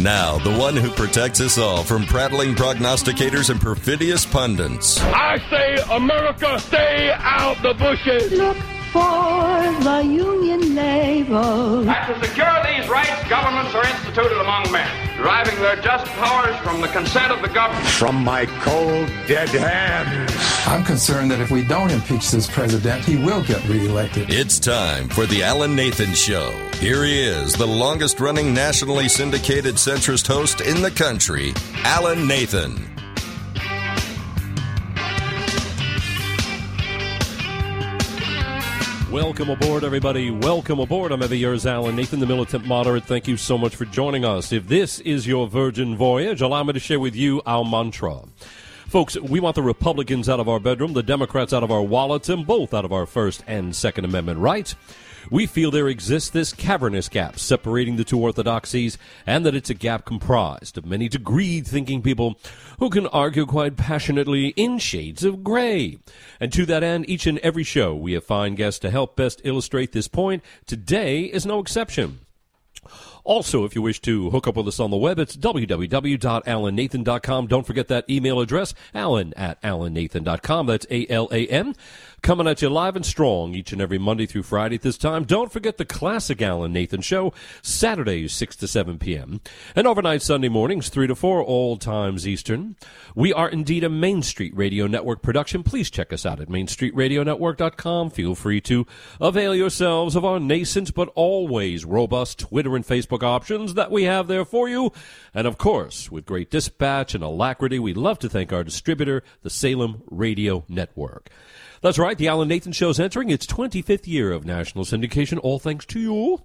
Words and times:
Now, 0.00 0.38
the 0.38 0.54
one 0.58 0.76
who 0.76 0.90
protects 0.90 1.40
us 1.40 1.56
all 1.56 1.82
from 1.82 2.04
prattling 2.04 2.54
prognosticators 2.54 3.48
and 3.48 3.60
perfidious 3.60 4.26
pundits. 4.26 5.00
I 5.00 5.38
say, 5.50 5.76
America, 5.90 6.58
stay 6.60 7.10
out 7.12 7.62
the 7.62 7.74
bushes. 7.74 8.32
Look 8.32 8.56
for 8.92 9.82
the 9.82 10.02
Union 10.04 10.76
label. 10.76 11.88
And 11.88 12.14
to 12.14 12.28
secure 12.28 12.62
these 12.64 12.88
rights, 12.88 13.28
governments 13.28 13.74
are 13.74 13.84
instituted 13.84 14.40
among 14.40 14.70
men, 14.70 15.16
deriving 15.16 15.56
their 15.56 15.76
just 15.76 16.06
powers 16.12 16.56
from 16.58 16.80
the 16.80 16.88
consent 16.88 17.32
of 17.32 17.42
the 17.42 17.48
government. 17.48 17.86
From 17.86 18.22
my 18.22 18.46
cold, 18.60 19.08
dead 19.26 19.48
hands. 19.48 20.32
I'm 20.66 20.84
concerned 20.84 21.30
that 21.32 21.40
if 21.40 21.50
we 21.50 21.64
don't 21.64 21.90
impeach 21.90 22.30
this 22.30 22.46
president, 22.46 23.04
he 23.04 23.16
will 23.16 23.42
get 23.42 23.66
reelected. 23.68 24.30
It's 24.30 24.60
time 24.60 25.08
for 25.08 25.26
the 25.26 25.42
Alan 25.42 25.74
Nathan 25.74 26.14
Show. 26.14 26.52
Here 26.80 27.04
he 27.04 27.22
is, 27.22 27.54
the 27.54 27.66
longest 27.66 28.20
running 28.20 28.52
nationally 28.52 29.08
syndicated 29.08 29.76
centrist 29.76 30.26
host 30.26 30.60
in 30.60 30.82
the 30.82 30.90
country, 30.90 31.54
Alan 31.76 32.28
Nathan. 32.28 32.94
Welcome 39.10 39.48
aboard, 39.48 39.84
everybody. 39.84 40.30
Welcome 40.30 40.80
aboard. 40.80 41.12
I'm 41.12 41.22
ever 41.22 41.34
yours, 41.34 41.64
Alan 41.64 41.96
Nathan, 41.96 42.20
the 42.20 42.26
militant 42.26 42.66
moderate. 42.66 43.04
Thank 43.04 43.28
you 43.28 43.36
so 43.38 43.56
much 43.56 43.76
for 43.76 43.86
joining 43.86 44.24
us. 44.24 44.52
If 44.52 44.66
this 44.68 44.98
is 45.00 45.26
your 45.26 45.46
virgin 45.46 45.96
voyage, 45.96 46.42
allow 46.42 46.64
me 46.64 46.74
to 46.74 46.80
share 46.80 47.00
with 47.00 47.14
you 47.14 47.40
our 47.46 47.64
mantra. 47.64 48.24
Folks, 48.88 49.18
we 49.18 49.40
want 49.40 49.54
the 49.54 49.62
Republicans 49.62 50.28
out 50.28 50.40
of 50.40 50.48
our 50.48 50.60
bedroom, 50.60 50.92
the 50.92 51.02
Democrats 51.02 51.52
out 51.52 51.62
of 51.62 51.70
our 51.70 51.82
wallets, 51.82 52.28
and 52.28 52.46
both 52.46 52.74
out 52.74 52.84
of 52.84 52.92
our 52.92 53.06
First 53.06 53.42
and 53.46 53.74
Second 53.74 54.04
Amendment 54.04 54.40
rights. 54.40 54.74
We 55.30 55.46
feel 55.46 55.70
there 55.70 55.88
exists 55.88 56.30
this 56.30 56.52
cavernous 56.52 57.08
gap 57.08 57.38
separating 57.38 57.96
the 57.96 58.04
two 58.04 58.18
orthodoxies, 58.18 58.98
and 59.26 59.44
that 59.44 59.54
it's 59.54 59.70
a 59.70 59.74
gap 59.74 60.04
comprised 60.04 60.78
of 60.78 60.86
many 60.86 61.08
degreed 61.08 61.66
thinking 61.66 62.02
people 62.02 62.38
who 62.78 62.90
can 62.90 63.06
argue 63.08 63.46
quite 63.46 63.76
passionately 63.76 64.48
in 64.48 64.78
shades 64.78 65.24
of 65.24 65.44
gray. 65.44 65.98
And 66.40 66.52
to 66.52 66.66
that 66.66 66.82
end, 66.82 67.08
each 67.08 67.26
and 67.26 67.38
every 67.38 67.64
show 67.64 67.94
we 67.94 68.12
have 68.12 68.24
fine 68.24 68.54
guests 68.54 68.80
to 68.80 68.90
help 68.90 69.16
best 69.16 69.40
illustrate 69.44 69.92
this 69.92 70.08
point. 70.08 70.42
Today 70.66 71.24
is 71.24 71.46
no 71.46 71.58
exception. 71.58 72.20
Also, 73.24 73.64
if 73.64 73.74
you 73.74 73.80
wish 73.80 74.00
to 74.02 74.28
hook 74.30 74.46
up 74.46 74.56
with 74.56 74.68
us 74.68 74.78
on 74.78 74.90
the 74.90 74.98
web, 74.98 75.18
it's 75.18 75.34
www.alannathan.com. 75.34 77.46
Don't 77.46 77.66
forget 77.66 77.88
that 77.88 78.04
email 78.10 78.38
address, 78.38 78.74
alan 78.94 79.32
at 79.34 79.60
alannathan.com. 79.62 80.66
That's 80.66 80.86
A-L-A-N. 80.90 81.74
Coming 82.24 82.48
at 82.48 82.62
you 82.62 82.70
live 82.70 82.96
and 82.96 83.04
strong 83.04 83.54
each 83.54 83.70
and 83.70 83.82
every 83.82 83.98
Monday 83.98 84.24
through 84.24 84.44
Friday 84.44 84.76
at 84.76 84.80
this 84.80 84.96
time. 84.96 85.24
Don't 85.24 85.52
forget 85.52 85.76
the 85.76 85.84
classic 85.84 86.40
Alan 86.40 86.72
Nathan 86.72 87.02
show, 87.02 87.34
Saturdays 87.60 88.32
6 88.32 88.56
to 88.56 88.66
7 88.66 88.98
p.m. 88.98 89.42
And 89.76 89.86
overnight 89.86 90.22
Sunday 90.22 90.48
mornings 90.48 90.88
3 90.88 91.08
to 91.08 91.14
4, 91.14 91.42
all 91.42 91.76
times 91.76 92.26
Eastern. 92.26 92.76
We 93.14 93.34
are 93.34 93.50
indeed 93.50 93.84
a 93.84 93.90
Main 93.90 94.22
Street 94.22 94.56
Radio 94.56 94.86
Network 94.86 95.20
production. 95.20 95.62
Please 95.62 95.90
check 95.90 96.14
us 96.14 96.24
out 96.24 96.40
at 96.40 96.48
mainstreetradionetwork.com. 96.48 98.08
Feel 98.08 98.34
free 98.34 98.62
to 98.62 98.86
avail 99.20 99.54
yourselves 99.54 100.16
of 100.16 100.24
our 100.24 100.40
nascent 100.40 100.94
but 100.94 101.12
always 101.14 101.84
robust 101.84 102.38
Twitter 102.38 102.74
and 102.74 102.86
Facebook 102.86 103.22
options 103.22 103.74
that 103.74 103.90
we 103.90 104.04
have 104.04 104.28
there 104.28 104.46
for 104.46 104.66
you. 104.66 104.92
And 105.34 105.46
of 105.46 105.58
course, 105.58 106.10
with 106.10 106.24
great 106.24 106.50
dispatch 106.50 107.14
and 107.14 107.22
alacrity, 107.22 107.78
we 107.78 107.92
love 107.92 108.18
to 108.20 108.30
thank 108.30 108.50
our 108.50 108.64
distributor, 108.64 109.22
the 109.42 109.50
Salem 109.50 110.02
Radio 110.10 110.64
Network. 110.70 111.28
That's 111.84 111.98
right, 111.98 112.16
the 112.16 112.28
Alan 112.28 112.48
Nathan 112.48 112.72
Show's 112.72 112.98
entering 112.98 113.28
its 113.28 113.44
25th 113.44 114.06
year 114.06 114.32
of 114.32 114.46
national 114.46 114.86
syndication, 114.86 115.38
all 115.42 115.58
thanks 115.58 115.84
to 115.84 116.00
you 116.00 116.40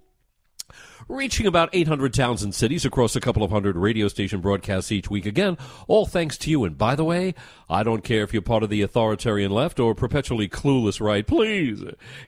reaching 1.08 1.46
about 1.46 1.70
800 1.72 2.14
towns 2.14 2.42
and 2.42 2.54
cities 2.54 2.84
across 2.84 3.16
a 3.16 3.20
couple 3.20 3.42
of 3.42 3.50
hundred 3.50 3.76
radio 3.76 4.08
station 4.08 4.40
broadcasts 4.40 4.92
each 4.92 5.10
week. 5.10 5.26
Again, 5.26 5.58
all 5.88 6.06
thanks 6.06 6.38
to 6.38 6.50
you. 6.50 6.64
And 6.64 6.78
by 6.78 6.94
the 6.94 7.04
way, 7.04 7.34
I 7.68 7.82
don't 7.82 8.02
care 8.02 8.22
if 8.22 8.32
you're 8.32 8.42
part 8.42 8.62
of 8.62 8.70
the 8.70 8.82
authoritarian 8.82 9.50
left 9.50 9.78
or 9.78 9.94
perpetually 9.94 10.48
clueless 10.48 11.00
right. 11.00 11.26
Please 11.26 11.82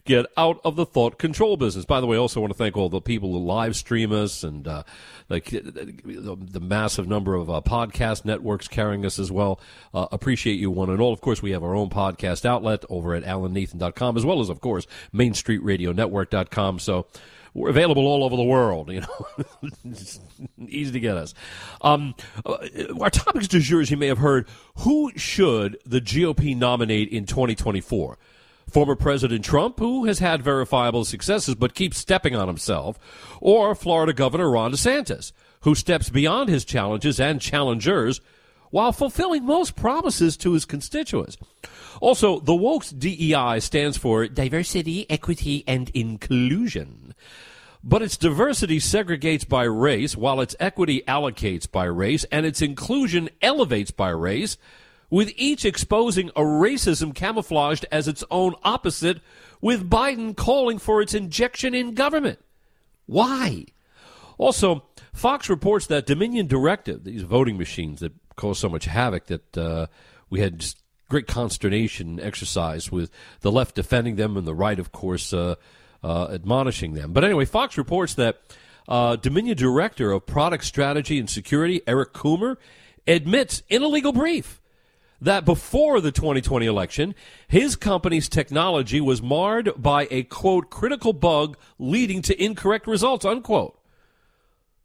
get 0.04 0.26
out 0.36 0.60
of 0.64 0.76
the 0.76 0.86
thought 0.86 1.18
control 1.18 1.56
business. 1.56 1.84
By 1.84 2.00
the 2.00 2.06
way, 2.06 2.16
I 2.16 2.20
also 2.20 2.40
want 2.40 2.52
to 2.52 2.58
thank 2.58 2.76
all 2.76 2.88
the 2.88 3.00
people 3.00 3.32
who 3.32 3.38
live 3.38 3.76
stream 3.76 4.12
us 4.12 4.44
and 4.44 4.66
uh, 4.66 4.82
like 5.28 5.50
the, 5.50 6.36
the, 6.38 6.60
massive 6.60 7.08
number 7.08 7.34
of 7.34 7.50
uh, 7.50 7.60
podcast 7.64 8.24
networks 8.24 8.68
carrying 8.68 9.04
us 9.04 9.18
as 9.18 9.32
well. 9.32 9.60
Uh, 9.92 10.06
appreciate 10.12 10.60
you 10.60 10.70
one 10.70 10.90
and 10.90 11.00
all. 11.00 11.12
Of 11.12 11.20
course, 11.20 11.42
we 11.42 11.50
have 11.50 11.64
our 11.64 11.74
own 11.74 11.90
podcast 11.90 12.44
outlet 12.44 12.84
over 12.88 13.14
at 13.14 13.24
alannathan.com 13.24 14.16
as 14.16 14.24
well 14.24 14.40
as, 14.40 14.48
of 14.48 14.60
course, 14.60 14.86
mainstreetradionetwork.com. 15.12 16.78
So 16.78 17.06
we're 17.54 17.68
available 17.68 18.06
all 18.06 18.24
over 18.24 18.36
the 18.36 18.42
world. 18.42 18.90
You 18.90 19.00
know, 19.00 19.26
easy 20.66 20.92
to 20.92 21.00
get 21.00 21.16
us. 21.16 21.34
Um, 21.80 22.14
uh, 22.44 22.56
our 23.00 23.10
topics 23.10 23.48
du 23.48 23.60
jour, 23.60 23.80
as 23.80 23.90
you 23.90 23.96
may 23.96 24.08
have 24.08 24.18
heard, 24.18 24.48
who 24.78 25.12
should 25.16 25.78
the 25.84 26.00
GOP 26.00 26.56
nominate 26.56 27.08
in 27.10 27.26
2024? 27.26 28.18
Former 28.70 28.96
President 28.96 29.44
Trump, 29.44 29.78
who 29.78 30.06
has 30.06 30.20
had 30.20 30.42
verifiable 30.42 31.04
successes 31.04 31.54
but 31.54 31.74
keeps 31.74 31.98
stepping 31.98 32.34
on 32.34 32.48
himself, 32.48 32.98
or 33.40 33.74
Florida 33.74 34.12
Governor 34.12 34.50
Ron 34.50 34.72
DeSantis, 34.72 35.32
who 35.62 35.74
steps 35.74 36.08
beyond 36.08 36.48
his 36.48 36.64
challenges 36.64 37.20
and 37.20 37.40
challengers 37.40 38.20
while 38.70 38.92
fulfilling 38.92 39.44
most 39.44 39.76
promises 39.76 40.36
to 40.38 40.52
his 40.52 40.64
constituents. 40.64 41.36
Also, 42.00 42.40
the 42.40 42.54
Woke's 42.54 42.90
DEI 42.90 43.60
stands 43.60 43.98
for 43.98 44.26
diversity, 44.26 45.08
equity, 45.10 45.62
and 45.68 45.90
inclusion. 45.90 47.11
But 47.84 48.02
its 48.02 48.16
diversity 48.16 48.78
segregates 48.78 49.48
by 49.48 49.64
race, 49.64 50.16
while 50.16 50.40
its 50.40 50.54
equity 50.60 51.02
allocates 51.08 51.70
by 51.70 51.84
race, 51.84 52.24
and 52.30 52.46
its 52.46 52.62
inclusion 52.62 53.28
elevates 53.40 53.90
by 53.90 54.10
race, 54.10 54.56
with 55.10 55.32
each 55.36 55.64
exposing 55.64 56.30
a 56.30 56.42
racism 56.42 57.14
camouflaged 57.14 57.84
as 57.90 58.06
its 58.06 58.22
own 58.30 58.54
opposite, 58.62 59.20
with 59.60 59.90
Biden 59.90 60.36
calling 60.36 60.78
for 60.78 61.02
its 61.02 61.12
injection 61.12 61.74
in 61.74 61.94
government. 61.94 62.38
Why? 63.06 63.66
Also, 64.38 64.84
Fox 65.12 65.50
reports 65.50 65.86
that 65.88 66.06
Dominion 66.06 66.46
Directive, 66.46 67.04
these 67.04 67.22
voting 67.22 67.58
machines 67.58 68.00
that 68.00 68.12
cause 68.36 68.58
so 68.58 68.68
much 68.68 68.86
havoc 68.86 69.26
that 69.26 69.58
uh, 69.58 69.86
we 70.30 70.40
had 70.40 70.60
just 70.60 70.78
great 71.08 71.26
consternation 71.26 72.08
and 72.10 72.20
exercise 72.20 72.90
with 72.90 73.10
the 73.40 73.52
left 73.52 73.74
defending 73.74 74.16
them 74.16 74.36
and 74.36 74.46
the 74.46 74.54
right, 74.54 74.78
of 74.78 74.92
course, 74.92 75.34
uh, 75.34 75.56
uh, 76.02 76.28
admonishing 76.30 76.94
them. 76.94 77.12
But 77.12 77.24
anyway, 77.24 77.44
Fox 77.44 77.78
reports 77.78 78.14
that 78.14 78.40
uh, 78.88 79.16
Dominion 79.16 79.56
Director 79.56 80.12
of 80.12 80.26
Product 80.26 80.64
Strategy 80.64 81.18
and 81.18 81.28
Security, 81.30 81.82
Eric 81.86 82.12
Coomer, 82.12 82.56
admits 83.06 83.62
in 83.68 83.82
a 83.82 83.88
legal 83.88 84.12
brief 84.12 84.60
that 85.20 85.44
before 85.44 86.00
the 86.00 86.10
2020 86.10 86.66
election, 86.66 87.14
his 87.46 87.76
company's 87.76 88.28
technology 88.28 89.00
was 89.00 89.22
marred 89.22 89.70
by 89.76 90.08
a 90.10 90.24
quote 90.24 90.68
critical 90.68 91.12
bug 91.12 91.56
leading 91.78 92.22
to 92.22 92.42
incorrect 92.42 92.86
results 92.86 93.24
unquote. 93.24 93.78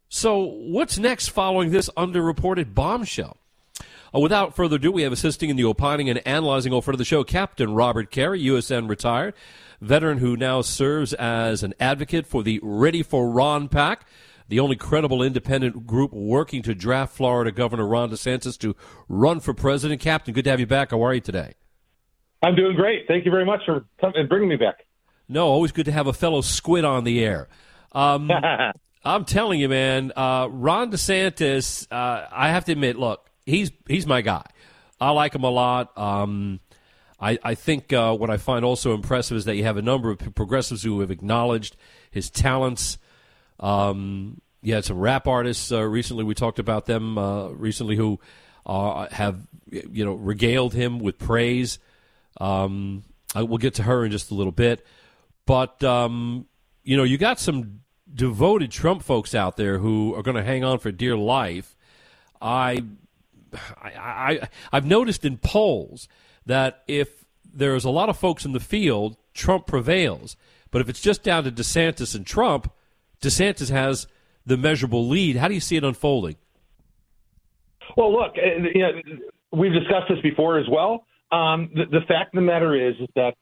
So, 0.08 0.38
what's 0.38 0.96
next 0.96 1.28
following 1.28 1.70
this 1.70 1.90
underreported 1.96 2.72
bombshell? 2.72 3.36
Uh, 4.14 4.20
without 4.20 4.56
further 4.56 4.76
ado, 4.76 4.90
we 4.90 5.02
have 5.02 5.12
assisting 5.12 5.50
in 5.50 5.56
the 5.56 5.64
opining 5.64 6.08
and 6.08 6.26
analyzing 6.26 6.72
over 6.72 6.96
the 6.96 7.04
show 7.04 7.24
Captain 7.24 7.74
Robert 7.74 8.10
Carey, 8.10 8.42
USN 8.44 8.88
retired, 8.88 9.34
veteran 9.80 10.18
who 10.18 10.36
now 10.36 10.60
serves 10.60 11.12
as 11.14 11.62
an 11.62 11.74
advocate 11.78 12.26
for 12.26 12.42
the 12.42 12.60
Ready 12.62 13.02
for 13.02 13.30
Ron 13.30 13.68
PAC 13.68 14.04
the 14.48 14.60
only 14.60 14.76
credible 14.76 15.22
independent 15.22 15.86
group 15.86 16.12
working 16.12 16.62
to 16.62 16.74
draft 16.74 17.14
Florida 17.14 17.52
Governor 17.52 17.86
Ron 17.86 18.10
DeSantis 18.10 18.58
to 18.58 18.74
run 19.08 19.40
for 19.40 19.52
president. 19.52 20.00
Captain, 20.00 20.32
good 20.32 20.44
to 20.44 20.50
have 20.50 20.60
you 20.60 20.66
back. 20.66 20.90
How 20.90 21.04
are 21.04 21.14
you 21.14 21.20
today? 21.20 21.54
I'm 22.42 22.54
doing 22.54 22.74
great. 22.74 23.06
Thank 23.06 23.24
you 23.24 23.30
very 23.30 23.44
much 23.44 23.60
for 23.66 23.84
coming 24.00 24.16
and 24.16 24.28
bringing 24.28 24.48
me 24.48 24.56
back. 24.56 24.86
No, 25.28 25.46
always 25.46 25.72
good 25.72 25.84
to 25.84 25.92
have 25.92 26.06
a 26.06 26.12
fellow 26.12 26.40
squid 26.40 26.84
on 26.84 27.04
the 27.04 27.22
air. 27.22 27.48
Um, 27.92 28.30
I'm 29.04 29.24
telling 29.26 29.60
you, 29.60 29.68
man, 29.68 30.12
uh, 30.16 30.48
Ron 30.50 30.90
DeSantis. 30.90 31.86
Uh, 31.90 32.26
I 32.30 32.48
have 32.50 32.64
to 32.66 32.72
admit, 32.72 32.98
look, 32.98 33.28
he's 33.44 33.70
he's 33.86 34.06
my 34.06 34.22
guy. 34.22 34.44
I 35.00 35.10
like 35.10 35.34
him 35.34 35.44
a 35.44 35.50
lot. 35.50 35.96
Um, 35.98 36.60
I, 37.20 37.38
I 37.42 37.54
think 37.54 37.92
uh, 37.92 38.14
what 38.14 38.30
I 38.30 38.36
find 38.36 38.64
also 38.64 38.94
impressive 38.94 39.36
is 39.36 39.44
that 39.46 39.56
you 39.56 39.64
have 39.64 39.76
a 39.76 39.82
number 39.82 40.10
of 40.10 40.18
progressives 40.34 40.82
who 40.82 41.00
have 41.00 41.10
acknowledged 41.10 41.76
his 42.10 42.30
talents. 42.30 42.98
Um, 43.58 44.40
you 44.62 44.74
had 44.74 44.84
some 44.84 44.98
rap 44.98 45.26
artists 45.26 45.72
uh, 45.72 45.82
recently. 45.82 46.24
We 46.24 46.34
talked 46.34 46.58
about 46.58 46.86
them 46.86 47.18
uh, 47.18 47.48
recently 47.48 47.96
who 47.96 48.20
uh, 48.66 49.08
have 49.10 49.46
you 49.70 50.04
know 50.04 50.14
regaled 50.14 50.74
him 50.74 51.00
with 51.00 51.18
praise. 51.18 51.78
Um, 52.40 53.04
I, 53.34 53.42
we'll 53.42 53.58
get 53.58 53.74
to 53.74 53.82
her 53.82 54.04
in 54.04 54.12
just 54.12 54.30
a 54.30 54.34
little 54.34 54.52
bit, 54.52 54.86
but 55.44 55.82
um, 55.82 56.46
you 56.84 56.96
know 56.96 57.02
you 57.02 57.18
got 57.18 57.40
some 57.40 57.80
devoted 58.12 58.70
Trump 58.70 59.02
folks 59.02 59.34
out 59.34 59.56
there 59.56 59.78
who 59.78 60.14
are 60.14 60.22
going 60.22 60.36
to 60.36 60.42
hang 60.42 60.64
on 60.64 60.78
for 60.78 60.92
dear 60.92 61.16
life. 61.16 61.76
I 62.40 62.84
I, 63.82 63.90
I 63.90 64.48
I've 64.72 64.86
noticed 64.86 65.24
in 65.24 65.38
polls 65.38 66.08
that 66.48 66.82
if 66.88 67.24
there's 67.44 67.84
a 67.84 67.90
lot 67.90 68.08
of 68.08 68.18
folks 68.18 68.44
in 68.44 68.52
the 68.52 68.60
field, 68.60 69.16
Trump 69.34 69.66
prevails. 69.66 70.36
But 70.70 70.80
if 70.80 70.88
it's 70.88 71.00
just 71.00 71.22
down 71.22 71.44
to 71.44 71.52
DeSantis 71.52 72.14
and 72.14 72.26
Trump, 72.26 72.72
DeSantis 73.20 73.70
has 73.70 74.06
the 74.44 74.56
measurable 74.56 75.06
lead. 75.06 75.36
How 75.36 75.48
do 75.48 75.54
you 75.54 75.60
see 75.60 75.76
it 75.76 75.84
unfolding? 75.84 76.36
Well, 77.96 78.12
look, 78.12 78.34
uh, 78.36 78.68
you 78.74 78.80
know, 78.80 78.92
we've 79.52 79.72
discussed 79.72 80.08
this 80.08 80.20
before 80.22 80.58
as 80.58 80.66
well. 80.70 81.04
Um, 81.30 81.70
the, 81.74 81.84
the, 81.90 82.00
fact 82.08 82.34
of 82.34 82.38
the 82.38 82.46
matter 82.46 82.74
is, 82.74 82.94
is 83.00 83.08
that 83.14 83.34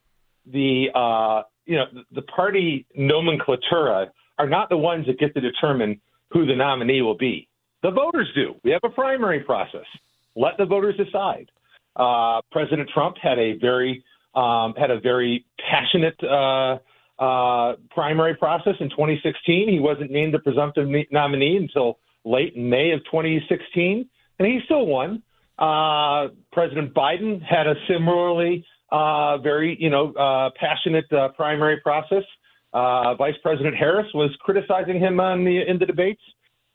the 0.52 0.86
uh, 0.94 1.42
you 1.64 1.76
know 1.76 1.84
the 2.12 2.22
party 2.22 2.86
nomenclatura 2.98 4.08
are 4.38 4.48
not 4.48 4.68
the 4.68 4.76
ones 4.76 5.06
that 5.06 5.18
get 5.18 5.34
to 5.34 5.40
determine 5.40 6.00
who 6.32 6.46
the 6.46 6.56
nominee 6.56 7.02
will 7.02 7.16
be. 7.16 7.48
The 7.82 7.92
voters 7.92 8.28
do. 8.34 8.54
We 8.64 8.72
have 8.72 8.80
a 8.84 8.88
primary 8.88 9.40
process. 9.40 9.86
Let 10.34 10.56
the 10.58 10.66
voters 10.66 10.96
decide. 10.96 11.48
Uh, 11.96 12.40
President 12.52 12.88
Trump 12.92 13.16
had 13.20 13.38
a 13.38 13.54
very 13.58 14.04
um, 14.34 14.74
had 14.76 14.90
a 14.90 15.00
very 15.00 15.46
passionate 15.58 16.22
uh, 16.22 16.78
uh, 17.18 17.76
primary 17.90 18.34
process 18.36 18.74
in 18.80 18.90
2016. 18.90 19.68
He 19.68 19.80
wasn't 19.80 20.10
named 20.10 20.34
the 20.34 20.38
presumptive 20.38 20.88
nominee 21.10 21.56
until 21.56 21.98
late 22.24 22.54
in 22.54 22.68
May 22.68 22.90
of 22.90 23.00
2016, 23.06 24.08
and 24.38 24.48
he 24.48 24.60
still 24.66 24.86
won. 24.86 25.22
Uh, 25.58 26.28
President 26.52 26.92
Biden 26.92 27.42
had 27.42 27.66
a 27.66 27.74
similarly 27.88 28.66
uh, 28.92 29.38
very, 29.38 29.76
you 29.80 29.88
know, 29.88 30.12
uh, 30.12 30.50
passionate 30.60 31.10
uh, 31.12 31.28
primary 31.28 31.80
process. 31.80 32.24
Uh, 32.72 33.14
Vice 33.14 33.34
President 33.42 33.74
Harris 33.74 34.06
was 34.12 34.30
criticizing 34.40 35.00
him 35.00 35.18
on 35.18 35.44
the 35.44 35.62
in 35.66 35.78
the 35.78 35.86
debates 35.86 36.20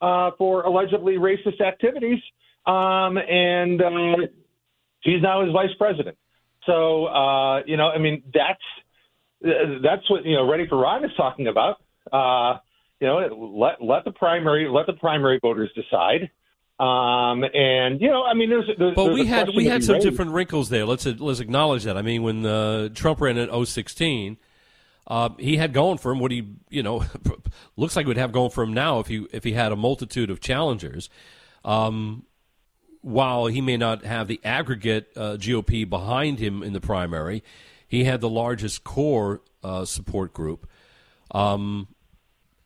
uh, 0.02 0.32
for 0.38 0.64
allegedly 0.64 1.16
racist 1.16 1.62
activities, 1.62 2.20
um, 2.66 3.18
and 3.18 3.82
uh, 3.82 4.16
she's 5.02 5.22
now 5.22 5.44
his 5.44 5.52
vice 5.52 5.74
president. 5.78 6.18
So, 6.66 7.06
uh, 7.06 7.62
you 7.66 7.78
know, 7.78 7.90
I 7.90 7.98
mean, 7.98 8.24
that's 8.34 8.62
that's 9.84 10.10
what 10.10 10.26
you 10.26 10.36
know. 10.36 10.50
Ready 10.50 10.68
for 10.68 10.78
Ron 10.78 11.04
is 11.04 11.12
talking 11.18 11.48
about. 11.48 11.78
Uh, 12.12 12.60
you 13.00 13.08
know, 13.08 13.18
let 13.56 13.82
let 13.84 14.06
the 14.06 14.12
primary 14.12 14.70
let 14.70 14.86
the 14.86 14.94
primary 14.94 15.40
voters 15.42 15.72
decide. 15.76 16.30
Um, 16.80 17.44
and 17.54 18.02
you 18.02 18.10
know, 18.10 18.24
I 18.24 18.34
mean, 18.34 18.50
there's, 18.50 18.70
there's 18.78 18.96
but 18.96 19.06
there's 19.06 19.20
we 19.20 19.26
had 19.26 19.50
we 19.56 19.66
had 19.66 19.84
some 19.84 19.94
raised. 19.94 20.06
different 20.08 20.32
wrinkles 20.32 20.70
there. 20.70 20.86
Let's 20.86 21.06
let's 21.06 21.40
acknowledge 21.40 21.84
that. 21.84 21.98
I 21.98 22.02
mean, 22.02 22.24
when 22.24 22.46
uh, 22.46 22.90
Trump 22.90 23.22
ran 23.22 23.38
in 23.38 23.66
016, 23.66 24.38
uh, 25.08 25.30
he 25.38 25.58
had 25.58 25.74
going 25.74 25.98
for 25.98 26.12
him 26.12 26.20
what 26.20 26.32
he 26.32 26.56
you 26.70 26.84
know 26.84 27.04
looks 27.76 27.96
like 27.96 28.06
would 28.06 28.18
have 28.18 28.32
going 28.32 28.52
for 28.52 28.64
him 28.64 28.74
now 28.74 29.00
if 29.00 29.08
he 29.08 29.28
if 29.32 29.44
he 29.44 29.54
had 29.54 29.72
a 29.72 29.76
multitude 29.76 30.30
of 30.30 30.40
challengers. 30.40 31.10
Um, 31.64 32.24
while 33.02 33.48
he 33.48 33.62
may 33.62 33.78
not 33.78 34.06
have 34.06 34.28
the 34.28 34.40
aggregate 34.44 35.12
uh, 35.16 35.38
GOP 35.38 35.90
behind 35.90 36.40
him 36.40 36.64
in 36.64 36.74
the 36.74 36.82
primary, 36.82 37.44
he 37.88 38.04
had 38.04 38.22
the 38.22 38.30
largest 38.30 38.84
core 38.84 39.42
uh, 39.64 39.86
support 39.86 40.34
group. 40.34 40.68
Um, 41.32 41.88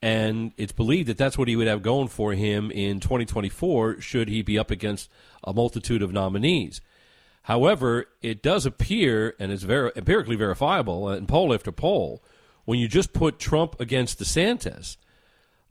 and 0.01 0.51
it's 0.57 0.71
believed 0.71 1.09
that 1.09 1.17
that's 1.17 1.37
what 1.37 1.47
he 1.47 1.55
would 1.55 1.67
have 1.67 1.81
going 1.81 2.09
for 2.09 2.33
him 2.33 2.69
in 2.69 2.99
2024 2.99 4.01
should 4.01 4.29
he 4.29 4.41
be 4.41 4.59
up 4.59 4.69
against 4.69 5.09
a 5.43 5.53
multitude 5.53 6.01
of 6.01 6.11
nominees. 6.11 6.81
However, 7.43 8.05
it 8.21 8.41
does 8.41 8.65
appear, 8.65 9.35
and 9.39 9.51
it's 9.51 9.63
very 9.63 9.91
empirically 9.95 10.35
verifiable 10.35 11.09
in 11.11 11.27
poll 11.27 11.53
after 11.53 11.71
poll, 11.71 12.23
when 12.65 12.79
you 12.79 12.87
just 12.87 13.13
put 13.13 13.39
Trump 13.39 13.79
against 13.79 14.19
DeSantis, 14.19 14.97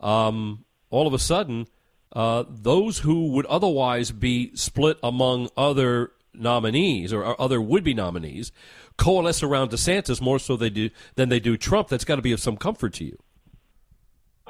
um, 0.00 0.64
all 0.90 1.06
of 1.06 1.14
a 1.14 1.18
sudden, 1.18 1.66
uh, 2.14 2.44
those 2.48 3.00
who 3.00 3.28
would 3.32 3.46
otherwise 3.46 4.10
be 4.10 4.54
split 4.54 4.98
among 5.02 5.50
other 5.56 6.12
nominees 6.32 7.12
or, 7.12 7.40
other 7.40 7.60
would-be 7.60 7.94
nominees 7.94 8.52
coalesce 8.96 9.42
around 9.42 9.70
DeSantis 9.70 10.20
more 10.20 10.38
so 10.38 10.56
they 10.56 10.70
do 10.70 10.90
than 11.16 11.28
they 11.28 11.40
do 11.40 11.56
Trump. 11.56 11.88
That's 11.88 12.04
got 12.04 12.16
to 12.16 12.22
be 12.22 12.32
of 12.32 12.40
some 12.40 12.56
comfort 12.56 12.94
to 12.94 13.04
you. 13.04 13.18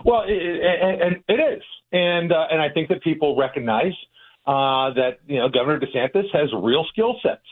Well, 0.04 0.22
it, 0.26 0.32
it, 0.32 1.24
it 1.28 1.40
is, 1.40 1.62
and 1.92 2.32
uh, 2.32 2.46
and 2.50 2.60
I 2.60 2.68
think 2.68 2.88
that 2.88 3.02
people 3.02 3.36
recognize 3.36 3.92
uh, 4.46 4.92
that 4.94 5.18
you 5.26 5.38
know 5.38 5.48
Governor 5.48 5.80
DeSantis 5.80 6.24
has 6.32 6.50
real 6.52 6.84
skill 6.92 7.16
sets. 7.22 7.46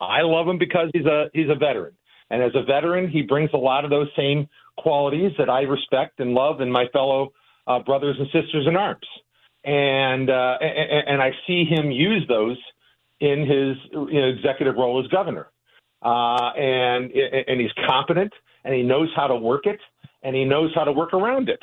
I 0.00 0.22
love 0.22 0.46
him 0.46 0.58
because 0.58 0.90
he's 0.94 1.06
a 1.06 1.26
he's 1.34 1.50
a 1.50 1.56
veteran, 1.56 1.94
and 2.30 2.42
as 2.42 2.52
a 2.54 2.62
veteran, 2.62 3.10
he 3.10 3.22
brings 3.22 3.50
a 3.52 3.58
lot 3.58 3.84
of 3.84 3.90
those 3.90 4.08
same 4.16 4.48
qualities 4.78 5.32
that 5.38 5.50
I 5.50 5.62
respect 5.62 6.20
and 6.20 6.34
love 6.34 6.60
in 6.60 6.70
my 6.70 6.86
fellow 6.92 7.32
uh, 7.66 7.80
brothers 7.80 8.16
and 8.18 8.26
sisters 8.26 8.66
in 8.66 8.76
arms. 8.76 9.06
And, 9.64 10.30
uh, 10.30 10.56
and 10.60 11.08
and 11.08 11.22
I 11.22 11.32
see 11.46 11.64
him 11.64 11.90
use 11.90 12.24
those 12.28 12.56
in 13.20 13.40
his 13.40 13.76
you 13.92 14.20
know, 14.20 14.28
executive 14.28 14.76
role 14.76 15.02
as 15.02 15.10
governor. 15.10 15.48
Uh, 16.00 16.52
and 16.56 17.10
and 17.12 17.60
he's 17.60 17.72
competent, 17.86 18.32
and 18.64 18.72
he 18.72 18.82
knows 18.82 19.08
how 19.16 19.26
to 19.26 19.36
work 19.36 19.66
it, 19.66 19.80
and 20.22 20.36
he 20.36 20.44
knows 20.44 20.70
how 20.74 20.84
to 20.84 20.92
work 20.92 21.12
around 21.12 21.48
it 21.48 21.60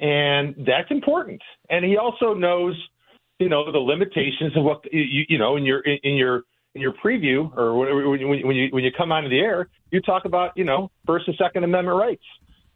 and 0.00 0.54
that's 0.66 0.90
important. 0.90 1.42
And 1.68 1.84
he 1.84 1.96
also 1.96 2.34
knows, 2.34 2.74
you 3.38 3.48
know, 3.48 3.70
the 3.70 3.78
limitations 3.78 4.56
of 4.56 4.64
what 4.64 4.80
you, 4.92 5.24
you 5.28 5.38
know 5.38 5.56
in 5.56 5.64
your 5.64 5.80
in 5.80 6.14
your 6.14 6.44
in 6.74 6.80
your 6.80 6.92
preview 7.04 7.54
or 7.56 7.76
when 7.76 8.20
you 8.20 8.28
when 8.28 8.56
you 8.56 8.68
when 8.70 8.84
you 8.84 8.90
come 8.96 9.12
onto 9.12 9.28
the 9.28 9.38
air, 9.38 9.68
you 9.90 10.00
talk 10.00 10.24
about 10.24 10.56
you 10.56 10.64
know 10.64 10.90
First 11.06 11.28
and 11.28 11.36
Second 11.36 11.64
Amendment 11.64 11.96
rights, 11.96 12.24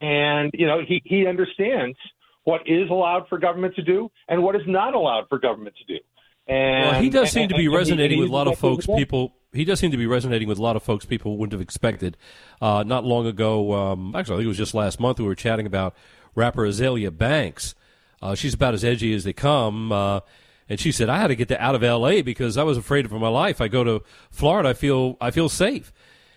and 0.01 0.51
you 0.53 0.67
know 0.67 0.81
he 0.87 1.03
he 1.05 1.27
understands 1.27 1.97
what 2.45 2.61
is 2.67 2.89
allowed 2.91 3.29
for 3.29 3.39
government 3.39 3.75
to 3.77 3.83
do 3.83 4.11
and 4.29 4.43
what 4.43 4.55
is 4.55 4.63
not 4.67 4.95
allowed 4.95 5.29
for 5.29 5.39
government 5.39 5.75
to 5.77 5.85
do. 5.95 6.01
And, 6.47 6.91
well, 6.91 7.03
he 7.03 7.09
does 7.09 7.31
seem 7.31 7.45
and, 7.45 7.51
to 7.51 7.57
be 7.57 7.67
and, 7.67 7.75
resonating 7.75 8.19
with 8.19 8.29
a 8.29 8.33
lot 8.33 8.47
of 8.47 8.59
folks. 8.59 8.87
People, 8.87 9.35
he 9.53 9.65
does 9.65 9.81
seem 9.81 9.91
to 9.93 9.97
be 9.97 10.07
resonating 10.07 10.47
with 10.47 10.59
a 10.59 10.63
lot 10.63 10.77
of 10.77 10.83
folks. 10.83 11.07
People 11.07 11.39
wouldn't 11.39 11.53
have 11.53 11.63
expected. 11.63 12.19
Uh, 12.61 12.85
not 12.87 13.05
long 13.05 13.27
ago, 13.27 13.73
um, 13.73 14.15
actually, 14.15 14.35
I 14.35 14.39
think 14.39 14.45
it 14.45 14.49
was 14.49 14.59
just 14.59 14.75
last 14.75 15.01
month. 15.01 15.19
We 15.19 15.25
were 15.25 15.35
chatting 15.35 15.67
about 15.67 15.95
rapper 16.35 16.63
Azealia 16.63 17.17
Banks. 17.17 17.75
Uh, 18.21 18.35
she's 18.35 18.55
about 18.55 18.75
as 18.75 18.85
edgy 18.85 19.15
as 19.15 19.25
they 19.25 19.33
come. 19.33 19.91
Uh, 19.91 20.21
and 20.69 20.81
she 20.81 20.93
said, 20.93 21.09
"I 21.09 21.19
had 21.19 21.29
to 21.29 21.35
get 21.35 21.51
out 21.53 21.75
of 21.75 21.83
L.A. 21.83 22.23
because 22.23 22.57
I 22.57 22.63
was 22.63 22.79
afraid 22.79 23.09
for 23.09 23.19
my 23.19 23.29
life. 23.29 23.61
I 23.61 23.69
go 23.69 23.85
to 23.85 24.03
Florida, 24.31 24.71
I 24.71 24.73
feel 24.73 25.17
I 25.21 25.31
feel 25.31 25.49
safe." 25.49 25.93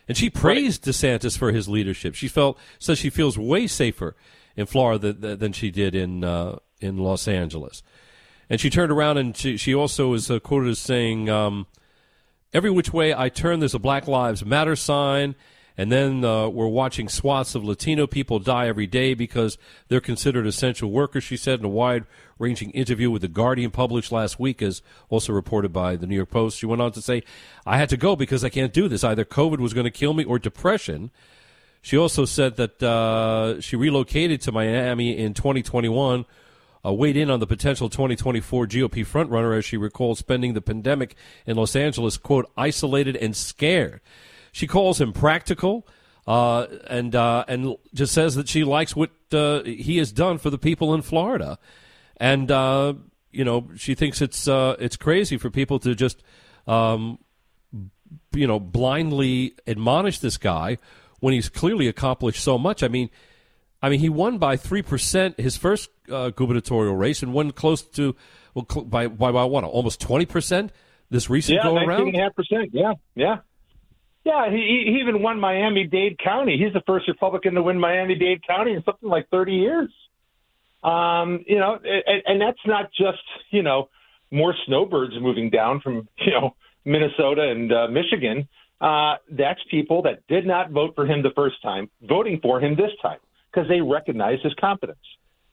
And 0.08 0.18
she 0.18 0.30
praised 0.30 0.88
right. 0.88 0.94
DeSantis 0.94 1.38
for 1.38 1.52
his 1.52 1.68
leadership. 1.68 2.16
She 2.16 2.28
felt 2.28 2.58
says 2.80 2.98
she 2.98 3.10
feels 3.10 3.38
way 3.38 3.68
safer 3.68 4.16
in 4.58 4.66
Florida 4.66 5.14
than, 5.14 5.54
she 5.54 5.72
did 5.72 5.96
in 5.96 6.24
uh, 6.24 6.58
in 6.82 6.98
Los 6.98 7.28
Angeles. 7.28 7.84
And 8.50 8.60
she 8.60 8.70
turned 8.70 8.92
around 8.92 9.18
and 9.18 9.38
she, 9.38 9.58
she 9.58 9.74
also 9.74 10.14
is 10.14 10.30
uh, 10.32 10.40
quoted 10.40 10.70
as 10.70 10.80
saying, 10.80 11.30
um, 11.30 11.68
"Every 12.54 12.72
which 12.72 12.92
way 12.92 13.14
I 13.14 13.30
turn, 13.30 13.60
there's 13.60 13.76
a 13.76 13.80
Black 13.80 14.08
Lives 14.08 14.44
Matter 14.44 14.76
sign." 14.76 15.36
And 15.80 15.92
then 15.92 16.26
uh, 16.26 16.50
we're 16.50 16.66
watching 16.66 17.08
swaths 17.08 17.54
of 17.54 17.64
Latino 17.64 18.08
people 18.08 18.40
die 18.40 18.68
every 18.68 18.88
day 18.88 19.14
because 19.14 19.60
they're 19.90 20.02
considered 20.02 20.48
essential 20.48 20.90
workers, 20.90 21.24
she 21.24 21.38
said 21.38 21.60
in 21.60 21.66
a 21.66 21.70
wide 21.70 22.06
ranging 22.40 22.72
interview 22.72 23.12
with 23.12 23.22
The 23.22 23.28
Guardian 23.28 23.70
published 23.70 24.12
last 24.12 24.40
week, 24.40 24.64
as 24.64 24.82
also 25.10 25.34
reported 25.34 25.72
by 25.72 25.96
the 25.96 26.08
New 26.08 26.16
York 26.16 26.32
Post. 26.32 26.58
She 26.58 26.66
went 26.66 26.82
on 26.82 26.94
to 26.94 27.02
say, 27.02 27.22
I 27.64 27.78
had 27.78 27.90
to 27.90 27.98
go 27.98 28.16
because 28.16 28.44
I 28.44 28.50
can't 28.50 28.74
do 28.74 28.88
this. 28.88 29.04
Either 29.04 29.24
COVID 29.24 29.60
was 29.60 29.76
going 29.76 29.84
to 29.84 29.92
kill 29.92 30.16
me 30.16 30.24
or 30.24 30.40
depression. 30.40 31.12
She 31.88 31.98
also 31.98 32.26
said 32.26 32.58
that 32.58 32.84
uh, 32.84 33.62
she 33.62 33.78
relocated 33.78 34.42
to 34.42 34.52
Miami 34.52 35.18
in 35.18 35.34
2021. 35.34 36.26
Uh, 36.86 36.92
weighed 36.92 37.16
in 37.16 37.30
on 37.30 37.40
the 37.40 37.48
potential 37.48 37.88
2024 37.88 38.68
GOP 38.68 39.06
frontrunner 39.06 39.58
as 39.58 39.64
she 39.64 39.78
recalled 39.78 40.18
spending 40.18 40.54
the 40.54 40.60
pandemic 40.60 41.16
in 41.46 41.56
Los 41.56 41.78
Angeles, 41.78 42.18
quote, 42.18 42.52
isolated 42.58 43.16
and 43.16 43.38
scared. 43.38 44.02
She 44.52 44.68
calls 44.68 45.00
him 45.00 45.14
practical, 45.14 45.88
uh, 46.28 46.68
and 46.90 47.16
uh, 47.16 47.46
and 47.48 47.78
just 47.94 48.14
says 48.14 48.36
that 48.36 48.50
she 48.50 48.66
likes 48.66 48.94
what 48.94 49.12
uh, 49.32 49.64
he 49.64 49.96
has 49.96 50.12
done 50.12 50.40
for 50.40 50.50
the 50.50 50.58
people 50.58 50.94
in 50.94 51.02
Florida, 51.02 51.58
and 52.18 52.52
uh, 52.52 52.96
you 53.32 53.46
know 53.46 53.70
she 53.78 53.96
thinks 53.96 54.22
it's 54.22 54.46
uh, 54.46 54.76
it's 54.78 54.98
crazy 54.98 55.38
for 55.38 55.50
people 55.50 55.80
to 55.80 55.96
just 55.96 56.22
um, 56.68 57.18
you 58.34 58.46
know 58.46 58.60
blindly 58.60 59.56
admonish 59.66 60.20
this 60.20 60.36
guy 60.36 60.78
when 61.20 61.34
he's 61.34 61.50
clearly 61.50 61.88
accomplished 61.88 62.44
so 62.44 62.58
much. 62.58 62.84
I 62.84 62.88
mean. 62.88 63.10
I 63.80 63.90
mean, 63.90 64.00
he 64.00 64.10
won 64.10 64.40
by 64.40 64.58
three 64.58 64.82
percent 64.82 65.40
his 65.40 65.56
first 65.56 65.92
uh, 66.12 66.32
gubernatorial 66.32 66.96
race, 66.96 67.22
and 67.22 67.32
won 67.32 67.52
close 67.52 67.84
to 67.84 68.16
well 68.56 68.66
by 68.66 69.06
by, 69.06 69.32
by 69.32 69.44
what 69.44 69.64
almost 69.66 70.02
twenty 70.02 70.26
percent 70.26 70.72
this 71.10 71.30
recent 71.30 71.58
yeah, 71.58 71.64
go 71.64 71.78
around. 71.78 72.14
Yeah, 72.14 72.24
half 72.24 72.36
percent. 72.36 72.72
Yeah, 72.74 72.94
yeah. 73.16 73.38
Yeah, 74.24 74.50
he, 74.52 74.84
he 74.88 75.00
even 75.00 75.22
won 75.22 75.40
Miami 75.40 75.86
Dade 75.86 76.20
County. 76.20 76.58
He's 76.58 76.74
the 76.74 76.82
first 76.86 77.08
Republican 77.08 77.54
to 77.54 77.64
win 77.64 77.80
Miami 77.80 78.16
Dade 78.16 78.46
County 78.46 78.74
in 78.74 78.84
something 78.84 79.08
like 79.08 79.30
30 79.30 79.54
years. 79.54 79.90
Um, 80.84 81.46
you 81.48 81.58
know, 81.58 81.80
and, 81.82 82.24
and 82.26 82.42
that's 82.42 82.60
not 82.66 82.92
just 82.92 83.24
you 83.52 83.64
know 83.64 83.90
more 84.30 84.54
snowbirds 84.66 85.14
moving 85.20 85.50
down 85.50 85.80
from 85.80 86.10
you 86.18 86.32
know 86.32 86.56
Minnesota 86.84 87.50
and 87.50 87.72
uh, 87.72 87.88
Michigan. 87.88 88.48
Uh, 88.80 89.16
that's 89.32 89.60
people 89.72 90.04
that 90.04 90.26
did 90.28 90.46
not 90.46 90.70
vote 90.72 90.94
for 90.96 91.06
him 91.06 91.24
the 91.24 91.32
first 91.36 91.62
time, 91.64 91.90
voting 92.02 92.40
for 92.42 92.60
him 92.60 92.76
this 92.76 92.92
time 93.02 93.18
because 93.52 93.68
they 93.68 93.82
recognize 93.82 94.40
his 94.44 94.54
competence. 94.56 95.00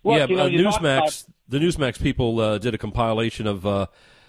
Look, 0.02 0.18
yeah, 0.18 0.26
you 0.26 0.36
know, 0.36 0.46
uh, 0.46 0.72
Newsmax, 0.72 0.98
about- 0.98 1.24
the 1.48 1.58
Newsmax 1.58 2.02
people 2.02 2.38
uh, 2.40 2.58
did 2.58 2.74
a 2.74 2.78
compilation 2.78 3.46
of 3.46 3.64
uh, 3.64 3.86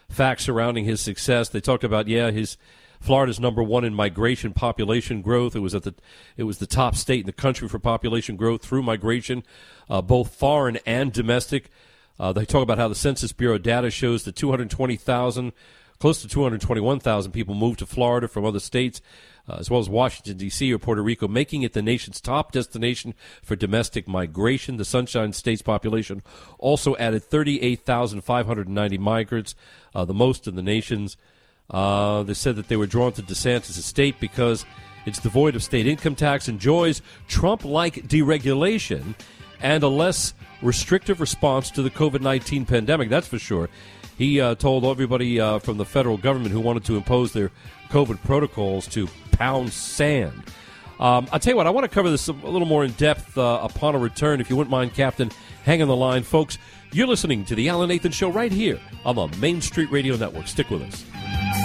facts 0.10 0.46
surrounding 0.46 0.86
his 0.86 1.02
success. 1.02 1.50
They 1.50 1.60
talked 1.60 1.84
about, 1.84 2.08
yeah, 2.08 2.32
his 2.32 2.58
Florida's 3.02 3.40
number 3.40 3.62
one 3.62 3.84
in 3.84 3.94
migration 3.94 4.54
population 4.54 5.22
growth. 5.22 5.56
It 5.56 5.60
was 5.60 5.76
at 5.76 5.84
the 5.84 5.94
it 6.38 6.44
was 6.44 6.60
the 6.60 6.68
top 6.68 6.96
state 6.96 7.22
in 7.22 7.26
the 7.26 7.34
country 7.34 7.68
for 7.68 7.80
population 7.80 8.36
growth 8.36 8.64
through 8.64 8.84
migration, 8.84 9.44
uh, 9.90 10.02
both 10.02 10.34
foreign 10.34 10.78
and 10.86 11.12
domestic. 11.12 11.70
Uh, 12.18 12.32
they 12.32 12.46
talk 12.46 12.64
about 12.64 12.78
how 12.78 12.88
the 12.88 12.96
Census 12.96 13.34
Bureau 13.34 13.58
data 13.58 13.92
shows 13.92 14.24
that 14.24 14.36
220,000, 14.38 15.52
close 16.00 16.22
to 16.22 16.28
221,000 16.28 17.32
people 17.32 17.56
moved 17.56 17.80
to 17.80 17.86
Florida 17.86 18.28
from 18.28 18.46
other 18.46 18.60
states, 18.60 19.02
uh, 19.48 19.58
as 19.60 19.70
well 19.70 19.80
as 19.80 19.90
Washington, 19.90 20.38
D.C. 20.38 20.74
or 20.74 20.80
Puerto 20.80 21.02
Rico, 21.02 21.28
making 21.28 21.62
it 21.62 21.74
the 21.74 21.82
nation's 21.82 22.20
top 22.20 22.52
destination 22.52 23.14
for 23.44 23.56
domestic 23.56 24.08
migration. 24.08 24.78
The 24.78 24.86
Sunshine 24.86 25.34
State's 25.34 25.62
population 25.62 26.24
also 26.58 26.96
added 26.98 27.24
38,590 27.24 28.98
migrants, 28.98 29.56
uh, 29.94 30.06
the 30.06 30.14
most 30.14 30.48
in 30.48 30.56
the 30.56 30.64
nation's. 30.64 31.18
Uh, 31.70 32.24
they 32.24 32.34
said 32.34 32.56
that 32.56 32.68
they 32.68 32.78
were 32.78 32.86
drawn 32.86 33.12
to 33.14 33.24
DeSantis' 33.24 33.82
state 33.82 34.20
because 34.20 34.66
it's 35.06 35.20
devoid 35.20 35.56
of 35.56 35.64
state 35.64 35.88
income 35.88 36.16
tax, 36.16 36.48
enjoys 36.48 37.02
Trump 37.28 37.64
like 37.64 38.08
deregulation, 38.08 39.16
and 39.62 39.84
a 39.84 39.88
less 39.88 40.34
restrictive 40.62 41.20
response 41.20 41.72
to 41.72 41.82
the 41.82 41.90
COVID 41.90 42.22
19 42.22 42.66
pandemic, 42.66 43.10
that's 43.10 43.28
for 43.28 43.40
sure. 43.40 43.70
He 44.18 44.40
uh, 44.40 44.56
told 44.56 44.86
everybody 44.86 45.40
uh, 45.40 45.60
from 45.60 45.78
the 45.78 45.86
federal 45.86 46.18
government 46.18 46.52
who 46.52 46.60
wanted 46.60 46.86
to 46.86 46.96
impose 46.96 47.34
their 47.34 47.52
COVID 47.90 48.24
protocols 48.24 48.88
to 48.88 49.08
pound 49.32 49.72
sand. 49.74 50.44
Um, 51.00 51.28
I'll 51.32 51.40
tell 51.40 51.52
you 51.52 51.58
what, 51.58 51.68
I 51.68 51.72
want 51.72 51.84
to 51.84 51.90
cover 51.90 52.10
this 52.10 52.28
a 52.30 52.32
little 52.32 52.68
more 52.68 52.86
in 52.86 52.92
depth 52.92 53.38
uh, 53.38 53.60
upon 53.62 53.96
a 53.96 54.00
return. 54.00 54.40
If 54.40 54.50
you 54.50 54.56
wouldn't 54.56 54.72
mind, 54.72 54.94
Captain, 54.94 55.30
hang 55.64 55.82
on 55.82 55.90
the 55.90 55.96
line. 55.96 56.24
Folks, 56.24 56.58
you're 56.94 57.08
listening 57.08 57.44
to 57.46 57.56
The 57.56 57.68
Alan 57.68 57.90
Nathan 57.90 58.14
Show 58.14 58.30
right 58.30 58.52
here 58.52 58.80
on 59.04 59.16
the 59.16 59.28
Main 59.40 59.60
Street 59.62 59.92
Radio 59.92 60.16
Network. 60.16 60.48
Stick 60.48 60.70
with 60.70 60.82
us. 60.84 61.65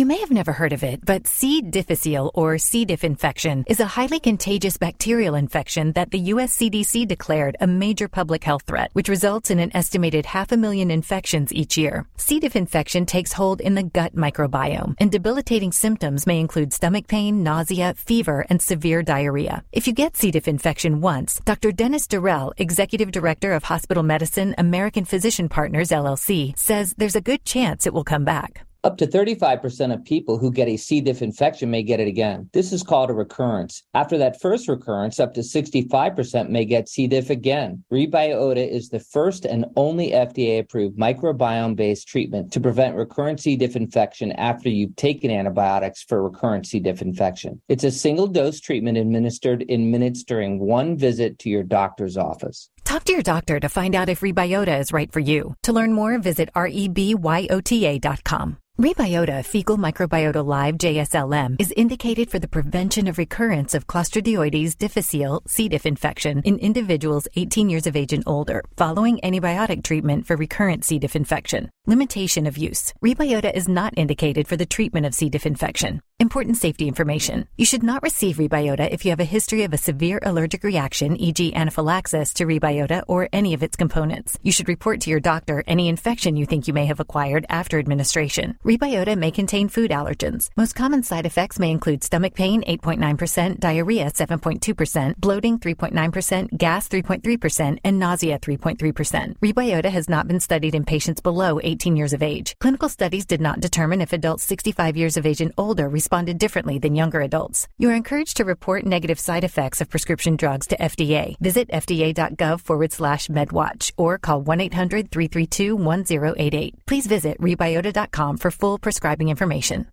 You 0.00 0.06
may 0.06 0.20
have 0.20 0.30
never 0.30 0.52
heard 0.52 0.72
of 0.72 0.82
it, 0.82 1.04
but 1.04 1.26
C. 1.26 1.60
difficile 1.60 2.30
or 2.32 2.56
C. 2.56 2.86
diff 2.86 3.04
infection 3.04 3.64
is 3.66 3.80
a 3.80 3.92
highly 3.98 4.18
contagious 4.18 4.78
bacterial 4.78 5.34
infection 5.34 5.92
that 5.92 6.10
the 6.10 6.32
US 6.32 6.56
CDC 6.56 7.06
declared 7.06 7.58
a 7.60 7.66
major 7.66 8.08
public 8.08 8.42
health 8.42 8.62
threat, 8.66 8.88
which 8.94 9.10
results 9.10 9.50
in 9.50 9.58
an 9.58 9.70
estimated 9.76 10.24
half 10.24 10.52
a 10.52 10.56
million 10.56 10.90
infections 10.90 11.52
each 11.52 11.76
year. 11.76 12.06
C. 12.16 12.40
diff 12.40 12.56
infection 12.56 13.04
takes 13.04 13.34
hold 13.34 13.60
in 13.60 13.74
the 13.74 13.82
gut 13.82 14.16
microbiome, 14.16 14.94
and 14.98 15.12
debilitating 15.12 15.70
symptoms 15.70 16.26
may 16.26 16.40
include 16.40 16.72
stomach 16.72 17.06
pain, 17.06 17.42
nausea, 17.42 17.92
fever, 17.92 18.46
and 18.48 18.62
severe 18.62 19.02
diarrhea. 19.02 19.62
If 19.70 19.86
you 19.86 19.92
get 19.92 20.16
C. 20.16 20.30
diff 20.30 20.48
infection 20.48 21.02
once, 21.02 21.42
Dr. 21.44 21.72
Dennis 21.72 22.06
Durrell, 22.06 22.54
Executive 22.56 23.10
Director 23.10 23.52
of 23.52 23.64
Hospital 23.64 24.02
Medicine, 24.02 24.54
American 24.56 25.04
Physician 25.04 25.50
Partners, 25.50 25.90
LLC, 25.90 26.58
says 26.58 26.94
there's 26.96 27.16
a 27.16 27.20
good 27.20 27.44
chance 27.44 27.86
it 27.86 27.92
will 27.92 28.02
come 28.02 28.24
back. 28.24 28.66
Up 28.82 28.96
to 28.96 29.06
35% 29.06 29.92
of 29.92 30.02
people 30.06 30.38
who 30.38 30.50
get 30.50 30.66
a 30.66 30.78
C. 30.78 31.02
diff 31.02 31.20
infection 31.20 31.70
may 31.70 31.82
get 31.82 32.00
it 32.00 32.08
again. 32.08 32.48
This 32.54 32.72
is 32.72 32.82
called 32.82 33.10
a 33.10 33.14
recurrence. 33.14 33.82
After 33.92 34.16
that 34.16 34.40
first 34.40 34.68
recurrence, 34.68 35.20
up 35.20 35.34
to 35.34 35.40
65% 35.40 36.48
may 36.48 36.64
get 36.64 36.88
C. 36.88 37.06
diff 37.06 37.28
again. 37.28 37.84
Rebyota 37.92 38.66
is 38.66 38.88
the 38.88 39.00
first 39.00 39.44
and 39.44 39.66
only 39.76 40.12
FDA 40.12 40.60
approved 40.60 40.98
microbiome 40.98 41.76
based 41.76 42.08
treatment 42.08 42.54
to 42.54 42.60
prevent 42.60 42.96
recurrent 42.96 43.40
C. 43.40 43.54
diff 43.54 43.76
infection 43.76 44.32
after 44.32 44.70
you've 44.70 44.96
taken 44.96 45.30
antibiotics 45.30 46.02
for 46.02 46.22
recurrent 46.22 46.66
C. 46.66 46.80
diff 46.80 47.02
infection. 47.02 47.60
It's 47.68 47.84
a 47.84 47.90
single 47.90 48.28
dose 48.28 48.60
treatment 48.60 48.96
administered 48.96 49.60
in 49.60 49.90
minutes 49.90 50.24
during 50.24 50.58
one 50.58 50.96
visit 50.96 51.38
to 51.40 51.50
your 51.50 51.64
doctor's 51.64 52.16
office. 52.16 52.70
Talk 52.84 53.04
to 53.04 53.12
your 53.12 53.22
doctor 53.22 53.60
to 53.60 53.68
find 53.68 53.94
out 53.94 54.08
if 54.08 54.20
Rebyota 54.20 54.80
is 54.80 54.90
right 54.90 55.12
for 55.12 55.20
you. 55.20 55.54
To 55.64 55.74
learn 55.74 55.92
more, 55.92 56.18
visit 56.18 56.48
rebyota.com. 56.54 58.56
Rebyota 58.80 59.44
Fecal 59.44 59.76
Microbiota 59.76 60.42
Live 60.42 60.76
JSLM 60.76 61.60
is 61.60 61.70
indicated 61.76 62.30
for 62.30 62.38
the 62.38 62.48
prevention 62.48 63.08
of 63.08 63.18
recurrence 63.18 63.74
of 63.74 63.86
Clostridioides 63.86 64.78
difficile 64.78 65.42
C. 65.46 65.68
diff 65.68 65.84
infection 65.84 66.40
in 66.46 66.58
individuals 66.58 67.28
18 67.36 67.68
years 67.68 67.86
of 67.86 67.94
age 67.94 68.14
and 68.14 68.24
older 68.26 68.62
following 68.78 69.20
antibiotic 69.22 69.84
treatment 69.84 70.26
for 70.26 70.34
recurrent 70.34 70.86
C. 70.86 70.98
diff 70.98 71.14
infection. 71.14 71.68
Limitation 71.86 72.46
of 72.46 72.56
use. 72.56 72.94
Rebyota 73.04 73.52
is 73.54 73.68
not 73.68 73.92
indicated 73.98 74.48
for 74.48 74.56
the 74.56 74.64
treatment 74.64 75.04
of 75.04 75.14
C. 75.14 75.28
diff 75.28 75.44
infection. 75.44 76.00
Important 76.18 76.56
safety 76.58 76.86
information. 76.86 77.48
You 77.56 77.64
should 77.64 77.82
not 77.82 78.02
receive 78.02 78.36
Rebyota 78.36 78.90
if 78.90 79.04
you 79.04 79.10
have 79.10 79.20
a 79.20 79.24
history 79.24 79.64
of 79.64 79.72
a 79.72 79.78
severe 79.78 80.20
allergic 80.22 80.64
reaction, 80.64 81.16
e.g. 81.16 81.54
anaphylaxis 81.54 82.34
to 82.34 82.44
Rebyota 82.44 83.02
or 83.08 83.28
any 83.32 83.54
of 83.54 83.62
its 83.62 83.76
components. 83.76 84.38
You 84.42 84.52
should 84.52 84.68
report 84.68 85.00
to 85.00 85.10
your 85.10 85.20
doctor 85.20 85.64
any 85.66 85.88
infection 85.88 86.36
you 86.36 86.44
think 86.44 86.68
you 86.68 86.74
may 86.74 86.84
have 86.86 87.00
acquired 87.00 87.46
after 87.48 87.78
administration. 87.78 88.58
Rebyota 88.70 89.18
may 89.18 89.32
contain 89.32 89.68
food 89.68 89.90
allergens. 89.90 90.48
Most 90.56 90.76
common 90.76 91.02
side 91.02 91.26
effects 91.26 91.58
may 91.58 91.72
include 91.72 92.04
stomach 92.04 92.34
pain 92.34 92.62
8.9%, 92.62 93.58
diarrhea 93.58 94.04
7.2%, 94.12 95.16
bloating 95.16 95.58
3.9%, 95.58 96.56
gas 96.56 96.86
3.3%, 96.86 97.80
and 97.82 97.98
nausea 97.98 98.38
3.3%. 98.38 99.34
Rebyota 99.40 99.86
has 99.86 100.08
not 100.08 100.28
been 100.28 100.38
studied 100.38 100.76
in 100.76 100.84
patients 100.84 101.20
below 101.20 101.58
18 101.60 101.96
years 101.96 102.12
of 102.12 102.22
age. 102.22 102.54
Clinical 102.60 102.88
studies 102.88 103.26
did 103.26 103.40
not 103.40 103.58
determine 103.58 104.00
if 104.00 104.12
adults 104.12 104.44
65 104.44 104.96
years 104.96 105.16
of 105.16 105.26
age 105.26 105.40
and 105.40 105.52
older 105.58 105.88
responded 105.88 106.38
differently 106.38 106.78
than 106.78 106.94
younger 106.94 107.22
adults. 107.22 107.66
You 107.76 107.90
are 107.90 107.94
encouraged 108.00 108.36
to 108.36 108.44
report 108.44 108.86
negative 108.86 109.18
side 109.18 109.42
effects 109.42 109.80
of 109.80 109.90
prescription 109.90 110.36
drugs 110.36 110.68
to 110.68 110.76
FDA. 110.76 111.34
Visit 111.40 111.68
fda.gov 111.70 112.60
forward 112.60 112.92
slash 112.92 113.26
medwatch 113.26 113.90
or 113.96 114.16
call 114.16 114.42
1 114.42 114.60
800 114.60 115.10
332 115.10 115.74
1088. 115.74 116.86
Please 116.86 117.08
visit 117.08 117.36
rebyota.com 117.40 118.36
for 118.36 118.49
full 118.50 118.78
prescribing 118.78 119.28
information. 119.28 119.86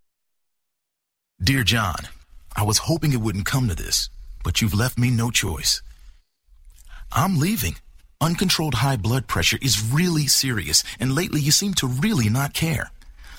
Dear 1.41 1.63
John, 1.63 2.07
I 2.55 2.63
was 2.63 2.79
hoping 2.79 3.13
it 3.13 3.21
wouldn't 3.21 3.45
come 3.45 3.67
to 3.67 3.75
this, 3.75 4.09
but 4.43 4.61
you've 4.61 4.73
left 4.73 4.97
me 4.97 5.11
no 5.11 5.29
choice. 5.29 5.81
I'm 7.11 7.37
leaving. 7.37 7.75
Uncontrolled 8.19 8.73
high 8.75 8.97
blood 8.97 9.27
pressure 9.27 9.59
is 9.61 9.91
really 9.93 10.25
serious, 10.25 10.83
and 10.99 11.13
lately 11.13 11.39
you 11.39 11.51
seem 11.51 11.75
to 11.75 11.87
really 11.87 12.29
not 12.29 12.53
care. 12.53 12.89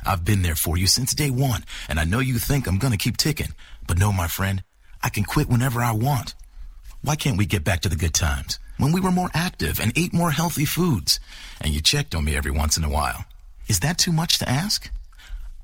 I've 0.06 0.24
been 0.24 0.42
there 0.42 0.54
for 0.54 0.78
you 0.78 0.86
since 0.86 1.12
day 1.12 1.30
one, 1.30 1.64
and 1.88 1.98
I 1.98 2.04
know 2.04 2.20
you 2.20 2.38
think 2.38 2.66
I'm 2.66 2.78
gonna 2.78 2.96
keep 2.96 3.16
ticking, 3.16 3.54
but 3.86 3.98
no, 3.98 4.12
my 4.12 4.28
friend, 4.28 4.62
I 5.02 5.08
can 5.08 5.24
quit 5.24 5.48
whenever 5.48 5.82
I 5.82 5.90
want. 5.90 6.36
Why 7.02 7.16
can't 7.16 7.36
we 7.36 7.46
get 7.46 7.64
back 7.64 7.80
to 7.80 7.88
the 7.88 7.96
good 7.96 8.14
times 8.14 8.58
when 8.76 8.92
we 8.92 9.00
were 9.00 9.10
more 9.10 9.30
active 9.34 9.80
and 9.80 9.92
ate 9.96 10.12
more 10.12 10.30
healthy 10.30 10.64
foods, 10.64 11.18
and 11.60 11.74
you 11.74 11.80
checked 11.80 12.14
on 12.14 12.24
me 12.24 12.36
every 12.36 12.52
once 12.52 12.76
in 12.76 12.84
a 12.84 12.88
while? 12.88 13.24
Is 13.66 13.80
that 13.80 13.98
too 13.98 14.12
much 14.12 14.38
to 14.38 14.48
ask? 14.48 14.90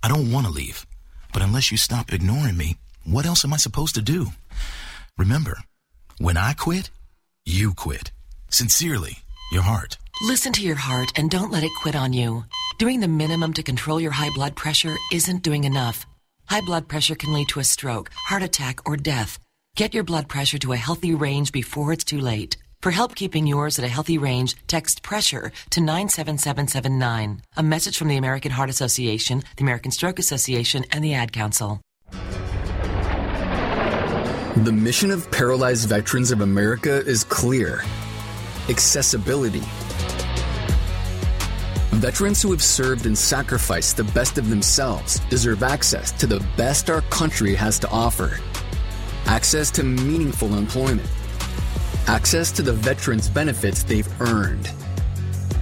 I 0.04 0.08
don't 0.08 0.30
want 0.30 0.46
to 0.46 0.52
leave, 0.52 0.86
but 1.32 1.40
unless 1.40 1.70
you 1.70 1.78
stop 1.78 2.12
ignoring 2.12 2.58
me, 2.58 2.76
what 3.04 3.24
else 3.24 3.42
am 3.42 3.54
I 3.54 3.56
supposed 3.56 3.94
to 3.94 4.02
do? 4.02 4.26
Remember, 5.16 5.60
when 6.18 6.36
I 6.36 6.52
quit, 6.52 6.90
you 7.46 7.72
quit. 7.72 8.12
Sincerely, 8.50 9.20
your 9.50 9.62
heart. 9.62 9.96
Listen 10.20 10.52
to 10.52 10.62
your 10.62 10.76
heart 10.76 11.10
and 11.16 11.30
don't 11.30 11.50
let 11.50 11.64
it 11.64 11.80
quit 11.80 11.96
on 11.96 12.12
you. 12.12 12.44
Doing 12.78 13.00
the 13.00 13.08
minimum 13.08 13.54
to 13.54 13.62
control 13.62 13.98
your 13.98 14.10
high 14.10 14.28
blood 14.34 14.56
pressure 14.56 14.94
isn't 15.10 15.42
doing 15.42 15.64
enough. 15.64 16.04
High 16.50 16.60
blood 16.60 16.86
pressure 16.86 17.14
can 17.14 17.32
lead 17.32 17.48
to 17.48 17.60
a 17.60 17.64
stroke, 17.64 18.10
heart 18.12 18.42
attack, 18.42 18.86
or 18.86 18.98
death. 18.98 19.38
Get 19.74 19.94
your 19.94 20.04
blood 20.04 20.28
pressure 20.28 20.58
to 20.58 20.72
a 20.74 20.84
healthy 20.86 21.14
range 21.14 21.50
before 21.50 21.94
it's 21.94 22.04
too 22.04 22.20
late. 22.20 22.58
For 22.84 22.90
help 22.90 23.14
keeping 23.14 23.46
yours 23.46 23.78
at 23.78 23.84
a 23.86 23.88
healthy 23.88 24.18
range, 24.18 24.56
text 24.66 25.02
pressure 25.02 25.52
to 25.70 25.80
97779. 25.80 27.40
A 27.56 27.62
message 27.62 27.96
from 27.96 28.08
the 28.08 28.18
American 28.18 28.52
Heart 28.52 28.68
Association, 28.68 29.42
the 29.56 29.62
American 29.62 29.90
Stroke 29.90 30.18
Association, 30.18 30.84
and 30.90 31.02
the 31.02 31.14
Ad 31.14 31.32
Council. 31.32 31.80
The 34.56 34.70
mission 34.70 35.10
of 35.10 35.30
Paralyzed 35.30 35.88
Veterans 35.88 36.30
of 36.30 36.42
America 36.42 37.02
is 37.06 37.24
clear 37.24 37.82
accessibility. 38.68 39.62
Veterans 41.92 42.42
who 42.42 42.50
have 42.50 42.62
served 42.62 43.06
and 43.06 43.16
sacrificed 43.16 43.96
the 43.96 44.04
best 44.04 44.36
of 44.36 44.50
themselves 44.50 45.20
deserve 45.30 45.62
access 45.62 46.12
to 46.12 46.26
the 46.26 46.46
best 46.58 46.90
our 46.90 47.00
country 47.00 47.54
has 47.54 47.78
to 47.78 47.88
offer 47.88 48.38
access 49.24 49.70
to 49.70 49.82
meaningful 49.82 50.54
employment, 50.54 51.08
access 52.06 52.52
to 52.52 52.62
the 52.62 52.72
veterans' 52.72 53.28
benefits 53.28 53.82
they've 53.82 54.20
earned, 54.20 54.70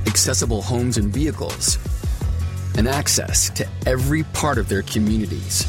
accessible 0.07 0.63
homes 0.63 0.99
and 0.99 1.13
vehicles, 1.13 1.79
and 2.77 2.89
access 2.89 3.51
to 3.51 3.67
every 3.87 4.23
part 4.25 4.59
of 4.59 4.69
their 4.69 4.83
communities. 4.83 5.67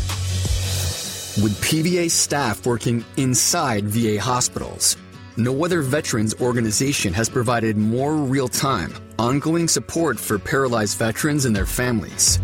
With 1.42 1.60
PVA 1.62 2.10
staff 2.12 2.66
working 2.66 3.04
inside 3.18 3.86
VA 3.86 4.22
hospitals, 4.22 4.98
no 5.36 5.66
other 5.66 5.82
veterans 5.82 6.36
organization 6.40 7.12
has 7.14 7.28
provided 7.28 7.76
more 7.76 8.16
real 8.16 8.48
time, 8.48 8.94
ongoing 9.18 9.68
support 9.68 10.20
for 10.20 10.38
paralyzed 10.38 10.98
veterans 10.98 11.46
and 11.46 11.56
their 11.56 11.66
families. 11.66 12.40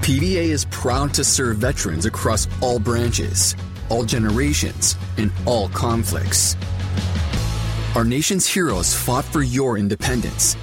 PVA 0.00 0.48
is 0.48 0.64
proud 0.66 1.12
to 1.14 1.24
serve 1.24 1.56
veterans 1.56 2.06
across 2.06 2.46
all 2.60 2.78
branches, 2.78 3.56
all 3.88 4.04
generations, 4.04 4.96
and 5.16 5.32
all 5.44 5.68
conflicts. 5.70 6.56
Our 7.94 8.04
nation's 8.04 8.46
heroes 8.46 8.94
fought 8.94 9.24
for 9.24 9.42
your 9.42 9.78
independence. 9.78 10.56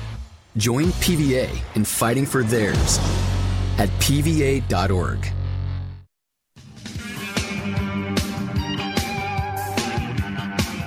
Join 0.58 0.88
PVA 0.88 1.50
in 1.76 1.86
fighting 1.86 2.26
for 2.26 2.44
theirs 2.44 2.98
at 3.78 3.90
PVA.org. 4.00 5.39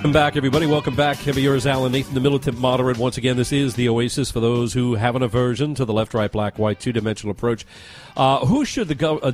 Welcome 0.03 0.19
back, 0.19 0.35
everybody. 0.35 0.65
Welcome 0.65 0.97
back. 0.97 1.15
Heavy 1.15 1.43
yours, 1.43 1.65
Alan 1.65 1.93
Nathan, 1.93 2.13
the 2.13 2.19
militant 2.19 2.59
moderate. 2.59 2.97
Once 2.97 3.17
again, 3.17 3.37
this 3.37 3.53
is 3.53 3.75
the 3.75 3.87
Oasis 3.87 4.29
for 4.29 4.41
those 4.41 4.73
who 4.73 4.95
have 4.95 5.15
an 5.15 5.23
aversion 5.23 5.75
to 5.75 5.85
the 5.85 5.93
left, 5.93 6.13
right, 6.13 6.29
black, 6.29 6.59
white, 6.59 6.81
two 6.81 6.91
dimensional 6.91 7.31
approach. 7.31 7.65
Uh, 8.17 8.45
who 8.45 8.65
should 8.65 8.89
the 8.89 8.95
go? 8.95 9.19
Uh, 9.19 9.31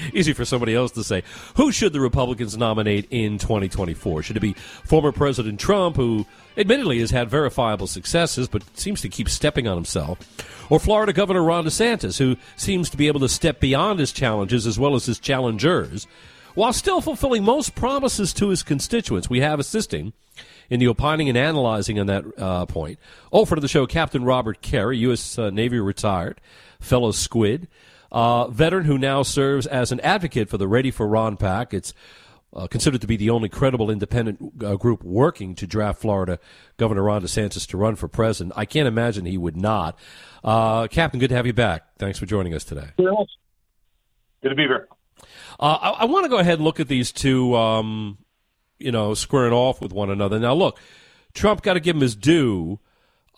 easy 0.12 0.32
for 0.32 0.44
somebody 0.44 0.76
else 0.76 0.92
to 0.92 1.02
say. 1.02 1.24
Who 1.56 1.72
should 1.72 1.92
the 1.92 1.98
Republicans 1.98 2.56
nominate 2.56 3.08
in 3.10 3.38
2024? 3.38 4.22
Should 4.22 4.36
it 4.36 4.40
be 4.40 4.52
former 4.52 5.10
President 5.10 5.58
Trump, 5.58 5.96
who 5.96 6.24
admittedly 6.56 7.00
has 7.00 7.10
had 7.10 7.28
verifiable 7.28 7.88
successes 7.88 8.46
but 8.46 8.62
seems 8.78 9.00
to 9.00 9.08
keep 9.08 9.28
stepping 9.28 9.66
on 9.66 9.76
himself, 9.76 10.20
or 10.70 10.78
Florida 10.78 11.12
Governor 11.12 11.42
Ron 11.42 11.64
DeSantis, 11.64 12.18
who 12.18 12.36
seems 12.54 12.90
to 12.90 12.96
be 12.96 13.08
able 13.08 13.18
to 13.18 13.28
step 13.28 13.58
beyond 13.58 13.98
his 13.98 14.12
challenges 14.12 14.68
as 14.68 14.78
well 14.78 14.94
as 14.94 15.06
his 15.06 15.18
challengers? 15.18 16.06
While 16.58 16.72
still 16.72 17.00
fulfilling 17.00 17.44
most 17.44 17.76
promises 17.76 18.32
to 18.32 18.48
his 18.48 18.64
constituents. 18.64 19.30
We 19.30 19.38
have 19.38 19.60
assisting 19.60 20.12
in 20.68 20.80
the 20.80 20.88
opining 20.88 21.28
and 21.28 21.38
analyzing 21.38 22.00
on 22.00 22.08
that 22.08 22.24
uh, 22.36 22.66
point. 22.66 22.98
Over 23.30 23.54
to 23.54 23.60
the 23.60 23.68
show, 23.68 23.86
Captain 23.86 24.24
Robert 24.24 24.60
Carey, 24.60 24.98
U.S. 24.98 25.38
Uh, 25.38 25.50
Navy 25.50 25.78
retired, 25.78 26.40
fellow 26.80 27.12
squid, 27.12 27.68
uh, 28.10 28.48
veteran 28.48 28.86
who 28.86 28.98
now 28.98 29.22
serves 29.22 29.68
as 29.68 29.92
an 29.92 30.00
advocate 30.00 30.48
for 30.48 30.58
the 30.58 30.66
Ready 30.66 30.90
for 30.90 31.06
Ron 31.06 31.36
PAC. 31.36 31.72
It's 31.72 31.94
uh, 32.52 32.66
considered 32.66 33.02
to 33.02 33.06
be 33.06 33.16
the 33.16 33.30
only 33.30 33.48
credible 33.48 33.88
independent 33.88 34.64
uh, 34.64 34.74
group 34.74 35.04
working 35.04 35.54
to 35.54 35.66
draft 35.68 36.00
Florida 36.00 36.40
Governor 36.76 37.04
Ron 37.04 37.22
DeSantis 37.22 37.68
to 37.68 37.76
run 37.76 37.94
for 37.94 38.08
president. 38.08 38.54
I 38.56 38.64
can't 38.64 38.88
imagine 38.88 39.26
he 39.26 39.38
would 39.38 39.56
not. 39.56 39.96
Uh, 40.42 40.88
Captain, 40.88 41.20
good 41.20 41.28
to 41.28 41.36
have 41.36 41.46
you 41.46 41.52
back. 41.52 41.84
Thanks 41.98 42.18
for 42.18 42.26
joining 42.26 42.52
us 42.52 42.64
today. 42.64 42.88
Good 44.42 44.48
to 44.48 44.54
be 44.56 44.62
here. 44.62 44.88
Uh, 45.58 45.78
I, 45.80 45.90
I 45.90 46.04
want 46.04 46.24
to 46.24 46.28
go 46.28 46.38
ahead 46.38 46.54
and 46.54 46.64
look 46.64 46.80
at 46.80 46.88
these 46.88 47.12
two, 47.12 47.56
um, 47.56 48.18
you 48.78 48.92
know, 48.92 49.14
squaring 49.14 49.52
off 49.52 49.80
with 49.80 49.92
one 49.92 50.10
another. 50.10 50.38
Now, 50.38 50.54
look, 50.54 50.78
Trump 51.34 51.62
got 51.62 51.74
to 51.74 51.80
give 51.80 51.96
him 51.96 52.02
his 52.02 52.14
due. 52.14 52.78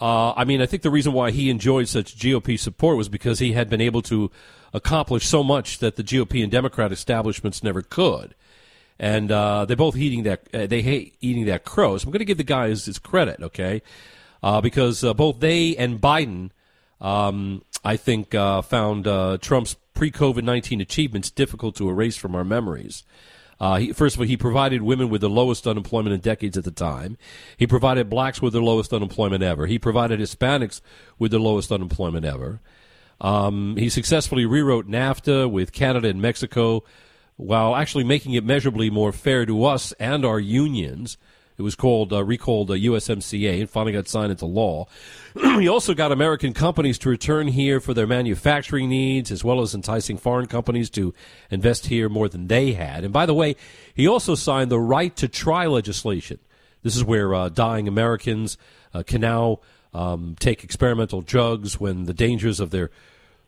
Uh, 0.01 0.33
I 0.33 0.45
mean, 0.45 0.63
I 0.63 0.67
think 0.67 0.83
the 0.83 0.91
reason 0.91 1.13
why 1.13 1.31
he 1.31 1.51
enjoyed 1.51 1.89
such 1.89 2.17
GOP 2.17 2.59
support 2.59 2.97
was 2.97 3.09
because 3.09 3.39
he 3.39 3.53
had 3.53 3.69
been 3.69 3.81
able 3.81 4.03
to 4.03 4.31
accomplish 4.73 5.27
so 5.27 5.43
much 5.43 5.79
that 5.79 5.97
the 5.97 6.03
GOP 6.03 6.43
and 6.43 6.51
Democrat 6.51 6.93
establishments 6.93 7.63
never 7.63 7.83
could. 7.83 8.35
And 8.99 9.31
uh, 9.33 9.65
they 9.65 9.75
both 9.75 9.97
eating 9.97 10.25
that 10.25 10.43
uh, 10.55 10.67
they 10.67 10.83
hate 10.83 11.17
eating 11.21 11.47
that 11.47 11.65
crow. 11.65 11.97
So 11.97 12.07
I'm 12.07 12.13
going 12.13 12.21
to 12.21 12.27
give 12.27 12.37
the 12.37 12.45
guy 12.45 12.69
his 12.69 12.99
credit, 12.99 13.43
okay? 13.43 13.83
Uh, 14.43 14.61
because 14.61 15.03
uh, 15.03 15.15
both 15.15 15.41
they 15.41 15.77
and 15.77 16.01
Biden, 16.01 16.51
um, 17.01 17.63
I 17.83 17.97
think, 17.97 18.35
uh, 18.35 18.61
found 18.63 19.05
Trump's 19.41 19.77
pre 20.01 20.11
COVID 20.11 20.45
19 20.45 20.81
achievements 20.81 21.31
difficult 21.31 21.77
to 21.77 21.91
erase 21.91 22.17
from 22.17 22.35
our 22.35 22.43
memories. 22.43 23.05
Uh, 23.61 23.77
he, 23.77 23.93
first 23.93 24.17
of 24.17 24.21
all, 24.23 24.27
he 24.27 24.35
provided 24.35 24.81
women 24.81 25.11
with 25.11 25.21
the 25.21 25.29
lowest 25.29 25.67
unemployment 25.67 26.15
in 26.15 26.21
decades 26.21 26.57
at 26.57 26.65
the 26.65 26.71
time. 26.71 27.19
He 27.59 27.67
provided 27.67 28.09
blacks 28.09 28.41
with 28.41 28.55
the 28.55 28.63
lowest 28.63 28.95
unemployment 28.95 29.43
ever. 29.43 29.67
He 29.67 29.79
provided 29.79 30.19
Hispanics 30.19 30.81
with 31.19 31.33
the 31.33 31.39
lowest 31.39 31.71
unemployment 31.71 32.25
ever. 32.25 32.63
Um, 33.21 33.77
he 33.77 33.91
successfully 33.91 34.47
rewrote 34.47 34.89
NAFTA 34.89 35.51
with 35.51 35.71
Canada 35.71 36.09
and 36.09 36.23
Mexico 36.23 36.83
while 37.37 37.77
actually 37.77 38.05
making 38.05 38.33
it 38.33 38.43
measurably 38.43 38.89
more 38.89 39.13
fair 39.13 39.45
to 39.45 39.67
us 39.67 39.93
and 40.01 40.25
our 40.25 40.41
unions. 40.41 41.19
It 41.61 41.63
was 41.63 41.75
called 41.75 42.11
uh, 42.11 42.25
recalled 42.25 42.71
uh, 42.71 42.75
USMCA 42.75 43.61
and 43.61 43.69
finally 43.69 43.93
got 43.93 44.09
signed 44.09 44.31
into 44.31 44.47
law. 44.47 44.87
he 45.35 45.69
also 45.69 45.93
got 45.93 46.11
American 46.11 46.55
companies 46.55 46.99
to 47.01 47.11
return 47.11 47.49
here 47.49 47.81
for 47.81 47.93
their 47.93 48.07
manufacturing 48.07 48.89
needs, 48.89 49.31
as 49.31 49.45
well 49.45 49.61
as 49.61 49.75
enticing 49.75 50.17
foreign 50.17 50.47
companies 50.47 50.89
to 50.89 51.13
invest 51.51 51.89
here 51.89 52.09
more 52.09 52.31
than 52.31 52.47
they 52.47 52.73
had. 52.73 53.05
And 53.05 53.13
by 53.13 53.27
the 53.27 53.35
way, 53.35 53.57
he 53.93 54.09
also 54.09 54.35
signed 54.35 54.71
the 54.71 54.81
right 54.81 55.15
to 55.17 55.29
try 55.29 55.67
legislation. 55.67 56.39
This 56.83 56.97
is 56.97 57.05
where 57.05 57.35
uh, 57.35 57.51
dying 57.51 57.89
Americans 57.89 58.57
uh, 58.95 59.03
can 59.03 59.21
now 59.21 59.61
um, 59.93 60.37
take 60.41 60.65
experimental 60.65 61.21
drugs 61.21 61.79
when 61.79 62.07
the 62.07 62.15
dangers 62.15 62.59
of 62.59 62.71
their, 62.71 62.91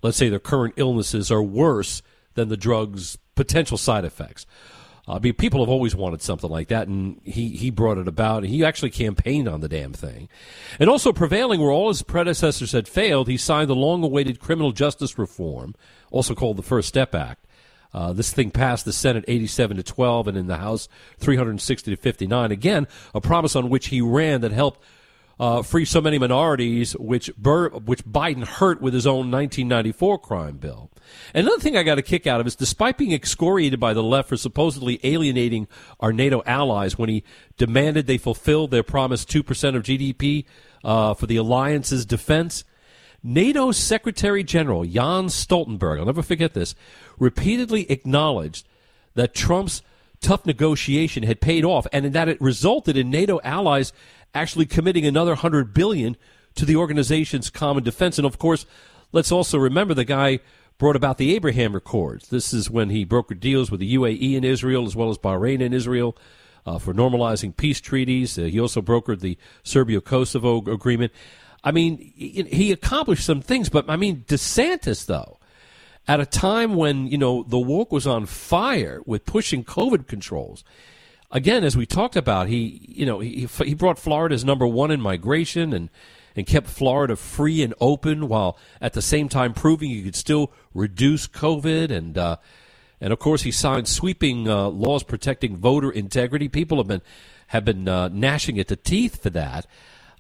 let's 0.02 0.18
say, 0.18 0.28
their 0.28 0.38
current 0.38 0.74
illnesses 0.76 1.30
are 1.30 1.42
worse 1.42 2.02
than 2.34 2.50
the 2.50 2.58
drug's 2.58 3.16
potential 3.36 3.78
side 3.78 4.04
effects. 4.04 4.44
Mean, 5.08 5.34
people 5.34 5.60
have 5.60 5.68
always 5.68 5.96
wanted 5.96 6.22
something 6.22 6.48
like 6.48 6.68
that, 6.68 6.86
and 6.86 7.20
he, 7.24 7.48
he 7.50 7.70
brought 7.70 7.98
it 7.98 8.06
about. 8.06 8.44
He 8.44 8.64
actually 8.64 8.90
campaigned 8.90 9.48
on 9.48 9.60
the 9.60 9.68
damn 9.68 9.92
thing. 9.92 10.28
And 10.78 10.88
also 10.88 11.12
prevailing 11.12 11.60
where 11.60 11.72
all 11.72 11.88
his 11.88 12.02
predecessors 12.02 12.72
had 12.72 12.86
failed, 12.86 13.26
he 13.26 13.36
signed 13.36 13.68
the 13.68 13.74
long 13.74 14.04
awaited 14.04 14.38
criminal 14.38 14.70
justice 14.70 15.18
reform, 15.18 15.74
also 16.10 16.34
called 16.34 16.56
the 16.56 16.62
First 16.62 16.88
Step 16.88 17.14
Act. 17.14 17.44
Uh, 17.92 18.12
this 18.12 18.32
thing 18.32 18.50
passed 18.50 18.84
the 18.84 18.92
Senate 18.92 19.24
87 19.28 19.76
to 19.76 19.82
12 19.82 20.28
and 20.28 20.38
in 20.38 20.46
the 20.46 20.56
House 20.56 20.88
360 21.18 21.90
to 21.90 21.96
59. 22.00 22.50
Again, 22.50 22.86
a 23.14 23.20
promise 23.20 23.54
on 23.54 23.68
which 23.68 23.88
he 23.88 24.00
ran 24.00 24.40
that 24.40 24.52
helped 24.52 24.82
uh, 25.42 25.60
free 25.60 25.84
so 25.84 26.00
many 26.00 26.20
minorities, 26.20 26.92
which 26.92 27.34
Bur- 27.36 27.70
which 27.70 28.04
Biden 28.04 28.46
hurt 28.46 28.80
with 28.80 28.94
his 28.94 29.08
own 29.08 29.28
1994 29.28 30.18
crime 30.20 30.56
bill. 30.56 30.88
Another 31.34 31.58
thing 31.58 31.76
I 31.76 31.82
got 31.82 31.98
a 31.98 32.02
kick 32.02 32.28
out 32.28 32.40
of 32.40 32.46
is 32.46 32.54
despite 32.54 32.96
being 32.96 33.12
excoriated 33.12 33.80
by 33.80 33.92
the 33.92 34.04
left 34.04 34.28
for 34.28 34.36
supposedly 34.36 35.00
alienating 35.02 35.66
our 35.98 36.12
NATO 36.12 36.44
allies 36.46 36.96
when 36.96 37.08
he 37.08 37.24
demanded 37.56 38.06
they 38.06 38.18
fulfill 38.18 38.68
their 38.68 38.84
promised 38.84 39.28
2% 39.30 39.74
of 39.74 39.82
GDP 39.82 40.44
uh, 40.84 41.12
for 41.14 41.26
the 41.26 41.38
alliance's 41.38 42.06
defense, 42.06 42.62
NATO 43.24 43.72
Secretary 43.72 44.44
General 44.44 44.84
Jens 44.84 45.34
Stoltenberg, 45.34 45.98
I'll 45.98 46.06
never 46.06 46.22
forget 46.22 46.54
this, 46.54 46.76
repeatedly 47.18 47.90
acknowledged 47.90 48.64
that 49.14 49.34
Trump's 49.34 49.82
tough 50.20 50.46
negotiation 50.46 51.24
had 51.24 51.40
paid 51.40 51.64
off 51.64 51.86
and 51.92 52.12
that 52.12 52.28
it 52.28 52.40
resulted 52.40 52.96
in 52.96 53.10
NATO 53.10 53.40
allies 53.42 53.92
actually 54.34 54.66
committing 54.66 55.06
another 55.06 55.32
100 55.32 55.74
billion 55.74 56.16
to 56.54 56.64
the 56.64 56.76
organization's 56.76 57.50
common 57.50 57.82
defense 57.82 58.18
and 58.18 58.26
of 58.26 58.38
course 58.38 58.66
let's 59.12 59.32
also 59.32 59.58
remember 59.58 59.94
the 59.94 60.04
guy 60.04 60.40
brought 60.78 60.96
about 60.96 61.16
the 61.16 61.34
Abraham 61.36 61.76
Accords. 61.76 62.28
This 62.28 62.52
is 62.52 62.68
when 62.68 62.90
he 62.90 63.06
brokered 63.06 63.38
deals 63.38 63.70
with 63.70 63.78
the 63.78 63.94
UAE 63.94 64.36
and 64.36 64.44
Israel, 64.44 64.84
as 64.84 64.96
well 64.96 65.10
as 65.10 65.16
Bahrain 65.16 65.64
and 65.64 65.72
Israel, 65.72 66.16
uh, 66.66 66.78
for 66.78 66.92
normalizing 66.92 67.56
peace 67.56 67.80
treaties. 67.80 68.36
Uh, 68.36 68.42
he 68.42 68.58
also 68.58 68.82
brokered 68.82 69.20
the 69.20 69.38
Serbia 69.62 70.00
Kosovo 70.00 70.58
agreement. 70.58 71.12
I 71.64 71.70
mean, 71.70 71.98
he 72.16 72.72
accomplished 72.72 73.24
some 73.24 73.40
things, 73.40 73.68
but 73.68 73.88
I 73.88 73.94
mean, 73.94 74.24
DeSantis, 74.26 75.06
though, 75.06 75.38
at 76.08 76.18
a 76.18 76.26
time 76.26 76.74
when, 76.74 77.06
you 77.06 77.16
know, 77.16 77.44
the 77.44 77.60
woke 77.60 77.92
was 77.92 78.04
on 78.04 78.26
fire 78.26 79.00
with 79.06 79.24
pushing 79.24 79.62
COVID 79.62 80.08
controls, 80.08 80.64
again, 81.32 81.64
as 81.64 81.76
we 81.76 81.86
talked 81.86 82.14
about, 82.14 82.48
he, 82.48 82.80
you 82.86 83.06
know, 83.06 83.18
he, 83.18 83.48
he 83.64 83.74
brought 83.74 83.98
Florida 83.98 84.34
as 84.34 84.44
number 84.44 84.66
one 84.66 84.90
in 84.90 85.00
migration 85.00 85.72
and 85.72 85.88
and 86.34 86.46
kept 86.46 86.66
Florida 86.66 87.14
free 87.14 87.62
and 87.62 87.74
open 87.78 88.26
while 88.26 88.56
at 88.80 88.94
the 88.94 89.02
same 89.02 89.28
time 89.28 89.52
proving 89.52 89.90
you 89.90 90.02
could 90.02 90.16
still 90.16 90.50
reduce 90.72 91.26
COVID 91.26 91.90
and 91.90 92.16
uh, 92.16 92.36
and 93.00 93.12
of 93.12 93.18
course 93.18 93.42
he 93.42 93.50
signed 93.50 93.88
sweeping 93.88 94.48
uh, 94.48 94.68
laws 94.68 95.02
protecting 95.02 95.56
voter 95.56 95.90
integrity. 95.90 96.48
People 96.48 96.78
have 96.78 96.86
been 96.86 97.02
have 97.48 97.64
been 97.64 97.88
uh, 97.88 98.08
gnashing 98.08 98.58
at 98.58 98.68
the 98.68 98.76
teeth 98.76 99.22
for 99.22 99.30
that. 99.30 99.66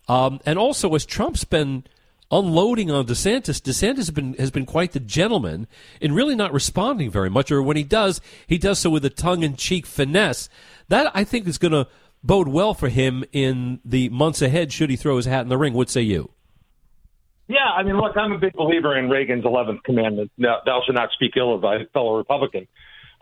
Um, 0.08 0.40
and 0.44 0.58
also 0.58 0.94
as 0.94 1.06
Trump's 1.06 1.44
been 1.44 1.84
unloading 2.30 2.90
on 2.90 3.06
DeSantis, 3.06 3.60
DeSantis 3.60 3.96
has 3.96 4.10
been 4.10 4.34
has 4.34 4.50
been 4.50 4.66
quite 4.66 4.92
the 4.92 5.00
gentleman 5.00 5.66
in 6.00 6.12
really 6.12 6.34
not 6.34 6.52
responding 6.52 7.10
very 7.10 7.30
much, 7.30 7.50
or 7.50 7.62
when 7.62 7.76
he 7.76 7.84
does, 7.84 8.20
he 8.46 8.58
does 8.58 8.78
so 8.80 8.90
with 8.90 9.04
a 9.04 9.10
tongue 9.10 9.42
in 9.42 9.56
cheek 9.56 9.86
finesse. 9.86 10.48
That 10.92 11.10
I 11.14 11.24
think 11.24 11.48
is 11.48 11.56
going 11.56 11.72
to 11.72 11.88
bode 12.22 12.48
well 12.48 12.74
for 12.74 12.90
him 12.90 13.24
in 13.32 13.80
the 13.82 14.10
months 14.10 14.42
ahead 14.42 14.74
should 14.74 14.90
he 14.90 14.96
throw 14.96 15.16
his 15.16 15.24
hat 15.24 15.40
in 15.40 15.48
the 15.48 15.56
ring. 15.56 15.72
What 15.72 15.88
say 15.88 16.02
you? 16.02 16.30
Yeah, 17.48 17.64
I 17.74 17.82
mean, 17.82 17.96
look, 17.96 18.14
I'm 18.14 18.32
a 18.32 18.38
big 18.38 18.52
believer 18.52 18.98
in 18.98 19.08
Reagan's 19.08 19.44
11th 19.44 19.84
commandment: 19.84 20.30
"Thou 20.36 20.60
shalt 20.66 20.94
not 20.94 21.08
speak 21.14 21.32
ill 21.38 21.54
of 21.54 21.62
thy 21.62 21.86
fellow 21.94 22.18
Republican." 22.18 22.68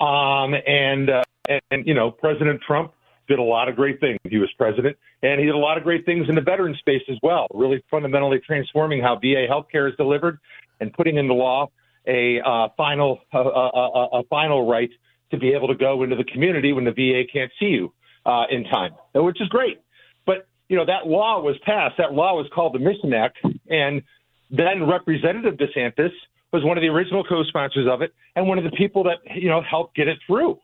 Um, 0.00 0.54
and, 0.66 1.10
uh, 1.10 1.22
and 1.48 1.60
and 1.70 1.86
you 1.86 1.94
know, 1.94 2.10
President 2.10 2.60
Trump 2.66 2.92
did 3.28 3.38
a 3.38 3.42
lot 3.44 3.68
of 3.68 3.76
great 3.76 4.00
things. 4.00 4.18
He 4.24 4.38
was 4.38 4.50
president, 4.58 4.96
and 5.22 5.38
he 5.38 5.46
did 5.46 5.54
a 5.54 5.58
lot 5.58 5.78
of 5.78 5.84
great 5.84 6.04
things 6.04 6.28
in 6.28 6.34
the 6.34 6.40
veteran 6.40 6.74
space 6.80 7.02
as 7.08 7.18
well. 7.22 7.46
Really 7.54 7.84
fundamentally 7.88 8.40
transforming 8.44 9.00
how 9.00 9.14
VA 9.14 9.46
healthcare 9.48 9.88
is 9.88 9.96
delivered, 9.96 10.40
and 10.80 10.92
putting 10.92 11.18
into 11.18 11.34
law 11.34 11.70
a 12.08 12.40
uh, 12.44 12.66
final 12.76 13.20
uh, 13.32 13.38
a, 13.38 14.08
a 14.18 14.22
final 14.24 14.68
right 14.68 14.90
to 15.30 15.38
be 15.38 15.52
able 15.52 15.68
to 15.68 15.74
go 15.74 16.02
into 16.02 16.16
the 16.16 16.24
community 16.24 16.72
when 16.72 16.84
the 16.84 16.92
VA 16.92 17.22
can't 17.32 17.50
see 17.58 17.66
you 17.66 17.92
uh, 18.26 18.44
in 18.50 18.64
time, 18.64 18.92
which 19.14 19.40
is 19.40 19.48
great. 19.48 19.80
But 20.26 20.46
you 20.68 20.76
know 20.76 20.84
that 20.86 21.06
law 21.06 21.40
was 21.40 21.56
passed. 21.64 21.96
That 21.98 22.12
law 22.12 22.34
was 22.36 22.46
called 22.54 22.74
the 22.74 22.78
Mission 22.78 23.12
Act, 23.12 23.38
and 23.68 24.02
then 24.50 24.88
Representative 24.88 25.54
DeSantis 25.54 26.12
was 26.52 26.64
one 26.64 26.76
of 26.76 26.82
the 26.82 26.88
original 26.88 27.22
co-sponsors 27.24 27.86
of 27.88 28.02
it, 28.02 28.12
and 28.34 28.46
one 28.46 28.58
of 28.58 28.64
the 28.64 28.72
people 28.72 29.04
that 29.04 29.18
you 29.34 29.48
know 29.48 29.62
helped 29.62 29.96
get 29.96 30.08
it 30.08 30.18
through. 30.26 30.58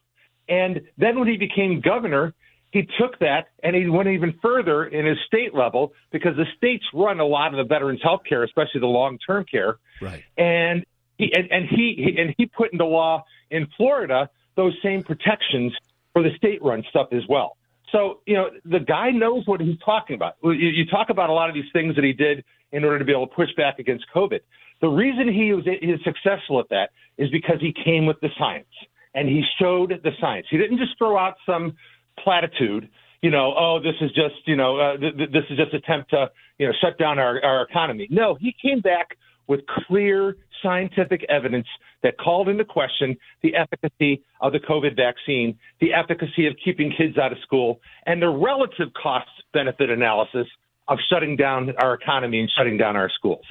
And 0.48 0.80
then 0.96 1.18
when 1.18 1.28
he 1.28 1.36
became 1.36 1.80
governor, 1.80 2.34
he 2.70 2.88
took 3.00 3.18
that 3.20 3.48
and 3.62 3.74
he 3.74 3.88
went 3.88 4.08
even 4.08 4.34
further 4.42 4.86
in 4.86 5.06
his 5.06 5.16
state 5.26 5.54
level 5.54 5.92
because 6.12 6.36
the 6.36 6.44
states 6.56 6.84
run 6.92 7.20
a 7.20 7.24
lot 7.24 7.54
of 7.54 7.58
the 7.58 7.64
veterans 7.64 8.00
health 8.02 8.20
care, 8.28 8.42
especially 8.44 8.80
the 8.80 8.86
long 8.86 9.18
term 9.26 9.44
care. 9.50 9.78
Right. 10.00 10.22
And 10.36 10.84
he 11.18 11.32
and, 11.34 11.50
and 11.50 11.68
he 11.68 12.16
and 12.18 12.34
he 12.36 12.46
put 12.46 12.72
into 12.72 12.84
law 12.84 13.24
in 13.50 13.66
Florida 13.76 14.28
those 14.56 14.74
same 14.82 15.02
protections 15.02 15.72
for 16.12 16.22
the 16.22 16.30
state 16.36 16.62
run 16.62 16.82
stuff 16.90 17.08
as 17.12 17.22
well. 17.28 17.56
So, 17.92 18.20
you 18.26 18.34
know, 18.34 18.50
the 18.64 18.80
guy 18.80 19.10
knows 19.10 19.46
what 19.46 19.60
he's 19.60 19.78
talking 19.84 20.16
about. 20.16 20.36
You, 20.42 20.52
you 20.52 20.86
talk 20.86 21.08
about 21.10 21.30
a 21.30 21.32
lot 21.32 21.48
of 21.48 21.54
these 21.54 21.70
things 21.72 21.94
that 21.94 22.04
he 22.04 22.12
did 22.12 22.44
in 22.72 22.84
order 22.84 22.98
to 22.98 23.04
be 23.04 23.12
able 23.12 23.28
to 23.28 23.34
push 23.34 23.50
back 23.56 23.78
against 23.78 24.06
COVID. 24.14 24.40
The 24.80 24.88
reason 24.88 25.32
he 25.32 25.52
was 25.52 25.64
is 25.66 26.00
successful 26.04 26.58
at 26.58 26.68
that 26.70 26.90
is 27.16 27.30
because 27.30 27.60
he 27.60 27.72
came 27.72 28.06
with 28.06 28.20
the 28.20 28.28
science 28.38 28.66
and 29.14 29.28
he 29.28 29.42
showed 29.58 30.00
the 30.02 30.10
science. 30.20 30.46
He 30.50 30.58
didn't 30.58 30.78
just 30.78 30.98
throw 30.98 31.16
out 31.16 31.34
some 31.46 31.76
platitude, 32.18 32.88
you 33.22 33.30
know, 33.30 33.54
oh, 33.56 33.80
this 33.82 33.94
is 34.00 34.10
just, 34.12 34.46
you 34.46 34.56
know, 34.56 34.78
uh, 34.78 34.96
th- 34.98 35.16
th- 35.16 35.30
this 35.30 35.44
is 35.48 35.56
just 35.56 35.72
attempt 35.72 36.10
to, 36.10 36.30
you 36.58 36.66
know, 36.66 36.72
shut 36.80 36.98
down 36.98 37.18
our, 37.18 37.42
our 37.42 37.62
economy. 37.62 38.06
No, 38.10 38.34
he 38.34 38.54
came 38.60 38.80
back 38.80 39.16
with 39.46 39.60
clear 39.86 40.36
scientific 40.62 41.24
evidence 41.28 41.66
that 42.02 42.18
called 42.18 42.48
into 42.48 42.64
question 42.64 43.16
the 43.42 43.54
efficacy 43.54 44.22
of 44.40 44.52
the 44.52 44.60
COVID 44.60 44.96
vaccine, 44.96 45.58
the 45.80 45.92
efficacy 45.92 46.46
of 46.46 46.54
keeping 46.62 46.92
kids 46.96 47.18
out 47.18 47.32
of 47.32 47.38
school, 47.42 47.80
and 48.06 48.20
the 48.20 48.28
relative 48.28 48.88
cost 49.00 49.28
benefit 49.52 49.90
analysis 49.90 50.46
of 50.88 50.98
shutting 51.10 51.36
down 51.36 51.74
our 51.78 51.94
economy 51.94 52.40
and 52.40 52.50
shutting 52.56 52.76
down 52.76 52.96
our 52.96 53.10
schools. 53.10 53.44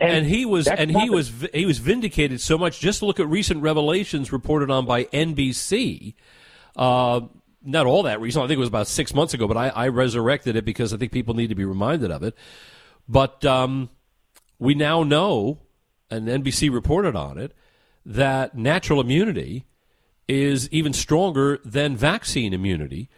And, 0.00 0.18
and 0.18 0.26
he 0.26 0.44
was 0.44 0.66
and 0.66 0.90
he 0.90 1.10
was 1.10 1.30
he 1.54 1.64
was 1.64 1.78
vindicated 1.78 2.40
so 2.40 2.58
much. 2.58 2.80
Just 2.80 3.02
look 3.02 3.20
at 3.20 3.28
recent 3.28 3.62
revelations 3.62 4.32
reported 4.32 4.70
on 4.70 4.84
by 4.84 5.04
NBC. 5.04 6.14
Uh, 6.74 7.20
not 7.64 7.86
all 7.86 8.02
that 8.04 8.20
recent. 8.20 8.44
I 8.44 8.48
think 8.48 8.56
it 8.56 8.60
was 8.60 8.68
about 8.68 8.88
six 8.88 9.14
months 9.14 9.34
ago, 9.34 9.46
but 9.46 9.56
I, 9.56 9.68
I 9.68 9.88
resurrected 9.88 10.56
it 10.56 10.64
because 10.64 10.92
I 10.92 10.96
think 10.96 11.12
people 11.12 11.34
need 11.34 11.48
to 11.48 11.54
be 11.54 11.64
reminded 11.64 12.10
of 12.10 12.24
it. 12.24 12.34
But 13.08 13.44
um, 13.44 13.90
we 14.58 14.74
now 14.74 15.02
know, 15.02 15.58
and 16.12 16.28
NBC 16.28 16.72
reported 16.72 17.16
on 17.16 17.38
it, 17.38 17.52
that 18.04 18.56
natural 18.56 19.00
immunity 19.00 19.64
is 20.28 20.68
even 20.70 20.92
stronger 20.92 21.58
than 21.64 21.96
vaccine 21.96 22.52
immunity, 22.52 23.08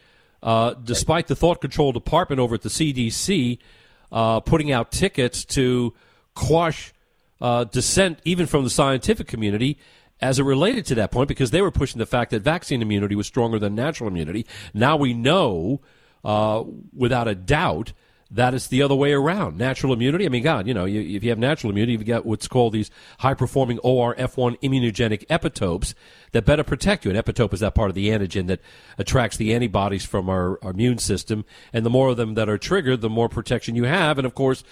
uh, 0.41 0.73
despite 0.73 1.27
the 1.27 1.35
thought 1.35 1.61
control 1.61 1.91
department 1.91 2.39
over 2.39 2.55
at 2.55 2.61
the 2.61 2.69
CDC 2.69 3.59
uh, 4.11 4.39
putting 4.39 4.71
out 4.71 4.91
tickets 4.91 5.43
to 5.45 5.93
quash 6.35 6.93
uh, 7.41 7.65
dissent, 7.65 8.19
even 8.23 8.45
from 8.45 8.63
the 8.63 8.69
scientific 8.69 9.27
community, 9.27 9.77
as 10.21 10.39
it 10.39 10.43
related 10.43 10.85
to 10.85 10.95
that 10.95 11.11
point, 11.11 11.27
because 11.27 11.51
they 11.51 11.61
were 11.61 11.71
pushing 11.71 11.99
the 11.99 12.05
fact 12.05 12.31
that 12.31 12.41
vaccine 12.41 12.81
immunity 12.81 13.15
was 13.15 13.27
stronger 13.27 13.59
than 13.59 13.75
natural 13.75 14.07
immunity. 14.07 14.45
Now 14.73 14.95
we 14.95 15.13
know, 15.13 15.81
uh, 16.23 16.63
without 16.95 17.27
a 17.27 17.35
doubt, 17.35 17.91
that 18.31 18.53
it's 18.53 18.67
the 18.67 18.81
other 18.81 18.95
way 18.95 19.13
around. 19.13 19.57
Natural 19.57 19.93
immunity, 19.93 20.25
I 20.25 20.29
mean, 20.29 20.43
God, 20.43 20.67
you 20.67 20.73
know, 20.73 20.85
you, 20.85 20.99
if 21.15 21.23
you 21.23 21.29
have 21.29 21.37
natural 21.37 21.71
immunity, 21.71 21.93
you've 21.93 22.05
got 22.05 22.25
what's 22.25 22.47
called 22.47 22.73
these 22.73 22.89
high 23.19 23.35
performing 23.35 23.77
ORF1 23.79 24.59
immunogenic 24.61 25.27
epitopes 25.27 25.93
that 26.31 26.43
better 26.43 26.63
protect 26.63 27.05
you. 27.05 27.11
An 27.11 27.17
epitope 27.17 27.53
is 27.53 27.59
that 27.59 27.75
part 27.75 27.89
of 27.89 27.95
the 27.95 28.09
antigen 28.09 28.47
that 28.47 28.61
attracts 28.97 29.37
the 29.37 29.53
antibodies 29.53 30.05
from 30.05 30.27
our, 30.29 30.59
our 30.63 30.71
immune 30.71 30.97
system. 30.97 31.45
And 31.71 31.85
the 31.85 31.89
more 31.91 32.09
of 32.09 32.17
them 32.17 32.33
that 32.33 32.49
are 32.49 32.57
triggered, 32.57 33.01
the 33.01 33.09
more 33.09 33.29
protection 33.29 33.75
you 33.75 33.83
have. 33.83 34.17
And 34.17 34.25
of 34.25 34.33
course, 34.33 34.63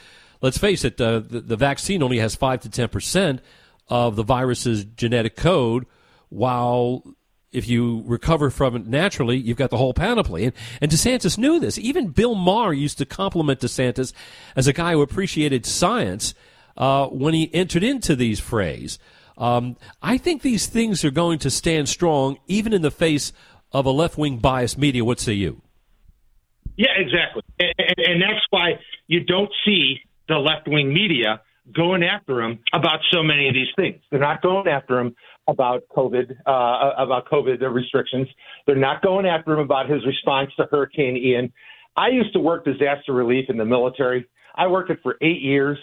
let's 0.42 0.58
face 0.58 0.84
it, 0.84 1.00
uh, 1.00 1.20
the, 1.20 1.42
the 1.42 1.56
vaccine 1.56 2.02
only 2.02 2.18
has 2.18 2.36
5 2.36 2.62
to 2.62 2.70
10% 2.70 3.40
of 3.88 4.16
the 4.16 4.24
virus's 4.24 4.84
genetic 4.84 5.36
code, 5.36 5.86
while 6.30 7.04
if 7.54 7.68
you 7.68 8.04
recover 8.06 8.50
from 8.50 8.76
it 8.76 8.88
naturally, 8.88 9.38
you've 9.38 9.58
got 9.58 9.70
the 9.70 9.78
whole 9.78 9.94
panoply. 9.94 10.46
And, 10.46 10.54
and 10.82 10.92
DeSantis 10.92 11.38
knew 11.38 11.60
this. 11.60 11.78
Even 11.78 12.10
Bill 12.10 12.36
Maher 12.36 12.74
used 12.74 12.98
to 12.98 13.06
compliment 13.06 13.60
DeSantis 13.60 14.14
as 14.56 14.68
a 14.68 14.74
guy 14.74 14.94
who 14.94 15.02
appreciated 15.02 15.66
science 15.66 16.34
uh, 16.78 17.08
when 17.08 17.34
he 17.34 17.54
entered 17.54 17.84
into 17.84 18.16
these 18.16 18.40
frays. 18.40 19.00
Um, 19.38 19.78
I 20.02 20.18
think 20.18 20.42
these 20.42 20.68
things 20.68 21.04
are 21.04 21.12
going 21.12 21.40
to 21.40 21.50
stand 21.50 21.90
strong 21.90 22.38
even 22.48 22.74
in 22.74 22.82
the 22.82 22.92
face 22.92 23.34
of 23.72 23.86
a 23.86 23.92
left 23.92 24.18
wing 24.18 24.38
biased 24.38 24.78
media. 24.78 25.04
What 25.04 25.20
say 25.20 25.34
you? 25.34 25.62
Yeah, 26.78 26.92
exactly. 26.96 27.44
And, 27.60 27.74
and, 27.78 27.96
and 27.98 28.22
that's 28.22 28.46
why 28.50 28.80
you 29.08 29.22
don't 29.22 29.52
see 29.66 30.02
the 30.28 30.38
left 30.38 30.68
wing 30.68 30.94
media 30.94 31.42
going 31.72 32.04
after 32.04 32.42
him 32.42 32.60
about 32.74 33.00
so 33.12 33.24
many 33.24 33.48
of 33.48 33.54
these 33.54 33.68
things. 33.76 34.02
They're 34.10 34.20
not 34.20 34.42
going 34.42 34.68
after 34.68 35.00
him 35.00 35.16
about 35.48 35.84
COVID, 35.96 36.32
uh, 36.46 36.92
about 36.98 37.28
COVID 37.30 37.62
restrictions. 37.74 38.28
They're 38.66 38.76
not 38.76 39.02
going 39.02 39.26
after 39.26 39.54
him 39.54 39.60
about 39.60 39.90
his 39.90 40.06
response 40.06 40.52
to 40.58 40.68
Hurricane 40.70 41.18
Ian. 41.18 41.52
I 41.96 42.10
used 42.10 42.34
to 42.34 42.40
work 42.40 42.66
disaster 42.66 43.14
relief 43.14 43.50
in 43.50 43.58
the 43.58 43.66
military. 43.66 44.26
I 44.56 44.68
worked 44.68 44.90
it 44.90 45.00
for 45.04 45.18
eight 45.22 45.42
years. 45.42 45.78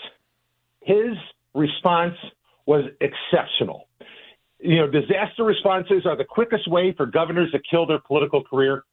His 0.81 1.17
response 1.55 2.15
was 2.67 2.85
exceptional. 3.01 3.89
You 4.61 4.77
know, 4.77 4.87
disaster 4.87 5.45
responses 5.45 6.05
are 6.07 6.17
the 6.17 6.25
quickest 6.25 6.69
way 6.69 6.93
for 6.97 7.07
governors 7.07 7.51
to 7.53 7.59
kill 7.71 7.87
their 7.87 7.99
political 7.99 8.43
career. 8.43 8.85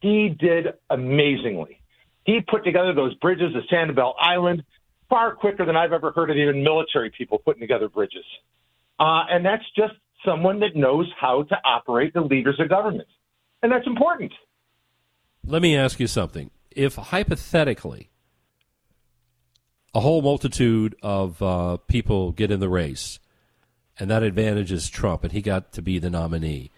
He 0.00 0.34
did 0.38 0.66
amazingly. 0.90 1.80
He 2.24 2.40
put 2.40 2.64
together 2.64 2.92
those 2.92 3.14
bridges 3.14 3.52
at 3.56 3.62
Sanibel 3.70 4.12
Island 4.20 4.62
far 5.08 5.34
quicker 5.34 5.64
than 5.64 5.76
I've 5.76 5.92
ever 5.92 6.12
heard 6.12 6.30
of 6.30 6.36
even 6.36 6.62
military 6.62 7.10
people 7.10 7.38
putting 7.38 7.60
together 7.60 7.88
bridges. 7.88 8.24
Uh, 8.98 9.24
and 9.30 9.44
that's 9.44 9.64
just 9.76 9.94
someone 10.24 10.60
that 10.60 10.74
knows 10.74 11.10
how 11.18 11.42
to 11.44 11.56
operate 11.64 12.12
the 12.14 12.20
leaders 12.20 12.56
of 12.58 12.68
government. 12.68 13.08
And 13.62 13.70
that's 13.70 13.86
important. 13.86 14.32
Let 15.44 15.62
me 15.62 15.76
ask 15.76 16.00
you 16.00 16.06
something. 16.06 16.50
If 16.70 16.96
hypothetically 16.96 18.10
a 19.94 20.00
whole 20.00 20.22
multitude 20.22 20.94
of 21.02 21.42
uh, 21.42 21.78
people 21.88 22.32
get 22.32 22.50
in 22.50 22.60
the 22.60 22.68
race, 22.68 23.18
and 23.98 24.10
that 24.10 24.22
advantages 24.22 24.88
Trump, 24.88 25.24
and 25.24 25.32
he 25.32 25.42
got 25.42 25.72
to 25.72 25.82
be 25.82 25.98
the 25.98 26.10
nominee, 26.10 26.70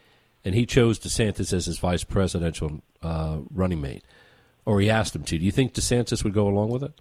and 0.45 0.55
he 0.55 0.65
chose 0.65 0.99
DeSantis 0.99 1.53
as 1.53 1.67
his 1.67 1.79
vice 1.79 2.05
presidential 2.05 2.83
uh, 3.03 3.39
running 3.51 3.81
mate, 3.81 4.05
or 4.65 4.81
he 4.81 4.89
asked 4.89 5.15
him 5.15 5.25
to, 5.25 5.39
do 5.39 5.45
you 5.45 5.51
think 5.51 5.75
DeSantis 5.75 6.25
would 6.25 6.33
go 6.33 6.49
along 6.49 6.71
with 6.71 6.83
it? 6.83 6.93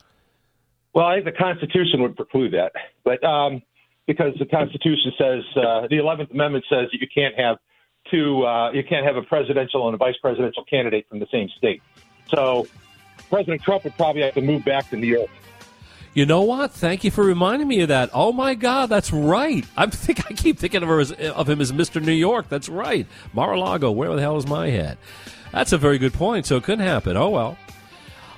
Well, 0.93 1.05
I 1.05 1.15
think 1.15 1.25
the 1.25 1.31
Constitution 1.31 2.01
would 2.01 2.15
preclude 2.15 2.53
that. 2.53 2.73
But 3.03 3.23
um, 3.23 3.61
because 4.09 4.33
the 4.39 4.45
Constitution 4.47 5.13
says 5.19 5.43
uh, 5.55 5.85
the 5.87 5.97
Eleventh 5.97 6.31
Amendment 6.31 6.65
says 6.67 6.89
that 6.91 6.99
you 6.99 7.07
can't 7.13 7.39
have 7.39 7.57
two, 8.09 8.43
uh, 8.43 8.71
you 8.71 8.83
can't 8.83 9.05
have 9.05 9.17
a 9.17 9.21
presidential 9.21 9.85
and 9.87 9.93
a 9.93 9.99
vice 9.99 10.15
presidential 10.19 10.63
candidate 10.63 11.07
from 11.07 11.19
the 11.19 11.27
same 11.31 11.47
state. 11.55 11.83
So 12.27 12.65
President 13.29 13.61
Trump 13.61 13.83
would 13.83 13.95
probably 13.97 14.23
have 14.23 14.33
to 14.33 14.41
move 14.41 14.65
back 14.65 14.89
to 14.89 14.97
New 14.97 15.05
York. 15.05 15.29
You 16.15 16.25
know 16.25 16.41
what? 16.41 16.71
Thank 16.71 17.03
you 17.03 17.11
for 17.11 17.23
reminding 17.23 17.67
me 17.67 17.81
of 17.81 17.89
that. 17.89 18.09
Oh 18.11 18.31
my 18.31 18.55
God, 18.55 18.87
that's 18.87 19.13
right. 19.13 19.63
I'm 19.77 19.91
think 19.91 20.25
I 20.25 20.33
keep 20.33 20.57
thinking 20.57 20.81
of, 20.81 20.89
as, 20.89 21.11
of 21.11 21.47
him 21.47 21.61
as 21.61 21.71
Mr. 21.71 22.03
New 22.03 22.11
York. 22.11 22.49
That's 22.49 22.67
right. 22.67 23.05
Mar-a-Lago. 23.33 23.91
Where 23.91 24.15
the 24.15 24.21
hell 24.21 24.37
is 24.37 24.47
my 24.47 24.71
head? 24.71 24.97
That's 25.51 25.71
a 25.71 25.77
very 25.77 25.99
good 25.99 26.13
point. 26.13 26.47
So 26.47 26.57
it 26.57 26.63
couldn't 26.63 26.85
happen. 26.85 27.15
Oh 27.15 27.29
well. 27.29 27.59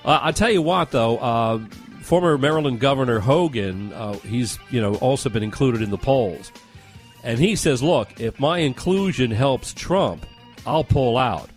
Uh, 0.04 0.20
I'll 0.22 0.34
tell 0.34 0.52
you 0.52 0.62
what, 0.62 0.92
though. 0.92 1.18
Uh, 1.18 1.60
former 2.02 2.38
Maryland 2.38 2.80
Governor 2.80 3.20
Hogan, 3.20 3.94
uh, 3.94 4.14
he's 4.20 4.60
you 4.70 4.82
know 4.82 4.96
also 4.96 5.30
been 5.30 5.44
included 5.44 5.82
in 5.82 5.90
the 5.90 5.98
polls, 5.98 6.52
and 7.24 7.40
he 7.40 7.56
says, 7.56 7.82
"Look, 7.82 8.20
if 8.20 8.40
my 8.40 8.60
inclusion 8.60 9.32
helps 9.32 9.74
Trump, 9.74 10.26
I'll 10.66 10.84
pull 10.84 11.18
out." 11.18 11.50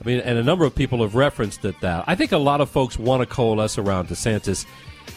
I 0.00 0.06
mean, 0.06 0.20
and 0.20 0.38
a 0.38 0.42
number 0.42 0.64
of 0.64 0.74
people 0.74 1.02
have 1.02 1.14
referenced 1.14 1.62
that. 1.62 1.80
That 1.80 2.04
I 2.06 2.14
think 2.14 2.32
a 2.32 2.38
lot 2.38 2.60
of 2.60 2.70
folks 2.70 2.98
want 2.98 3.20
to 3.20 3.26
coalesce 3.26 3.78
around 3.78 4.08
DeSantis 4.08 4.66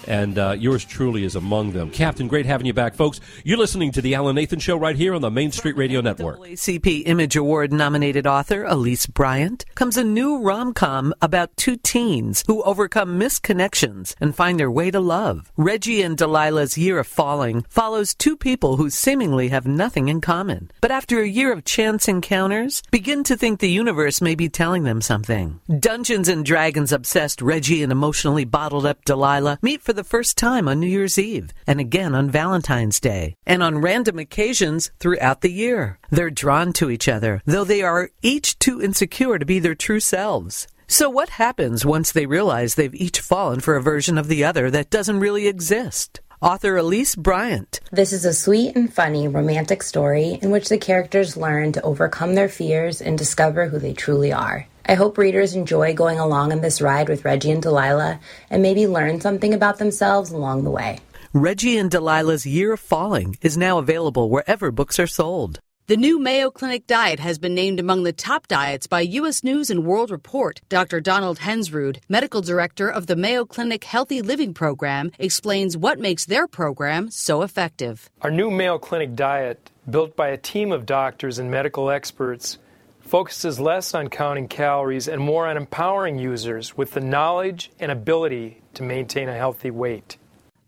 and 0.08 0.38
uh, 0.38 0.56
yours 0.58 0.86
truly 0.86 1.24
is 1.24 1.36
among 1.36 1.72
them. 1.72 1.92
Captain, 1.92 2.28
great 2.28 2.46
having 2.46 2.66
you 2.66 2.74
back, 2.74 2.96
folks. 2.96 3.20
You're 3.44 3.58
listening 3.58 3.92
to 3.94 4.02
the 4.02 4.16
Alan 4.16 4.36
Nathan 4.36 4.60
Show 4.60 4.78
right 4.78 4.96
here 4.96 5.14
on 5.14 5.22
the 5.22 5.32
Main 5.32 5.52
Street 5.52 5.78
Radio 5.78 6.02
Network. 6.02 6.40
ACP 6.40 7.04
Image 7.06 7.36
Award 7.36 7.72
nominated 7.72 8.26
author 8.26 8.64
Elise 8.64 9.06
Bryant 9.06 9.66
comes 9.76 9.98
a 9.98 10.04
new 10.04 10.40
rom 10.40 10.74
com 10.74 11.14
about 11.22 11.56
two 11.58 11.78
teens 11.78 12.44
who 12.48 12.64
overcome 12.64 13.20
misconnections 13.20 14.16
and 14.20 14.36
find 14.36 14.60
their 14.60 14.72
way 14.72 14.92
to 14.92 15.00
love. 15.00 15.52
Reggie 15.58 16.02
and 16.02 16.18
Delilah's 16.18 16.78
Year 16.78 17.00
of 17.00 17.08
Falling 17.08 17.64
follows 17.70 18.14
two 18.14 18.36
people 18.36 18.78
who 18.78 18.90
seemingly 18.90 19.50
have 19.50 19.68
nothing 19.68 20.10
in 20.10 20.22
common, 20.22 20.72
but 20.82 20.92
after 20.92 21.22
a 21.22 21.28
year 21.28 21.52
of 21.52 21.66
chance 21.66 22.08
encounters, 22.08 22.82
begin 22.92 23.24
to 23.24 23.38
think 23.38 23.60
the 23.60 23.70
universe 23.70 24.22
may 24.22 24.36
be 24.36 24.50
telling 24.50 24.84
them 24.84 25.02
something. 25.02 25.60
Dungeons 25.80 26.28
and 26.28 26.46
Dragons 26.46 26.92
obsessed 26.92 27.42
Reggie 27.42 27.84
and 27.84 27.92
emotionally 27.92 28.46
bottled 28.46 28.86
up 28.86 29.04
Delilah 29.06 29.60
meet 29.62 29.79
for 29.82 29.94
the 29.94 30.04
first 30.04 30.38
time 30.38 30.68
on 30.68 30.80
New 30.80 30.88
Year's 30.88 31.18
Eve 31.18 31.52
and 31.66 31.80
again 31.80 32.14
on 32.16 32.30
Valentine's 32.30 33.00
Day 33.00 33.36
and 33.46 33.64
on 33.64 33.80
random 33.80 34.20
occasions 34.20 34.92
throughout 35.00 35.42
the 35.42 35.52
year. 35.52 36.00
They're 36.10 36.30
drawn 36.30 36.74
to 36.74 36.90
each 36.90 37.08
other, 37.08 37.42
though 37.46 37.64
they 37.64 37.82
are 37.82 38.12
each 38.22 38.60
too 38.60 38.82
insecure 38.82 39.40
to 39.40 39.46
be 39.46 39.60
their 39.60 39.76
true 39.76 40.00
selves. 40.00 40.68
So 40.88 41.10
what 41.10 41.30
happens 41.30 41.86
once 41.86 42.12
they 42.12 42.26
realize 42.26 42.76
they've 42.76 42.96
each 42.96 43.20
fallen 43.20 43.60
for 43.60 43.76
a 43.76 43.82
version 43.82 44.18
of 44.18 44.28
the 44.28 44.44
other 44.44 44.72
that 44.72 44.90
doesn't 44.90 45.20
really 45.20 45.48
exist? 45.48 46.20
Author 46.42 46.78
Elise 46.78 47.16
Bryant. 47.16 47.82
This 47.92 48.14
is 48.14 48.24
a 48.24 48.34
sweet 48.34 48.76
and 48.76 48.92
funny 48.92 49.28
romantic 49.28 49.84
story 49.84 50.40
in 50.42 50.52
which 50.52 50.70
the 50.70 50.78
characters 50.78 51.36
learn 51.36 51.74
to 51.74 51.82
overcome 51.82 52.36
their 52.36 52.48
fears 52.48 53.02
and 53.02 53.18
discover 53.18 53.68
who 53.68 53.78
they 53.78 53.94
truly 53.94 54.32
are. 54.32 54.66
I 54.86 54.96
hope 54.96 55.18
readers 55.18 55.56
enjoy 55.56 55.94
going 55.94 56.20
along 56.20 56.52
on 56.52 56.62
this 56.62 56.82
ride 56.82 57.10
with 57.10 57.26
Reggie 57.26 57.52
and 57.52 57.62
Delilah 57.62 58.20
and 58.50 58.62
maybe 58.62 58.88
learn 58.88 59.22
something 59.22 59.54
about 59.54 59.78
themselves 59.78 60.32
along 60.32 60.64
the 60.64 60.72
way. 60.72 61.00
Reggie 61.34 61.78
and 61.78 61.92
Delilah's 61.92 62.46
Year 62.46 62.74
of 62.74 62.80
Falling 62.80 63.38
is 63.42 63.56
now 63.56 63.78
available 63.78 64.30
wherever 64.30 64.72
books 64.72 65.00
are 65.00 65.08
sold. 65.08 65.60
The 65.90 65.98
new 65.98 66.20
Mayo 66.20 66.52
Clinic 66.52 66.86
diet 66.86 67.20
has 67.20 67.40
been 67.40 67.56
named 67.56 67.80
among 67.80 68.04
the 68.04 68.14
top 68.14 68.48
diets 68.48 68.86
by 68.86 69.02
U.S. 69.02 69.44
News 69.44 69.72
and 69.72 69.86
World 69.86 70.12
Report. 70.12 70.62
Dr. 70.70 71.02
Donald 71.02 71.40
Hensrud, 71.40 71.98
medical 72.08 72.42
director 72.42 72.88
of 72.88 73.08
the 73.08 73.16
Mayo 73.16 73.44
Clinic 73.44 73.84
Healthy 73.84 74.22
Living 74.22 74.54
Program, 74.54 75.12
explains 75.18 75.76
what 75.76 75.98
makes 75.98 76.26
their 76.26 76.48
program 76.48 77.10
so 77.10 77.42
effective. 77.42 78.08
Our 78.22 78.30
new 78.30 78.52
Mayo 78.52 78.78
Clinic 78.78 79.16
diet, 79.16 79.72
built 79.90 80.16
by 80.16 80.28
a 80.28 80.38
team 80.38 80.72
of 80.72 80.86
doctors 80.86 81.40
and 81.40 81.50
medical 81.50 81.90
experts, 81.90 82.60
focuses 83.00 83.60
less 83.60 83.94
on 83.94 84.10
counting 84.10 84.48
calories 84.48 85.08
and 85.08 85.22
more 85.22 85.48
on 85.48 85.58
empowering 85.58 86.18
users 86.18 86.78
with 86.78 86.92
the 86.92 87.02
knowledge 87.02 87.72
and 87.80 87.92
ability 87.92 88.62
to 88.76 88.84
maintain 88.84 89.30
a 89.30 89.36
healthy 89.36 89.72
weight. 89.72 90.18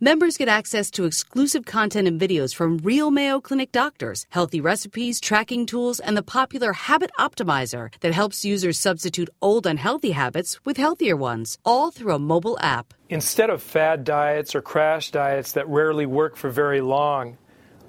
Members 0.04 0.36
get 0.36 0.48
access 0.48 0.90
to 0.90 1.06
exclusive 1.06 1.64
content 1.66 2.08
and 2.08 2.20
videos 2.20 2.56
from 2.56 2.80
real 2.80 3.12
Mayo 3.12 3.40
Clinic 3.40 3.72
doctors, 3.72 4.26
healthy 4.30 4.60
recipes, 4.60 5.20
tracking 5.20 5.68
tools, 5.68 6.00
and 6.00 6.18
the 6.18 6.24
popular 6.24 6.74
Habit 6.74 7.12
Optimizer 7.20 7.94
that 8.00 8.12
helps 8.12 8.44
users 8.44 8.80
substitute 8.80 9.30
old 9.44 9.68
unhealthy 9.68 10.10
habits 10.10 10.60
with 10.66 10.78
healthier 10.78 11.16
ones, 11.16 11.60
all 11.64 11.92
through 11.92 12.16
a 12.16 12.20
mobile 12.20 12.58
app. 12.62 12.96
Instead 13.10 13.52
of 13.52 13.62
fad 13.62 14.04
diets 14.04 14.56
or 14.56 14.62
crash 14.64 15.12
diets 15.12 15.52
that 15.52 15.70
rarely 15.70 16.08
work 16.08 16.36
for 16.36 16.50
very 16.50 16.82
long, 16.82 17.38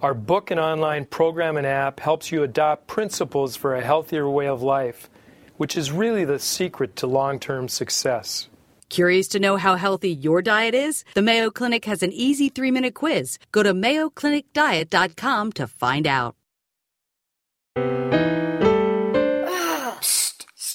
our 0.02 0.14
book 0.14 0.50
and 0.50 0.58
online 0.58 1.04
program 1.06 1.56
and 1.56 1.66
app 1.66 2.00
helps 2.00 2.32
you 2.32 2.42
adopt 2.42 2.88
principles 2.88 3.54
for 3.56 3.74
a 3.74 3.80
healthier 3.80 4.28
way 4.28 4.48
of 4.48 4.60
life, 4.60 5.08
which 5.56 5.76
is 5.76 5.92
really 5.92 6.24
the 6.24 6.40
secret 6.40 6.96
to 6.96 7.06
long 7.06 7.38
term 7.38 7.68
success. 7.68 8.48
Curious 8.88 9.28
to 9.28 9.38
know 9.38 9.56
how 9.56 9.76
healthy 9.76 10.10
your 10.12 10.42
diet 10.42 10.74
is? 10.74 11.04
The 11.14 11.22
Mayo 11.22 11.50
Clinic 11.50 11.86
has 11.86 12.02
an 12.02 12.12
easy 12.12 12.50
three 12.50 12.70
minute 12.70 12.94
quiz. 12.94 13.38
Go 13.52 13.62
to 13.62 13.72
mayoclinicdiet.com 13.72 15.52
to 15.52 15.66
find 15.66 16.06
out. 16.06 16.36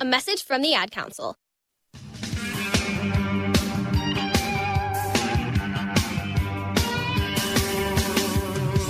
A 0.00 0.04
message 0.04 0.44
from 0.44 0.62
the 0.62 0.74
Ad 0.74 0.92
Council. 0.92 1.34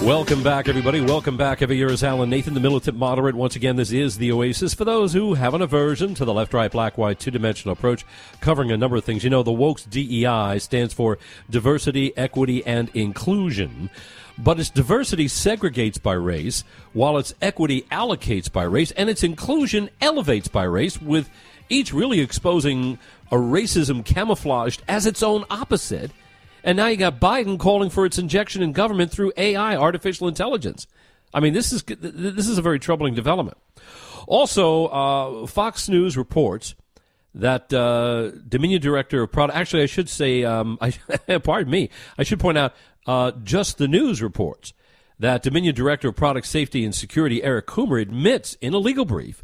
Welcome 0.03 0.43
back, 0.43 0.69
everybody. 0.69 1.01
Welcome 1.01 1.37
back. 1.39 1.63
Every 1.63 1.77
year 1.77 1.89
is 1.91 2.05
Alan 2.05 2.29
Nathan, 2.29 2.53
the 2.53 2.61
militant 2.61 2.99
moderate. 2.99 3.35
Once 3.35 3.57
again, 3.57 3.77
this 3.77 3.91
is 3.91 4.19
the 4.19 4.33
Oasis. 4.33 4.75
For 4.75 4.85
those 4.85 5.15
who 5.15 5.35
have 5.35 5.55
an 5.55 5.63
aversion 5.63 6.15
to 6.15 6.25
the 6.27 6.33
left, 6.35 6.53
right, 6.53 6.71
black, 6.71 6.99
white, 6.99 7.19
two 7.19 7.31
dimensional 7.31 7.73
approach, 7.73 8.05
covering 8.41 8.71
a 8.71 8.77
number 8.77 8.97
of 8.97 9.05
things. 9.05 9.25
You 9.25 9.31
know, 9.31 9.43
the 9.43 9.51
Woke's 9.53 9.85
DEI 9.85 10.59
stands 10.61 10.93
for 10.93 11.19
diversity, 11.49 12.17
equity, 12.17 12.65
and 12.67 12.91
inclusion. 12.95 13.91
But 14.39 14.61
its 14.61 14.71
diversity 14.71 15.27
segregates 15.27 16.01
by 16.01 16.13
race, 16.13 16.63
while 16.93 17.19
its 17.19 17.35
equity 17.43 17.83
allocates 17.91 18.51
by 18.51 18.63
race, 18.63 18.93
and 18.93 19.11
its 19.11 19.25
inclusion 19.25 19.91
elevates 20.01 20.49
by 20.49 20.63
race, 20.65 21.01
with 21.03 21.29
each 21.69 21.93
really 21.93 22.21
exposing 22.21 22.99
a 23.31 23.37
racism 23.37 24.05
camouflaged 24.05 24.83
as 24.89 25.07
its 25.07 25.23
own 25.23 25.45
opposite. 25.51 26.13
And 26.63 26.77
now 26.77 26.87
you 26.87 26.97
got 26.97 27.21
Biden 27.21 27.59
calling 27.59 27.91
for 27.91 28.07
its 28.07 28.19
injection 28.19 28.63
in 28.63 28.73
government 28.73 29.11
through 29.11 29.33
AI, 29.37 29.77
artificial 29.77 30.29
intelligence. 30.29 30.87
I 31.33 31.41
mean, 31.41 31.53
this 31.53 31.73
is 31.73 31.83
this 31.83 32.49
is 32.49 32.59
a 32.59 32.63
very 32.63 32.79
troubling 32.79 33.15
development. 33.15 33.59
Also, 34.27 34.87
uh, 34.87 35.47
Fox 35.47 35.89
News 35.89 36.17
reports 36.17 36.75
that 37.35 37.73
uh, 37.73 38.31
Dominion 38.49 38.81
Director 38.81 39.23
of 39.23 39.33
Product. 39.33 39.57
Actually, 39.57 39.83
I 39.83 39.87
should 39.87 40.09
say, 40.09 40.45
um, 40.45 40.79
I, 40.81 40.93
pardon 41.39 41.71
me, 41.71 41.91
I 42.17 42.23
should 42.23 42.41
point 42.41 42.59
out 42.59 42.75
uh, 43.09 43.33
just 43.43 43.79
the 43.79 43.89
news 43.89 44.23
reports 44.23 44.75
that 45.19 45.43
Dominion 45.43 45.75
Director 45.75 46.09
of 46.09 46.17
Product 46.17 46.47
Safety 46.47 46.85
and 46.85 46.95
Security 46.95 47.43
Eric 47.43 47.67
Coomer 47.67 48.01
admits 48.01 48.55
in 48.61 48.75
a 48.75 48.79
legal 48.79 49.07
brief 49.07 49.43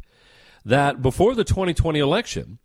that 0.63 1.01
before 1.01 1.33
the 1.33 1.43
2020 1.43 1.99
election, 1.99 2.59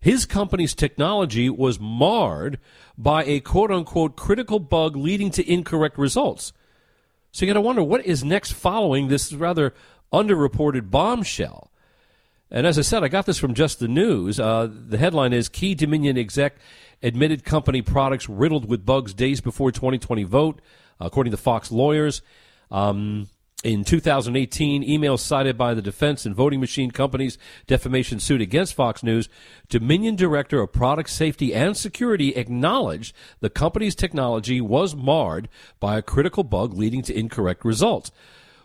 his 0.00 0.26
company's 0.26 0.74
technology 0.74 1.48
was 1.48 1.78
marred 1.78 2.58
by 2.98 3.22
a 3.24 3.38
quote 3.38 3.70
unquote 3.70 4.16
critical 4.16 4.58
bug 4.58 4.96
leading 4.96 5.30
to 5.30 5.50
incorrect 5.50 5.96
results. 5.96 6.52
So 7.30 7.46
you 7.46 7.52
got 7.52 7.54
to 7.54 7.62
wonder 7.62 7.82
what 7.84 8.04
is 8.04 8.24
next 8.24 8.52
following 8.52 9.06
this 9.08 9.32
rather 9.32 9.72
underreported 10.12 10.90
bombshell. 10.90 11.70
And 12.50 12.66
as 12.66 12.78
I 12.78 12.82
said, 12.82 13.04
I 13.04 13.08
got 13.08 13.26
this 13.26 13.38
from 13.38 13.54
Just 13.54 13.78
the 13.78 13.88
News. 13.88 14.40
Uh, 14.40 14.68
the 14.70 14.98
headline 14.98 15.32
is 15.32 15.48
Key 15.48 15.74
Dominion 15.74 16.18
exec 16.18 16.56
admitted 17.02 17.44
company 17.44 17.82
products 17.82 18.28
riddled 18.28 18.68
with 18.68 18.86
bugs 18.86 19.14
days 19.14 19.40
before 19.40 19.72
2020 19.72 20.24
vote, 20.24 20.60
according 21.00 21.30
to 21.30 21.36
Fox 21.36 21.70
lawyers. 21.72 22.22
Um, 22.70 23.28
in 23.64 23.84
2018, 23.84 24.82
emails 24.82 25.20
cited 25.20 25.56
by 25.56 25.72
the 25.72 25.82
defense 25.82 26.26
and 26.26 26.34
voting 26.34 26.58
machine 26.58 26.90
companies 26.90 27.38
defamation 27.68 28.18
suit 28.18 28.40
against 28.40 28.74
Fox 28.74 29.04
News, 29.04 29.28
Dominion 29.68 30.16
Director 30.16 30.60
of 30.60 30.72
Product 30.72 31.08
Safety 31.08 31.54
and 31.54 31.76
Security 31.76 32.30
acknowledged 32.30 33.14
the 33.40 33.50
company's 33.50 33.94
technology 33.94 34.60
was 34.60 34.96
marred 34.96 35.48
by 35.78 35.96
a 35.96 36.02
critical 36.02 36.42
bug 36.42 36.74
leading 36.74 37.02
to 37.02 37.16
incorrect 37.16 37.64
results. 37.64 38.10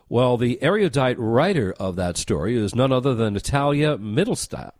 Well, 0.08 0.36
the 0.36 0.60
erudite 0.62 1.18
writer 1.18 1.74
of 1.78 1.94
that 1.96 2.16
story 2.16 2.56
is 2.56 2.74
none 2.74 2.92
other 2.92 3.14
than 3.14 3.34
Natalia 3.34 3.98
Mittelstadt. 3.98 4.72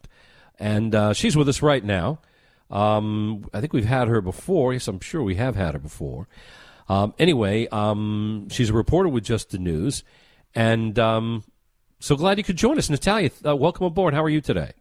And 0.58 0.94
uh, 0.94 1.12
she's 1.12 1.36
with 1.36 1.48
us 1.48 1.62
right 1.62 1.84
now. 1.84 2.18
Um, 2.70 3.48
I 3.52 3.60
think 3.60 3.72
we've 3.72 3.84
had 3.84 4.08
her 4.08 4.20
before. 4.20 4.72
Yes, 4.72 4.88
I'm 4.88 5.00
sure 5.00 5.22
we 5.22 5.36
have 5.36 5.56
had 5.56 5.74
her 5.74 5.78
before. 5.78 6.28
Um, 6.88 7.14
anyway, 7.18 7.66
um, 7.68 8.48
she's 8.50 8.70
a 8.70 8.74
reporter 8.74 9.08
with 9.08 9.24
Just 9.24 9.50
the 9.50 9.58
News. 9.58 10.04
And 10.54 10.98
um, 10.98 11.44
so 12.00 12.16
glad 12.16 12.38
you 12.38 12.44
could 12.44 12.56
join 12.56 12.78
us. 12.78 12.90
Natalia, 12.90 13.30
uh, 13.46 13.56
welcome 13.56 13.86
aboard. 13.86 14.14
How 14.14 14.22
are 14.22 14.28
you 14.28 14.40
today? 14.40 14.72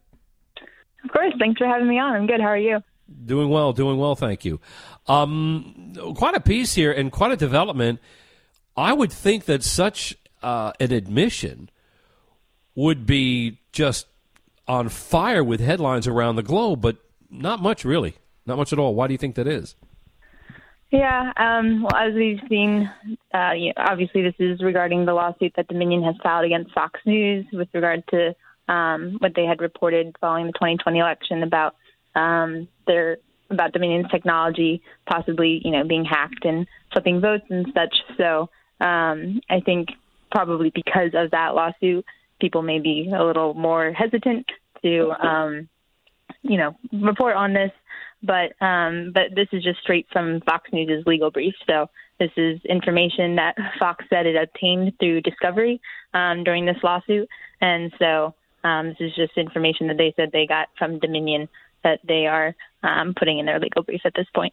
Of 1.04 1.10
course. 1.10 1.32
Thanks 1.38 1.58
for 1.58 1.66
having 1.66 1.88
me 1.88 1.98
on. 1.98 2.14
I'm 2.14 2.26
good. 2.26 2.40
How 2.40 2.48
are 2.48 2.58
you? 2.58 2.82
Doing 3.24 3.48
well, 3.48 3.72
doing 3.72 3.98
well, 3.98 4.14
thank 4.14 4.44
you. 4.44 4.60
Um, 5.06 5.94
quite 6.14 6.34
a 6.34 6.40
piece 6.40 6.74
here 6.74 6.92
and 6.92 7.10
quite 7.10 7.32
a 7.32 7.36
development. 7.36 8.00
I 8.76 8.92
would 8.92 9.10
think 9.10 9.46
that 9.46 9.64
such 9.64 10.14
uh, 10.42 10.72
an 10.78 10.92
admission 10.92 11.70
would 12.74 13.06
be 13.06 13.60
just 13.72 14.06
on 14.66 14.90
fire 14.90 15.42
with 15.42 15.60
headlines 15.60 16.06
around 16.06 16.36
the 16.36 16.42
globe, 16.42 16.82
but 16.82 16.98
not 17.30 17.60
much 17.60 17.84
really, 17.84 18.16
not 18.46 18.58
much 18.58 18.72
at 18.72 18.78
all. 18.78 18.94
Why 18.94 19.06
do 19.06 19.14
you 19.14 19.18
think 19.18 19.34
that 19.36 19.46
is? 19.46 19.74
Yeah, 20.90 21.32
um, 21.36 21.82
well, 21.82 21.96
as 21.96 22.14
we've 22.14 22.40
seen, 22.48 22.90
uh, 23.34 23.52
obviously 23.76 24.22
this 24.22 24.34
is 24.38 24.62
regarding 24.62 25.04
the 25.04 25.12
lawsuit 25.12 25.52
that 25.56 25.68
Dominion 25.68 26.02
has 26.02 26.14
filed 26.22 26.46
against 26.46 26.72
Fox 26.72 26.98
News 27.04 27.44
with 27.52 27.68
regard 27.74 28.02
to 28.08 28.34
um, 28.72 29.16
what 29.18 29.32
they 29.34 29.44
had 29.44 29.60
reported 29.60 30.16
following 30.20 30.46
the 30.46 30.52
2020 30.52 30.98
election 30.98 31.42
about 31.42 31.76
um, 32.14 32.68
their 32.86 33.18
about 33.50 33.72
Dominion's 33.72 34.10
technology 34.10 34.82
possibly, 35.08 35.60
you 35.64 35.70
know, 35.70 35.84
being 35.84 36.04
hacked 36.04 36.44
and 36.44 36.66
flipping 36.92 37.20
votes 37.20 37.44
and 37.48 37.66
such. 37.74 37.94
So 38.16 38.50
um, 38.80 39.40
I 39.48 39.60
think 39.64 39.88
probably 40.30 40.70
because 40.74 41.12
of 41.14 41.30
that 41.30 41.54
lawsuit, 41.54 42.04
people 42.40 42.62
may 42.62 42.78
be 42.78 43.10
a 43.14 43.24
little 43.24 43.54
more 43.54 43.92
hesitant 43.92 44.46
to, 44.82 45.10
um, 45.18 45.68
you 46.48 46.56
know, 46.56 46.76
report 46.92 47.36
on 47.36 47.52
this. 47.52 47.70
But 48.22 48.60
um, 48.60 49.12
but 49.14 49.34
this 49.34 49.46
is 49.52 49.62
just 49.62 49.80
straight 49.80 50.06
from 50.12 50.40
Fox 50.40 50.68
News' 50.72 51.04
legal 51.06 51.30
brief. 51.30 51.54
So 51.68 51.88
this 52.18 52.30
is 52.36 52.58
information 52.68 53.36
that 53.36 53.54
Fox 53.78 54.04
said 54.10 54.26
it 54.26 54.34
obtained 54.34 54.92
through 54.98 55.20
discovery 55.20 55.80
um, 56.14 56.42
during 56.42 56.66
this 56.66 56.78
lawsuit, 56.82 57.28
and 57.60 57.92
so 57.98 58.34
um, 58.64 58.88
this 58.88 58.96
is 59.00 59.14
just 59.14 59.36
information 59.36 59.86
that 59.88 59.98
they 59.98 60.12
said 60.16 60.30
they 60.32 60.46
got 60.46 60.68
from 60.78 60.98
Dominion 60.98 61.48
that 61.84 62.00
they 62.06 62.26
are 62.26 62.56
um, 62.82 63.14
putting 63.16 63.38
in 63.38 63.46
their 63.46 63.60
legal 63.60 63.84
brief 63.84 64.00
at 64.04 64.14
this 64.16 64.26
point. 64.34 64.52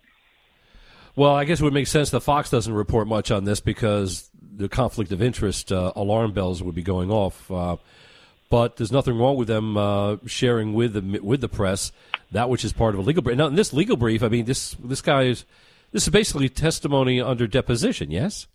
Well, 1.15 1.33
I 1.33 1.45
guess 1.45 1.61
it 1.61 1.63
would 1.63 1.73
make 1.73 1.87
sense 1.87 2.09
that 2.11 2.19
Fox 2.21 2.49
doesn't 2.49 2.73
report 2.73 3.07
much 3.07 3.31
on 3.31 3.45
this 3.45 3.61
because 3.61 4.29
the 4.55 4.69
conflict 4.69 5.11
of 5.11 5.21
interest 5.21 5.71
uh, 5.71 5.93
alarm 5.95 6.33
bells 6.33 6.61
would 6.61 6.75
be 6.75 6.83
going 6.83 7.09
off. 7.09 7.49
Uh, 7.49 7.77
but 8.49 8.77
there's 8.77 8.91
nothing 8.91 9.17
wrong 9.17 9.37
with 9.37 9.47
them 9.47 9.77
uh, 9.77 10.17
sharing 10.25 10.73
with 10.73 10.93
the 10.93 11.19
with 11.19 11.41
the 11.41 11.49
press 11.49 11.91
that 12.31 12.49
which 12.49 12.65
is 12.65 12.73
part 12.73 12.93
of 12.93 12.99
a 12.99 13.03
legal 13.03 13.23
brief. 13.23 13.37
Now, 13.37 13.47
in 13.47 13.55
this 13.55 13.73
legal 13.73 13.97
brief, 13.97 14.23
I 14.23 14.29
mean, 14.29 14.45
this 14.45 14.75
this 14.83 15.01
guy 15.01 15.23
is 15.23 15.45
this 15.91 16.03
is 16.03 16.09
basically 16.09 16.49
testimony 16.49 17.21
under 17.21 17.47
deposition. 17.47 18.11
Yes. 18.11 18.47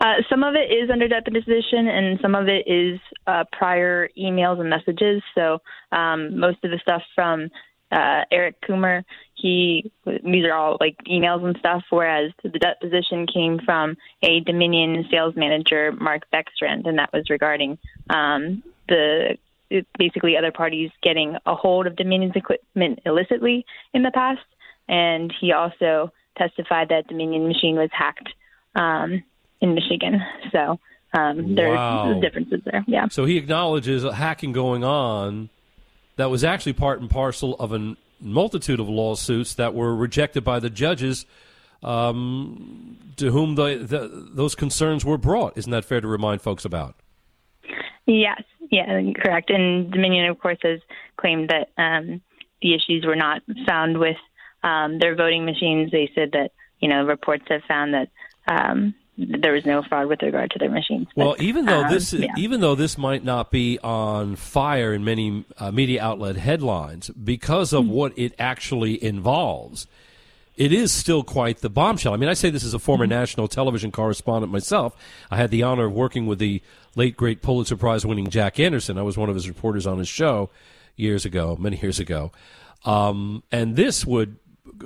Uh, 0.00 0.14
some 0.30 0.42
of 0.42 0.54
it 0.54 0.72
is 0.72 0.90
under 0.90 1.08
deposition, 1.08 1.88
and 1.88 2.18
some 2.20 2.34
of 2.34 2.48
it 2.48 2.66
is 2.66 2.98
uh, 3.26 3.44
prior 3.52 4.08
emails 4.16 4.60
and 4.60 4.70
messages. 4.70 5.22
So 5.34 5.58
um, 5.92 6.38
most 6.38 6.58
of 6.64 6.70
the 6.70 6.78
stuff 6.82 7.02
from 7.14 7.50
uh, 7.92 8.22
Eric 8.30 8.60
Coomer. 8.62 9.04
He 9.34 9.92
these 10.04 10.44
are 10.44 10.52
all 10.52 10.76
like 10.80 10.96
emails 11.10 11.44
and 11.44 11.56
stuff. 11.58 11.82
Whereas 11.90 12.32
the 12.42 12.48
deposition 12.48 13.26
came 13.26 13.60
from 13.64 13.96
a 14.22 14.40
Dominion 14.40 15.04
sales 15.10 15.34
manager, 15.36 15.92
Mark 15.92 16.22
Beckstrand, 16.32 16.86
and 16.86 16.98
that 16.98 17.12
was 17.12 17.28
regarding 17.30 17.78
um, 18.10 18.62
the 18.88 19.36
basically 19.98 20.36
other 20.36 20.52
parties 20.52 20.90
getting 21.02 21.36
a 21.44 21.54
hold 21.54 21.86
of 21.86 21.96
Dominion's 21.96 22.36
equipment 22.36 23.00
illicitly 23.04 23.64
in 23.92 24.02
the 24.02 24.10
past. 24.12 24.44
And 24.88 25.34
he 25.40 25.52
also 25.52 26.12
testified 26.38 26.90
that 26.90 27.08
Dominion 27.08 27.48
machine 27.48 27.76
was 27.76 27.90
hacked 27.92 28.28
um, 28.74 29.22
in 29.60 29.74
Michigan. 29.74 30.20
So 30.52 30.78
um, 31.12 31.54
there's 31.54 31.76
wow. 31.76 32.20
differences 32.20 32.60
there. 32.64 32.84
Yeah. 32.86 33.08
So 33.08 33.24
he 33.24 33.36
acknowledges 33.36 34.04
hacking 34.04 34.52
going 34.52 34.84
on 34.84 35.48
that 36.16 36.30
was 36.30 36.44
actually 36.44 36.74
part 36.74 37.00
and 37.00 37.10
parcel 37.10 37.54
of 37.56 37.72
a 37.72 37.96
multitude 38.20 38.80
of 38.80 38.88
lawsuits 38.88 39.54
that 39.54 39.74
were 39.74 39.94
rejected 39.94 40.44
by 40.44 40.60
the 40.60 40.70
judges 40.70 41.26
um, 41.82 42.96
to 43.16 43.30
whom 43.30 43.54
the, 43.54 43.78
the, 43.78 44.28
those 44.32 44.54
concerns 44.54 45.04
were 45.04 45.18
brought. 45.18 45.56
Isn't 45.58 45.72
that 45.72 45.84
fair 45.84 46.00
to 46.00 46.08
remind 46.08 46.42
folks 46.42 46.64
about? 46.64 46.94
Yes, 48.06 48.42
yeah, 48.70 49.02
correct. 49.16 49.50
And 49.50 49.90
Dominion, 49.90 50.26
of 50.26 50.38
course, 50.38 50.58
has 50.62 50.80
claimed 51.16 51.50
that 51.50 51.70
um, 51.76 52.20
the 52.62 52.74
issues 52.74 53.04
were 53.04 53.16
not 53.16 53.42
found 53.66 53.98
with 53.98 54.16
um, 54.62 54.98
their 54.98 55.14
voting 55.14 55.44
machines. 55.44 55.90
They 55.90 56.10
said 56.14 56.32
that 56.32 56.52
you 56.80 56.88
know 56.88 57.04
reports 57.04 57.44
have 57.48 57.62
found 57.68 57.94
that 57.94 58.08
um, 58.48 58.94
there 59.18 59.52
was 59.52 59.64
no 59.64 59.82
fraud 59.82 60.08
with 60.08 60.22
regard 60.22 60.50
to 60.50 60.58
their 60.58 60.70
machines. 60.70 61.06
But, 61.16 61.26
well, 61.26 61.36
even 61.38 61.64
though 61.64 61.84
um, 61.84 61.92
this 61.92 62.12
is, 62.12 62.20
yeah. 62.20 62.34
even 62.36 62.60
though 62.60 62.74
this 62.74 62.98
might 62.98 63.24
not 63.24 63.50
be 63.50 63.78
on 63.80 64.36
fire 64.36 64.92
in 64.92 65.04
many 65.04 65.44
uh, 65.58 65.70
media 65.70 66.02
outlet 66.02 66.36
headlines 66.36 67.08
because 67.10 67.72
of 67.72 67.84
mm-hmm. 67.84 67.92
what 67.92 68.18
it 68.18 68.34
actually 68.38 69.02
involves, 69.02 69.86
it 70.56 70.72
is 70.72 70.92
still 70.92 71.22
quite 71.22 71.58
the 71.58 71.70
bombshell. 71.70 72.14
I 72.14 72.16
mean, 72.16 72.28
I 72.28 72.34
say 72.34 72.50
this 72.50 72.64
as 72.64 72.74
a 72.74 72.78
former 72.78 73.04
mm-hmm. 73.04 73.10
national 73.10 73.48
television 73.48 73.92
correspondent 73.92 74.52
myself. 74.52 74.96
I 75.30 75.36
had 75.36 75.50
the 75.50 75.62
honor 75.62 75.86
of 75.86 75.92
working 75.92 76.26
with 76.26 76.38
the 76.38 76.62
late 76.94 77.16
great 77.16 77.42
Pulitzer 77.42 77.76
Prize 77.76 78.06
winning 78.06 78.30
Jack 78.30 78.58
Anderson. 78.58 78.98
I 78.98 79.02
was 79.02 79.18
one 79.18 79.28
of 79.28 79.34
his 79.34 79.48
reporters 79.48 79.86
on 79.86 79.98
his 79.98 80.08
show 80.08 80.50
years 80.96 81.24
ago, 81.24 81.56
many 81.60 81.76
years 81.76 82.00
ago. 82.00 82.32
Um, 82.84 83.42
and 83.52 83.76
this 83.76 84.06
would 84.06 84.36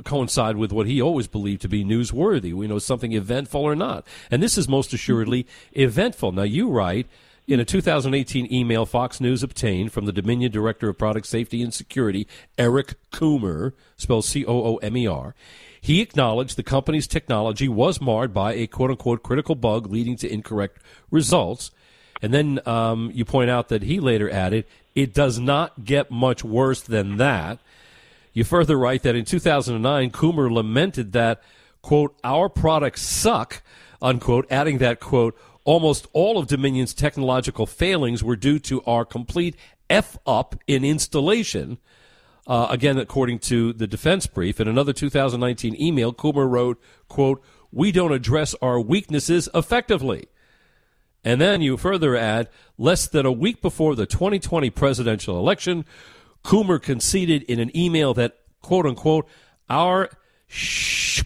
coincide 0.04 0.56
with 0.56 0.72
what 0.72 0.86
he 0.86 1.00
always 1.00 1.26
believed 1.26 1.62
to 1.62 1.68
be 1.68 1.84
newsworthy. 1.84 2.52
We 2.52 2.66
know 2.66 2.78
something 2.78 3.12
eventful 3.12 3.60
or 3.60 3.76
not. 3.76 4.06
And 4.30 4.42
this 4.42 4.58
is 4.58 4.68
most 4.68 4.92
assuredly 4.92 5.46
eventful. 5.72 6.32
Now, 6.32 6.42
you 6.42 6.68
write 6.68 7.06
in 7.46 7.60
a 7.60 7.64
2018 7.64 8.52
email 8.52 8.86
Fox 8.86 9.20
News 9.20 9.42
obtained 9.42 9.92
from 9.92 10.06
the 10.06 10.12
Dominion 10.12 10.52
Director 10.52 10.88
of 10.88 10.98
Product 10.98 11.26
Safety 11.26 11.62
and 11.62 11.74
Security, 11.74 12.26
Eric 12.56 12.94
Coomer, 13.10 13.72
spelled 13.96 14.24
C 14.24 14.44
O 14.44 14.52
O 14.52 14.76
M 14.76 14.96
E 14.96 15.06
R. 15.06 15.34
He 15.80 16.00
acknowledged 16.00 16.56
the 16.56 16.62
company's 16.62 17.06
technology 17.06 17.68
was 17.68 18.00
marred 18.00 18.34
by 18.34 18.52
a 18.52 18.66
quote 18.66 18.90
unquote 18.90 19.22
critical 19.22 19.54
bug 19.54 19.86
leading 19.86 20.16
to 20.18 20.32
incorrect 20.32 20.82
results. 21.10 21.70
And 22.22 22.34
then 22.34 22.60
um, 22.66 23.10
you 23.14 23.24
point 23.24 23.50
out 23.50 23.68
that 23.68 23.82
he 23.82 23.98
later 23.98 24.30
added, 24.30 24.66
it 24.94 25.14
does 25.14 25.38
not 25.38 25.84
get 25.84 26.10
much 26.10 26.44
worse 26.44 26.82
than 26.82 27.16
that. 27.16 27.58
You 28.32 28.44
further 28.44 28.76
write 28.76 29.02
that 29.02 29.16
in 29.16 29.24
2009, 29.24 30.10
Coomer 30.10 30.52
lamented 30.52 31.12
that, 31.12 31.42
quote, 31.82 32.14
our 32.22 32.48
products 32.48 33.02
suck, 33.02 33.62
unquote, 34.00 34.46
adding 34.50 34.78
that, 34.78 35.00
quote, 35.00 35.36
almost 35.64 36.06
all 36.12 36.38
of 36.38 36.46
Dominion's 36.46 36.94
technological 36.94 37.66
failings 37.66 38.24
were 38.24 38.36
due 38.36 38.58
to 38.60 38.82
our 38.84 39.04
complete 39.04 39.56
F 39.88 40.16
up 40.26 40.54
in 40.66 40.84
installation. 40.84 41.78
Uh, 42.46 42.66
again, 42.70 42.98
according 42.98 43.38
to 43.38 43.72
the 43.72 43.86
defense 43.86 44.26
brief, 44.26 44.60
in 44.60 44.68
another 44.68 44.92
2019 44.92 45.80
email, 45.80 46.12
Coomer 46.12 46.48
wrote, 46.48 46.80
quote, 47.08 47.42
we 47.70 47.92
don't 47.92 48.12
address 48.12 48.54
our 48.60 48.80
weaknesses 48.80 49.48
effectively. 49.54 50.26
And 51.24 51.40
then 51.40 51.60
you 51.60 51.76
further 51.76 52.16
add, 52.16 52.48
less 52.78 53.06
than 53.06 53.26
a 53.26 53.32
week 53.32 53.60
before 53.60 53.94
the 53.94 54.06
2020 54.06 54.70
presidential 54.70 55.38
election, 55.38 55.84
Coomer 56.44 56.80
conceded 56.80 57.42
in 57.44 57.60
an 57.60 57.76
email 57.76 58.14
that, 58.14 58.38
quote 58.62 58.86
unquote, 58.86 59.28
our 59.68 60.08
shh 60.48 61.22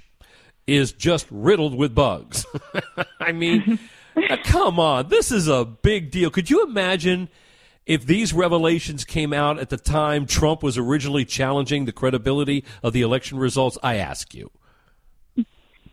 is 0.67 0.93
just 0.93 1.27
riddled 1.31 1.75
with 1.75 1.95
bugs. 1.95 2.45
I 3.21 3.33
mean, 3.33 3.79
uh, 4.17 4.37
come 4.45 4.79
on. 4.79 5.09
This 5.09 5.31
is 5.33 5.49
a 5.49 5.65
big 5.65 6.11
deal. 6.11 6.31
Could 6.31 6.51
you 6.51 6.65
imagine 6.65 7.29
if 7.87 8.07
these 8.07 8.33
revelations 8.33 9.05
came 9.05 9.33
out 9.33 9.59
at 9.59 9.71
the 9.71 9.77
time 9.77 10.27
Trump 10.27 10.63
was 10.63 10.79
originally 10.79 11.25
challenging 11.25 11.85
the 11.85 11.93
credibility 11.93 12.65
of 12.83 12.93
the 12.93 13.03
election 13.03 13.39
results? 13.39 13.79
I 13.83 13.97
ask 13.97 14.35
you. 14.35 14.51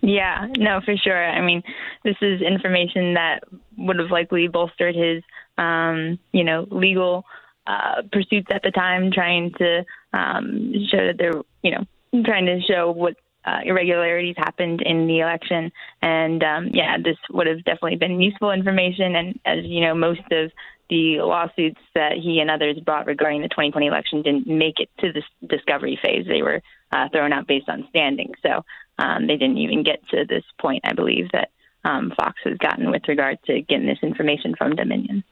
Yeah, 0.01 0.47
no, 0.57 0.81
for 0.83 0.97
sure. 0.97 1.29
I 1.29 1.41
mean, 1.41 1.61
this 2.03 2.15
is 2.21 2.41
information 2.41 3.13
that 3.13 3.43
would 3.77 3.99
have 3.99 4.09
likely 4.09 4.47
bolstered 4.47 4.95
his, 4.95 5.21
um, 5.59 6.17
you 6.31 6.43
know, 6.43 6.67
legal 6.71 7.23
uh, 7.67 8.01
pursuits 8.11 8.47
at 8.51 8.63
the 8.63 8.71
time, 8.71 9.11
trying 9.11 9.51
to 9.59 9.85
um, 10.13 10.73
show 10.89 11.05
that 11.05 11.17
they're, 11.19 11.41
you 11.61 11.71
know, 11.71 12.23
trying 12.25 12.47
to 12.47 12.59
show 12.61 12.91
what 12.91 13.15
uh, 13.45 13.59
irregularities 13.63 14.35
happened 14.37 14.81
in 14.81 15.07
the 15.07 15.19
election. 15.19 15.71
And 16.01 16.43
um, 16.43 16.69
yeah, 16.73 16.97
this 16.97 17.17
would 17.29 17.47
have 17.47 17.63
definitely 17.63 17.97
been 17.97 18.21
useful 18.21 18.51
information. 18.51 19.15
And 19.15 19.39
as 19.45 19.65
you 19.65 19.81
know, 19.81 19.95
most 19.95 20.21
of 20.31 20.51
the 20.89 21.21
lawsuits 21.21 21.79
that 21.95 22.13
he 22.21 22.39
and 22.39 22.51
others 22.51 22.77
brought 22.79 23.07
regarding 23.07 23.41
the 23.41 23.47
2020 23.47 23.87
election 23.87 24.21
didn't 24.21 24.47
make 24.47 24.79
it 24.79 24.89
to 24.99 25.11
this 25.13 25.23
discovery 25.47 25.97
phase. 26.03 26.25
They 26.27 26.41
were 26.41 26.61
uh, 26.91 27.07
thrown 27.09 27.33
out 27.33 27.47
based 27.47 27.69
on 27.69 27.87
standing. 27.89 28.33
So 28.43 28.65
um, 28.99 29.25
they 29.25 29.37
didn't 29.37 29.57
even 29.57 29.83
get 29.83 30.05
to 30.09 30.25
this 30.27 30.43
point, 30.59 30.81
I 30.83 30.93
believe, 30.93 31.31
that 31.31 31.49
um, 31.83 32.11
Fox 32.17 32.35
has 32.43 32.57
gotten 32.57 32.91
with 32.91 33.07
regard 33.07 33.39
to 33.45 33.61
getting 33.61 33.87
this 33.87 34.03
information 34.03 34.53
from 34.55 34.75
Dominion. 34.75 35.23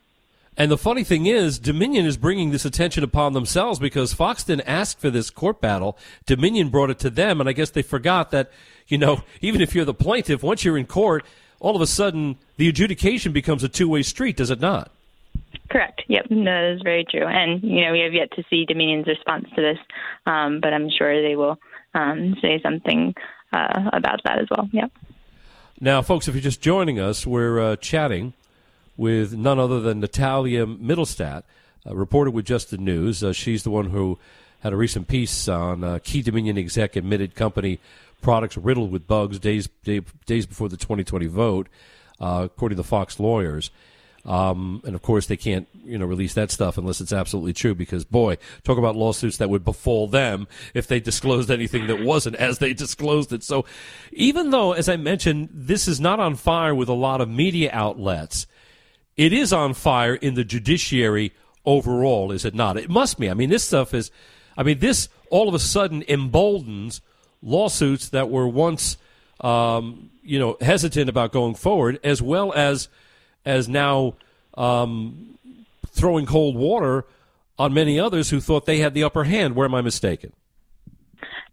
And 0.58 0.70
the 0.70 0.78
funny 0.78 1.04
thing 1.04 1.26
is, 1.26 1.58
Dominion 1.58 2.06
is 2.06 2.18
bringing 2.18 2.52
this 2.52 2.66
attention 2.66 3.04
upon 3.04 3.34
themselves 3.34 3.80
because 3.80 4.14
Fox 4.14 4.44
didn't 4.44 4.68
ask 4.68 5.00
for 5.00 5.10
this 5.10 5.30
court 5.30 5.62
battle. 5.62 5.98
Dominion 6.26 6.70
brought 6.70 6.90
it 6.90 7.00
to 7.00 7.10
them, 7.10 7.40
and 7.40 7.50
I 7.50 7.54
guess 7.54 7.70
they 7.70 7.82
forgot 7.82 8.32
that, 8.32 8.52
you 8.88 8.98
know, 8.98 9.24
even 9.42 9.62
if 9.62 9.74
you're 9.74 9.86
the 9.86 9.94
plaintiff, 9.94 10.44
once 10.44 10.66
you're 10.66 10.78
in 10.78 10.86
court, 10.86 11.26
all 11.60 11.76
of 11.76 11.82
a 11.82 11.88
sudden 11.88 12.38
the 12.58 12.68
adjudication 12.68 13.32
becomes 13.32 13.64
a 13.64 13.70
two 13.70 13.88
way 13.88 14.02
street, 14.02 14.38
does 14.38 14.50
it 14.50 14.60
not? 14.60 14.92
Correct. 15.70 16.02
Yep, 16.08 16.28
no, 16.30 16.44
that 16.44 16.76
is 16.76 16.82
very 16.84 17.06
true. 17.06 17.26
And 17.26 17.64
you 17.64 17.86
know, 17.86 17.92
we 17.92 18.00
have 18.02 18.14
yet 18.14 18.32
to 18.32 18.44
see 18.50 18.66
Dominion's 18.66 19.08
response 19.08 19.46
to 19.56 19.62
this, 19.62 19.78
um, 20.26 20.60
but 20.62 20.74
I'm 20.74 20.90
sure 20.90 21.22
they 21.22 21.36
will 21.36 21.58
um, 21.94 22.36
say 22.42 22.60
something 22.62 23.14
uh, 23.54 23.90
about 23.94 24.22
that 24.26 24.40
as 24.40 24.48
well. 24.50 24.68
Yep. 24.72 24.92
Now, 25.80 26.02
folks, 26.02 26.28
if 26.28 26.34
you're 26.36 26.42
just 26.42 26.62
joining 26.62 27.00
us, 27.00 27.26
we're 27.26 27.60
uh, 27.60 27.76
chatting 27.78 28.34
with 29.00 29.34
none 29.34 29.58
other 29.58 29.80
than 29.80 30.02
Natalia 30.02 30.66
Mittelstadt, 30.66 31.44
uh, 31.88 31.96
reporter 31.96 32.30
with 32.30 32.44
Just 32.44 32.70
the 32.70 32.78
News. 32.78 33.24
Uh, 33.24 33.32
she's 33.32 33.64
the 33.64 33.70
one 33.70 33.92
who 33.92 34.20
had 34.60 34.74
a 34.74 34.76
recent 34.76 35.08
piece 35.08 35.48
on 35.48 35.86
uh, 35.86 36.00
key 36.04 36.22
Dominion 36.22 36.58
exec 36.58 36.98
admitted 36.98 37.34
company 37.34 37.80
products 38.22 38.58
riddled 38.58 38.92
with 38.92 39.08
bugs 39.08 39.40
days 39.40 39.70
day, 39.86 40.02
days 40.26 40.46
before 40.46 40.68
the 40.68 40.76
2020 40.76 41.28
vote, 41.28 41.70
uh, 42.20 42.42
according 42.44 42.76
to 42.76 42.84
Fox 42.84 43.22
lawyers. 43.22 43.72
Um, 44.26 44.82
and 44.86 44.96
of 44.96 45.02
course, 45.02 45.28
they 45.28 45.38
can't 45.38 45.70
you 45.86 45.98
know 45.98 46.06
release 46.06 46.34
that 46.34 46.52
stuff 46.52 46.78
unless 46.78 47.00
it's 47.00 47.14
absolutely 47.14 47.54
true. 47.54 47.74
Because 47.74 48.04
boy, 48.04 48.38
talk 48.66 48.78
about 48.78 48.98
lawsuits 48.98 49.38
that 49.38 49.50
would 49.50 49.64
befall 49.64 50.10
them 50.10 50.46
if 50.74 50.88
they 50.88 51.00
disclosed 51.00 51.50
anything 51.50 51.88
that 51.88 52.02
wasn't 52.04 52.36
as 52.36 52.58
they 52.58 52.74
disclosed 52.74 53.32
it. 53.32 53.44
So, 53.44 53.64
even 54.12 54.50
though, 54.50 54.74
as 54.74 54.90
I 54.90 54.98
mentioned, 54.98 55.48
this 55.54 55.88
is 55.88 56.02
not 56.02 56.20
on 56.20 56.36
fire 56.36 56.76
with 56.76 56.90
a 56.90 56.94
lot 56.94 57.22
of 57.22 57.30
media 57.30 57.70
outlets, 57.72 58.46
it 59.20 59.34
is 59.34 59.52
on 59.52 59.74
fire 59.74 60.16
in 60.16 60.36
the 60.36 60.46
judiciary 60.46 61.34
overall, 61.66 62.32
is 62.32 62.46
it 62.46 62.56
not? 62.56 62.78
It 62.78 62.90
must 62.90 63.20
be. 63.20 63.30
I 63.30 63.34
mean, 63.34 63.50
this 63.50 63.66
stuff 63.66 63.94
is. 63.94 64.12
I 64.56 64.64
mean, 64.64 64.80
this 64.80 65.10
all 65.30 65.50
of 65.50 65.54
a 65.54 65.60
sudden 65.60 66.04
emboldens 66.08 67.02
lawsuits 67.42 68.10
that 68.10 68.30
were 68.30 68.48
once, 68.48 68.96
um, 69.42 70.10
you 70.24 70.40
know, 70.40 70.56
hesitant 70.62 71.10
about 71.10 71.34
going 71.34 71.56
forward, 71.56 72.00
as 72.02 72.22
well 72.22 72.54
as 72.54 72.88
as 73.46 73.68
now 73.68 74.16
um, 74.54 75.38
throwing 75.90 76.26
cold 76.26 76.56
water 76.56 77.04
on 77.58 77.74
many 77.74 78.00
others 78.00 78.30
who 78.30 78.40
thought 78.40 78.66
they 78.66 78.80
had 78.80 78.94
the 78.94 79.04
upper 79.04 79.26
hand. 79.26 79.54
Where 79.54 79.66
am 79.66 79.76
I 79.76 79.82
mistaken? 79.82 80.32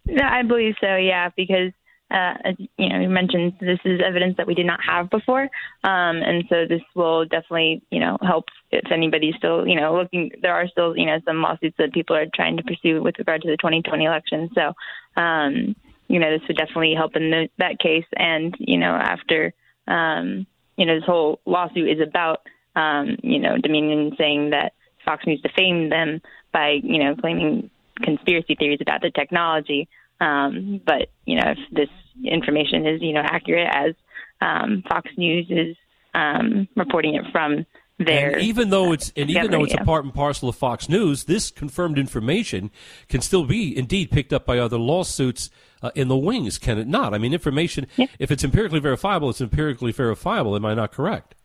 No, 0.05 0.23
I 0.23 0.41
believe 0.43 0.75
so. 0.79 0.95
Yeah, 0.95 1.31
because 1.35 1.73
uh, 2.09 2.35
as, 2.43 2.55
you 2.77 2.89
know, 2.89 2.99
you 2.99 3.09
mentioned 3.09 3.53
this 3.59 3.79
is 3.83 4.01
evidence 4.05 4.37
that 4.37 4.47
we 4.47 4.53
did 4.53 4.65
not 4.65 4.79
have 4.83 5.09
before, 5.09 5.43
um, 5.83 6.17
and 6.23 6.45
so 6.49 6.65
this 6.67 6.81
will 6.95 7.25
definitely, 7.25 7.81
you 7.91 7.99
know, 7.99 8.17
help 8.21 8.45
if 8.71 8.91
anybody's 8.91 9.35
still, 9.35 9.67
you 9.67 9.75
know, 9.75 9.95
looking. 9.95 10.31
There 10.41 10.53
are 10.53 10.67
still, 10.67 10.97
you 10.97 11.05
know, 11.05 11.19
some 11.25 11.41
lawsuits 11.41 11.77
that 11.77 11.93
people 11.93 12.15
are 12.15 12.25
trying 12.33 12.57
to 12.57 12.63
pursue 12.63 13.01
with 13.01 13.19
regard 13.19 13.41
to 13.41 13.49
the 13.49 13.57
2020 13.57 14.05
election. 14.05 14.49
So, 14.55 14.73
um, 15.21 15.75
you 16.07 16.19
know, 16.19 16.31
this 16.31 16.47
would 16.47 16.57
definitely 16.57 16.93
help 16.95 17.15
in 17.15 17.29
the, 17.29 17.49
that 17.57 17.79
case. 17.79 18.05
And 18.15 18.55
you 18.59 18.77
know, 18.77 18.91
after 18.91 19.53
um, 19.87 20.47
you 20.77 20.85
know, 20.85 20.95
this 20.95 21.05
whole 21.05 21.39
lawsuit 21.45 21.89
is 21.89 22.07
about, 22.07 22.41
um, 22.75 23.17
you 23.23 23.39
know, 23.39 23.57
Dominion 23.57 24.13
saying 24.17 24.51
that 24.51 24.73
Fox 25.03 25.25
News 25.25 25.41
defamed 25.41 25.91
them 25.91 26.21
by, 26.53 26.79
you 26.83 27.03
know, 27.03 27.15
claiming 27.15 27.69
conspiracy 28.01 28.55
theories 28.55 28.79
about 28.81 29.01
the 29.01 29.09
technology. 29.09 29.89
Um, 30.19 30.81
but 30.85 31.09
you 31.25 31.35
know, 31.35 31.51
if 31.51 31.57
this 31.71 31.89
information 32.23 32.87
is, 32.87 33.01
you 33.01 33.13
know, 33.13 33.21
accurate 33.23 33.69
as 33.71 33.93
um, 34.41 34.83
Fox 34.89 35.09
News 35.17 35.47
is 35.49 35.75
um, 36.13 36.67
reporting 36.75 37.15
it 37.15 37.25
from 37.31 37.65
there. 37.99 38.33
And 38.33 38.41
even 38.41 38.69
though 38.69 38.91
it's 38.91 39.11
and 39.15 39.29
even 39.29 39.51
though 39.51 39.63
it's 39.63 39.73
a 39.73 39.83
part 39.83 40.03
and 40.05 40.13
parcel 40.13 40.49
of 40.49 40.55
Fox 40.55 40.89
News, 40.89 41.25
this 41.25 41.51
confirmed 41.51 41.97
information 41.97 42.71
can 43.09 43.21
still 43.21 43.45
be 43.45 43.77
indeed 43.77 44.11
picked 44.11 44.33
up 44.33 44.45
by 44.45 44.59
other 44.59 44.77
lawsuits 44.77 45.49
uh, 45.81 45.91
in 45.95 46.07
the 46.07 46.17
wings, 46.17 46.57
can 46.57 46.77
it 46.77 46.87
not? 46.87 47.13
I 47.13 47.17
mean, 47.17 47.33
information, 47.33 47.87
yeah. 47.95 48.07
if 48.19 48.31
it's 48.31 48.43
empirically 48.43 48.79
verifiable, 48.79 49.29
it's 49.29 49.41
empirically 49.41 49.91
verifiable. 49.91 50.55
Am 50.55 50.65
I 50.65 50.73
not 50.73 50.91
correct? 50.91 51.35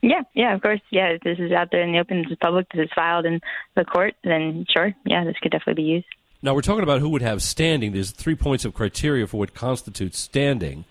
Yeah, 0.00 0.22
yeah, 0.34 0.54
of 0.54 0.62
course. 0.62 0.80
Yeah, 0.90 1.08
if 1.08 1.22
this 1.22 1.38
is 1.38 1.52
out 1.52 1.68
there 1.72 1.82
in 1.82 1.92
the 1.92 1.98
open, 1.98 2.22
this 2.22 2.32
is 2.32 2.38
public, 2.40 2.66
this 2.72 2.84
is 2.84 2.90
filed 2.94 3.26
in 3.26 3.40
the 3.74 3.84
court, 3.84 4.14
then 4.22 4.64
sure, 4.74 4.94
yeah, 5.04 5.24
this 5.24 5.36
could 5.42 5.50
definitely 5.50 5.82
be 5.82 5.88
used. 5.88 6.06
Now, 6.40 6.54
we're 6.54 6.62
talking 6.62 6.84
about 6.84 7.00
who 7.00 7.08
would 7.10 7.22
have 7.22 7.42
standing. 7.42 7.92
There's 7.92 8.12
three 8.12 8.36
points 8.36 8.64
of 8.64 8.74
criteria 8.74 9.26
for 9.26 9.38
what 9.38 9.54
constitutes 9.54 10.18
standing. 10.18 10.84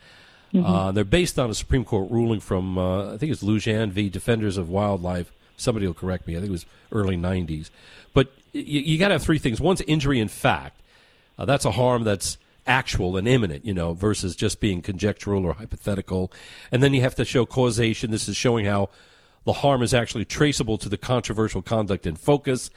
Mm-hmm. 0.54 0.66
Uh, 0.66 0.92
they're 0.92 1.06
based 1.06 1.40
on 1.40 1.50
a 1.50 1.54
Supreme 1.54 1.86
Court 1.86 2.12
ruling 2.12 2.40
from, 2.40 2.78
uh, 2.78 3.14
I 3.14 3.18
think 3.18 3.32
it's 3.32 3.44
Lujan 3.44 3.92
v. 3.92 4.10
Defenders 4.10 4.58
of 4.58 4.70
Wildlife. 4.70 5.32
Somebody 5.56 5.88
will 5.88 5.94
correct 5.94 6.28
me. 6.28 6.36
I 6.36 6.40
think 6.40 6.50
it 6.50 6.52
was 6.52 6.66
early 6.92 7.18
90s. 7.18 7.70
But 8.14 8.32
you, 8.54 8.82
you 8.82 9.00
got 9.00 9.08
to 9.10 9.16
have 9.16 9.24
three 9.24 9.40
things. 9.40 9.62
One's 9.62 9.82
injury 9.82 10.20
in 10.20 10.28
fact. 10.28 10.82
Uh, 11.38 11.46
that's 11.46 11.66
a 11.66 11.72
harm 11.72 12.04
that's 12.04 12.38
actual 12.66 13.16
and 13.16 13.28
imminent, 13.28 13.66
you 13.66 13.74
know, 13.74 13.94
versus 13.94 14.36
just 14.36 14.60
being 14.60 14.82
conjectural 14.82 15.46
or 15.46 15.54
hypothetical. 15.54 16.32
And 16.72 16.84
then 16.84 16.94
you 16.94 17.02
have 17.02 17.16
to 17.16 17.26
show 17.26 17.46
causation. 17.46 18.12
This 18.12 18.28
is 18.28 18.36
showing 18.36 18.66
how 18.66 18.90
the 19.46 19.54
harm 19.54 19.82
is 19.82 19.94
actually 19.94 20.26
traceable 20.26 20.78
to 20.80 20.90
the 20.90 20.98
controversial 20.98 21.62
conduct 21.62 22.06
in 22.06 22.16
focus. 22.16 22.70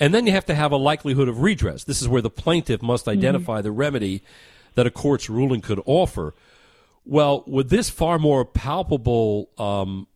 And 0.00 0.14
then 0.14 0.26
you 0.26 0.32
have 0.32 0.46
to 0.46 0.54
have 0.54 0.72
a 0.72 0.76
likelihood 0.76 1.28
of 1.28 1.42
redress. 1.42 1.84
This 1.84 2.00
is 2.00 2.08
where 2.08 2.22
the 2.22 2.30
plaintiff 2.30 2.80
must 2.80 3.04
mm-hmm. 3.04 3.18
identify 3.18 3.58
mm-hmm. 3.58 3.64
the 3.64 3.72
remedy 3.72 4.22
that 4.74 4.86
a 4.86 4.90
court's 4.90 5.28
ruling 5.28 5.60
could 5.60 5.80
offer. 5.84 6.34
Well, 7.04 7.44
with 7.46 7.70
this 7.70 7.90
far 7.90 8.18
more 8.18 8.44
palpable 8.44 9.50
um, 9.58 10.06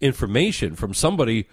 information 0.00 0.76
from 0.76 0.94
somebody 0.94 1.48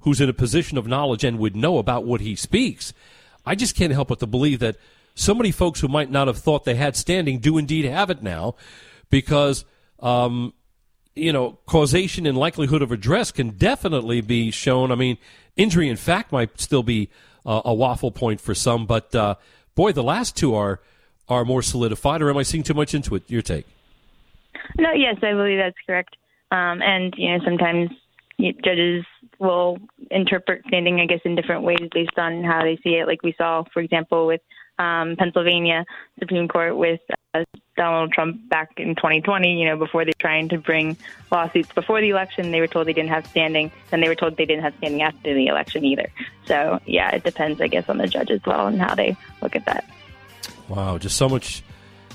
who's 0.00 0.20
in 0.20 0.28
a 0.28 0.34
position 0.34 0.78
of 0.78 0.86
knowledge 0.86 1.24
and 1.24 1.38
would 1.38 1.56
know 1.56 1.78
about 1.78 2.04
what 2.04 2.20
he 2.20 2.36
speaks, 2.36 2.92
I 3.46 3.54
just 3.54 3.74
can't 3.74 3.92
help 3.92 4.08
but 4.08 4.20
to 4.20 4.26
believe 4.26 4.58
that 4.60 4.76
so 5.14 5.34
many 5.34 5.50
folks 5.50 5.80
who 5.80 5.88
might 5.88 6.10
not 6.10 6.26
have 6.26 6.38
thought 6.38 6.64
they 6.64 6.74
had 6.74 6.96
standing 6.96 7.38
do 7.38 7.58
indeed 7.58 7.84
have 7.84 8.10
it 8.10 8.22
now 8.22 8.54
because, 9.10 9.64
um, 10.00 10.54
you 11.14 11.32
know, 11.32 11.58
causation 11.66 12.26
and 12.26 12.38
likelihood 12.38 12.82
of 12.82 12.90
redress 12.90 13.30
can 13.32 13.50
definitely 13.50 14.20
be 14.20 14.50
shown. 14.50 14.90
I 14.92 14.94
mean, 14.94 15.18
injury 15.60 15.88
in 15.88 15.96
fact 15.96 16.32
might 16.32 16.60
still 16.60 16.82
be 16.82 17.08
uh, 17.46 17.62
a 17.64 17.74
waffle 17.74 18.10
point 18.10 18.40
for 18.40 18.54
some, 18.54 18.86
but 18.86 19.14
uh, 19.14 19.34
boy, 19.74 19.92
the 19.92 20.02
last 20.02 20.36
two 20.36 20.54
are 20.54 20.80
are 21.28 21.44
more 21.44 21.62
solidified. 21.62 22.22
Or 22.22 22.30
am 22.30 22.36
I 22.36 22.42
seeing 22.42 22.64
too 22.64 22.74
much 22.74 22.94
into 22.94 23.14
it? 23.14 23.22
Your 23.28 23.42
take? 23.42 23.66
No, 24.78 24.92
yes, 24.92 25.16
I 25.22 25.32
believe 25.32 25.58
that's 25.58 25.76
correct. 25.86 26.16
Um, 26.50 26.82
and 26.82 27.14
you 27.16 27.30
know, 27.30 27.44
sometimes 27.44 27.90
judges 28.64 29.04
will 29.38 29.78
interpret 30.10 30.62
standing, 30.66 31.00
I 31.00 31.06
guess, 31.06 31.20
in 31.24 31.34
different 31.34 31.62
ways 31.62 31.78
based 31.92 32.18
on 32.18 32.42
how 32.42 32.62
they 32.62 32.78
see 32.82 32.96
it. 32.96 33.06
Like 33.06 33.22
we 33.22 33.34
saw, 33.38 33.64
for 33.72 33.80
example, 33.80 34.26
with 34.26 34.40
um, 34.78 35.16
Pennsylvania 35.16 35.84
Supreme 36.18 36.48
Court 36.48 36.76
with 36.76 37.00
uh, 37.34 37.44
Donald 37.76 38.12
Trump 38.12 38.48
back 38.48 38.72
in 38.76 38.94
2020. 38.94 39.60
You 39.60 39.66
know, 39.66 39.76
before 39.76 40.04
they 40.04 40.10
were 40.10 40.20
trying 40.20 40.48
to 40.50 40.58
bring 40.58 40.96
lawsuits 41.30 41.72
before 41.72 42.00
the 42.00 42.10
election, 42.10 42.50
they 42.50 42.60
were 42.60 42.66
told 42.66 42.86
they 42.86 42.92
didn't 42.92 43.10
have 43.10 43.26
standing, 43.26 43.70
and 43.92 44.02
they 44.02 44.08
were 44.08 44.14
told 44.14 44.36
they 44.36 44.46
didn't 44.46 44.62
have 44.62 44.74
standing 44.78 45.02
after 45.02 45.34
the 45.34 45.46
election 45.46 45.84
either. 45.84 46.08
So, 46.46 46.80
yeah, 46.86 47.10
it 47.14 47.24
depends, 47.24 47.60
I 47.60 47.68
guess, 47.68 47.88
on 47.88 47.98
the 47.98 48.06
judge 48.06 48.30
as 48.30 48.44
well 48.44 48.66
and 48.66 48.80
how 48.80 48.94
they 48.94 49.16
look 49.42 49.54
at 49.56 49.64
that. 49.66 49.84
Wow, 50.68 50.98
just 50.98 51.16
so 51.16 51.28
much, 51.28 51.62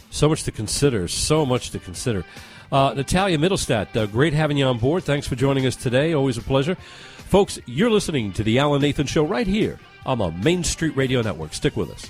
so 0.10 0.30
much 0.30 0.44
to 0.44 0.52
consider. 0.52 1.08
So 1.08 1.46
much 1.46 1.72
to 1.72 1.80
consider. 1.80 2.26
Uh, 2.72 2.94
Natalia 2.96 3.38
Mittelstadt, 3.38 3.96
uh, 3.96 4.06
great 4.08 4.34
having 4.34 4.58
you 4.58 4.66
on 4.66 4.80
board. 4.80 5.04
Thanks 5.04 5.28
for 5.28 5.36
joining 5.36 5.66
us 5.66 5.76
today. 5.76 6.14
Always 6.14 6.38
a 6.38 6.42
pleasure. 6.42 6.76
Folks, 6.76 7.60
you're 7.66 7.90
listening 7.90 8.34
to 8.34 8.44
The 8.44 8.60
Alan 8.60 8.82
Nathan 8.82 9.08
Show 9.08 9.26
right 9.26 9.48
here 9.48 9.80
on 10.06 10.20
the 10.20 10.32
Main 10.32 10.64
Street 10.64 10.96
Radio 10.96 11.22
Network. 11.22 11.54
Stick 11.54 11.76
with 11.76 11.90
us. 11.92 12.10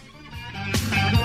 Bye. 0.74 1.25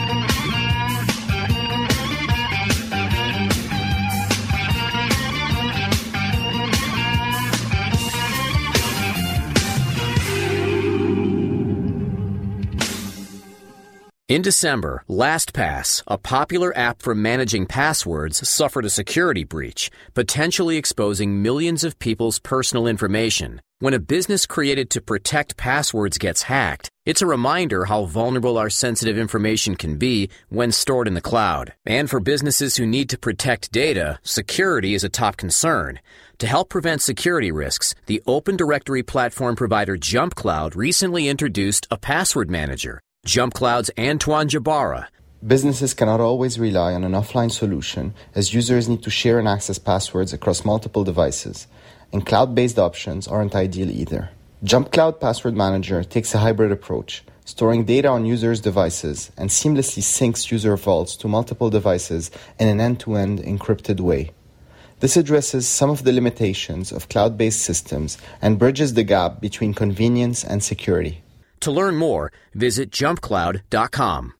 In 14.31 14.43
December, 14.43 15.03
LastPass, 15.09 16.05
a 16.07 16.17
popular 16.17 16.73
app 16.79 17.03
for 17.03 17.17
managing 17.17 17.67
passwords, 17.67 18.49
suffered 18.49 18.85
a 18.85 18.89
security 18.89 19.43
breach, 19.43 19.91
potentially 20.15 20.77
exposing 20.77 21.43
millions 21.43 21.83
of 21.83 21.99
people's 21.99 22.39
personal 22.39 22.87
information. 22.87 23.61
When 23.81 23.93
a 23.93 23.99
business 23.99 24.47
created 24.47 24.89
to 24.91 25.01
protect 25.01 25.57
passwords 25.57 26.17
gets 26.17 26.43
hacked, 26.43 26.89
it's 27.05 27.23
a 27.23 27.27
reminder 27.27 27.87
how 27.87 28.05
vulnerable 28.05 28.57
our 28.57 28.71
sensitive 28.71 29.19
information 29.19 29.75
can 29.75 29.97
be 29.97 30.31
when 30.49 30.71
stored 30.71 31.09
in 31.09 31.15
the 31.15 31.21
cloud. 31.21 31.75
And 31.85 32.09
for 32.09 32.21
businesses 32.21 32.77
who 32.77 32.87
need 32.87 33.09
to 33.09 33.19
protect 33.19 33.73
data, 33.73 34.21
security 34.23 34.95
is 34.95 35.03
a 35.03 35.09
top 35.09 35.39
concern. 35.39 35.99
To 36.39 36.47
help 36.47 36.69
prevent 36.69 37.03
security 37.03 37.51
risks, 37.51 37.97
the 38.07 38.23
Open 38.29 38.57
Directory 38.57 39.03
platform 39.03 39.57
provider 39.57 39.97
JumpCloud 39.97 40.77
recently 40.77 41.27
introduced 41.27 41.89
a 41.91 41.99
password 41.99 42.49
manager. 42.49 43.01
JumpCloud's 43.27 43.91
Antoine 43.99 44.49
Jebara. 44.49 45.07
Businesses 45.47 45.93
cannot 45.95 46.21
always 46.21 46.59
rely 46.59 46.95
on 46.95 47.05
an 47.05 47.13
offline 47.13 47.53
solution 47.53 48.15
as 48.35 48.55
users 48.55 48.89
need 48.89 49.03
to 49.03 49.11
share 49.11 49.39
and 49.39 49.47
access 49.47 49.79
passwords 49.79 50.33
across 50.33 50.65
multiple 50.65 51.05
devices, 51.05 51.67
and 52.13 52.27
cloud 52.27 52.55
based 52.55 52.79
options 52.79 53.29
aren't 53.29 53.55
ideal 53.55 53.91
either. 53.91 54.31
JumpCloud 54.65 55.21
Password 55.21 55.55
Manager 55.55 56.03
takes 56.03 56.35
a 56.35 56.39
hybrid 56.39 56.73
approach, 56.73 57.23
storing 57.45 57.85
data 57.85 58.09
on 58.09 58.25
users' 58.25 58.61
devices 58.61 59.31
and 59.37 59.51
seamlessly 59.51 60.03
syncs 60.03 60.51
user 60.51 60.77
vaults 60.77 61.15
to 61.17 61.29
multiple 61.29 61.71
devices 61.71 62.31
in 62.59 62.69
an 62.69 62.81
end 62.81 62.99
to 63.01 63.17
end 63.17 63.39
encrypted 63.41 64.01
way. 64.01 64.33
This 65.01 65.17
addresses 65.17 65.69
some 65.69 65.91
of 65.91 66.05
the 66.05 66.13
limitations 66.13 66.91
of 66.91 67.09
cloud 67.09 67.37
based 67.37 67.61
systems 67.61 68.17
and 68.43 68.59
bridges 68.59 68.95
the 68.95 69.05
gap 69.05 69.41
between 69.41 69.73
convenience 69.73 70.43
and 70.43 70.65
security. 70.65 71.23
To 71.61 71.71
learn 71.71 71.97
more, 71.97 72.33
visit 72.55 72.91
jumpcloud.com. 72.91 74.40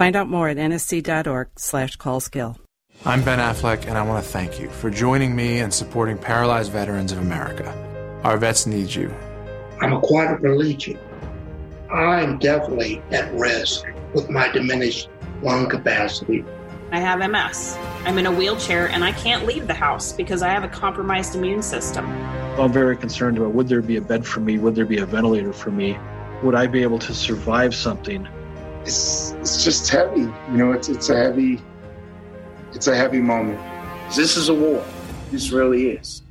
Find 0.00 0.16
out 0.16 0.30
more 0.30 0.48
at 0.48 0.56
nsc.org 0.56 1.48
slash 1.56 1.98
callskill. 1.98 2.56
I'm 3.04 3.22
Ben 3.22 3.38
Affleck, 3.38 3.84
and 3.86 3.98
I 3.98 4.02
want 4.02 4.24
to 4.24 4.30
thank 4.30 4.58
you 4.58 4.70
for 4.70 4.88
joining 4.88 5.36
me 5.36 5.58
and 5.58 5.74
supporting 5.74 6.16
Paralyzed 6.16 6.72
Veterans 6.72 7.12
of 7.12 7.18
America. 7.18 7.70
Our 8.24 8.38
vets 8.38 8.64
need 8.64 8.94
you. 8.94 9.14
I'm 9.82 9.92
a 9.92 10.00
quadriplegic. 10.00 10.98
I'm 11.92 12.38
definitely 12.38 13.02
at 13.10 13.30
risk 13.34 13.84
with 14.14 14.30
my 14.30 14.50
diminished 14.50 15.10
lung 15.42 15.68
capacity. 15.68 16.46
I 16.92 16.98
have 17.00 17.18
MS. 17.18 17.76
I'm 18.06 18.16
in 18.16 18.24
a 18.24 18.32
wheelchair 18.32 18.88
and 18.88 19.04
I 19.04 19.12
can't 19.12 19.44
leave 19.44 19.66
the 19.66 19.74
house 19.74 20.14
because 20.14 20.40
I 20.40 20.48
have 20.48 20.64
a 20.64 20.68
compromised 20.68 21.34
immune 21.34 21.60
system. 21.60 22.06
I'm 22.58 22.72
very 22.72 22.96
concerned 22.96 23.36
about 23.36 23.52
would 23.52 23.68
there 23.68 23.82
be 23.82 23.96
a 23.96 24.00
bed 24.00 24.26
for 24.26 24.40
me? 24.40 24.56
Would 24.56 24.76
there 24.76 24.86
be 24.86 24.96
a 24.96 25.04
ventilator 25.04 25.52
for 25.52 25.70
me? 25.70 25.98
Would 26.42 26.54
I 26.54 26.68
be 26.68 26.82
able 26.82 27.00
to 27.00 27.12
survive 27.12 27.74
something? 27.74 28.26
It's 28.82 29.32
it's 29.32 29.64
just 29.64 29.88
heavy. 29.88 30.20
You 30.20 30.56
know, 30.56 30.72
it's 30.72 30.88
it's 30.88 31.10
a 31.10 31.16
heavy 31.16 31.60
it's 32.72 32.86
a 32.86 32.96
heavy 32.96 33.20
moment. 33.20 33.60
This 34.14 34.36
is 34.36 34.48
a 34.48 34.54
war. 34.54 34.84
This 35.30 35.50
really 35.50 35.90
is. 35.90 36.22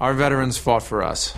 Our 0.00 0.14
veterans 0.14 0.58
fought 0.58 0.82
for 0.82 1.02
us. 1.02 1.34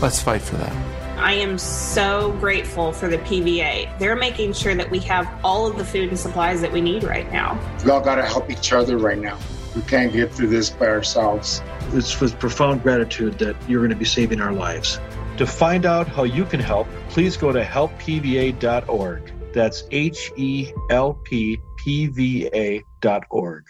Let's 0.00 0.22
fight 0.22 0.40
for 0.40 0.56
them. 0.56 0.76
I 1.18 1.34
am 1.34 1.58
so 1.58 2.32
grateful 2.40 2.92
for 2.92 3.08
the 3.08 3.18
PVA. 3.18 3.98
They're 3.98 4.16
making 4.16 4.54
sure 4.54 4.74
that 4.74 4.90
we 4.90 5.00
have 5.00 5.28
all 5.44 5.66
of 5.66 5.76
the 5.76 5.84
food 5.84 6.08
and 6.08 6.18
supplies 6.18 6.62
that 6.62 6.72
we 6.72 6.80
need 6.80 7.04
right 7.04 7.30
now. 7.30 7.60
We 7.84 7.90
all 7.90 8.00
got 8.00 8.14
to 8.14 8.24
help 8.24 8.50
each 8.50 8.72
other 8.72 8.96
right 8.96 9.18
now. 9.18 9.38
We 9.76 9.82
can't 9.82 10.12
get 10.12 10.32
through 10.32 10.48
this 10.48 10.70
by 10.70 10.86
ourselves. 10.86 11.62
It's 11.92 12.20
with 12.20 12.38
profound 12.38 12.82
gratitude 12.82 13.38
that 13.38 13.54
you're 13.68 13.80
going 13.80 13.90
to 13.90 13.96
be 13.96 14.06
saving 14.06 14.40
our 14.40 14.52
lives. 14.52 14.98
To 15.36 15.46
find 15.46 15.84
out 15.84 16.08
how 16.08 16.24
you 16.24 16.44
can 16.46 16.60
help, 16.60 16.88
please 17.10 17.36
go 17.36 17.52
to 17.52 17.62
helppva.org. 17.62 19.32
That's 19.52 19.84
H 19.90 20.32
E 20.36 20.72
L 20.90 21.14
P 21.24 21.60
P 21.76 22.06
V 22.06 22.48
A 22.54 22.82
dot 23.00 23.24
org. 23.30 23.64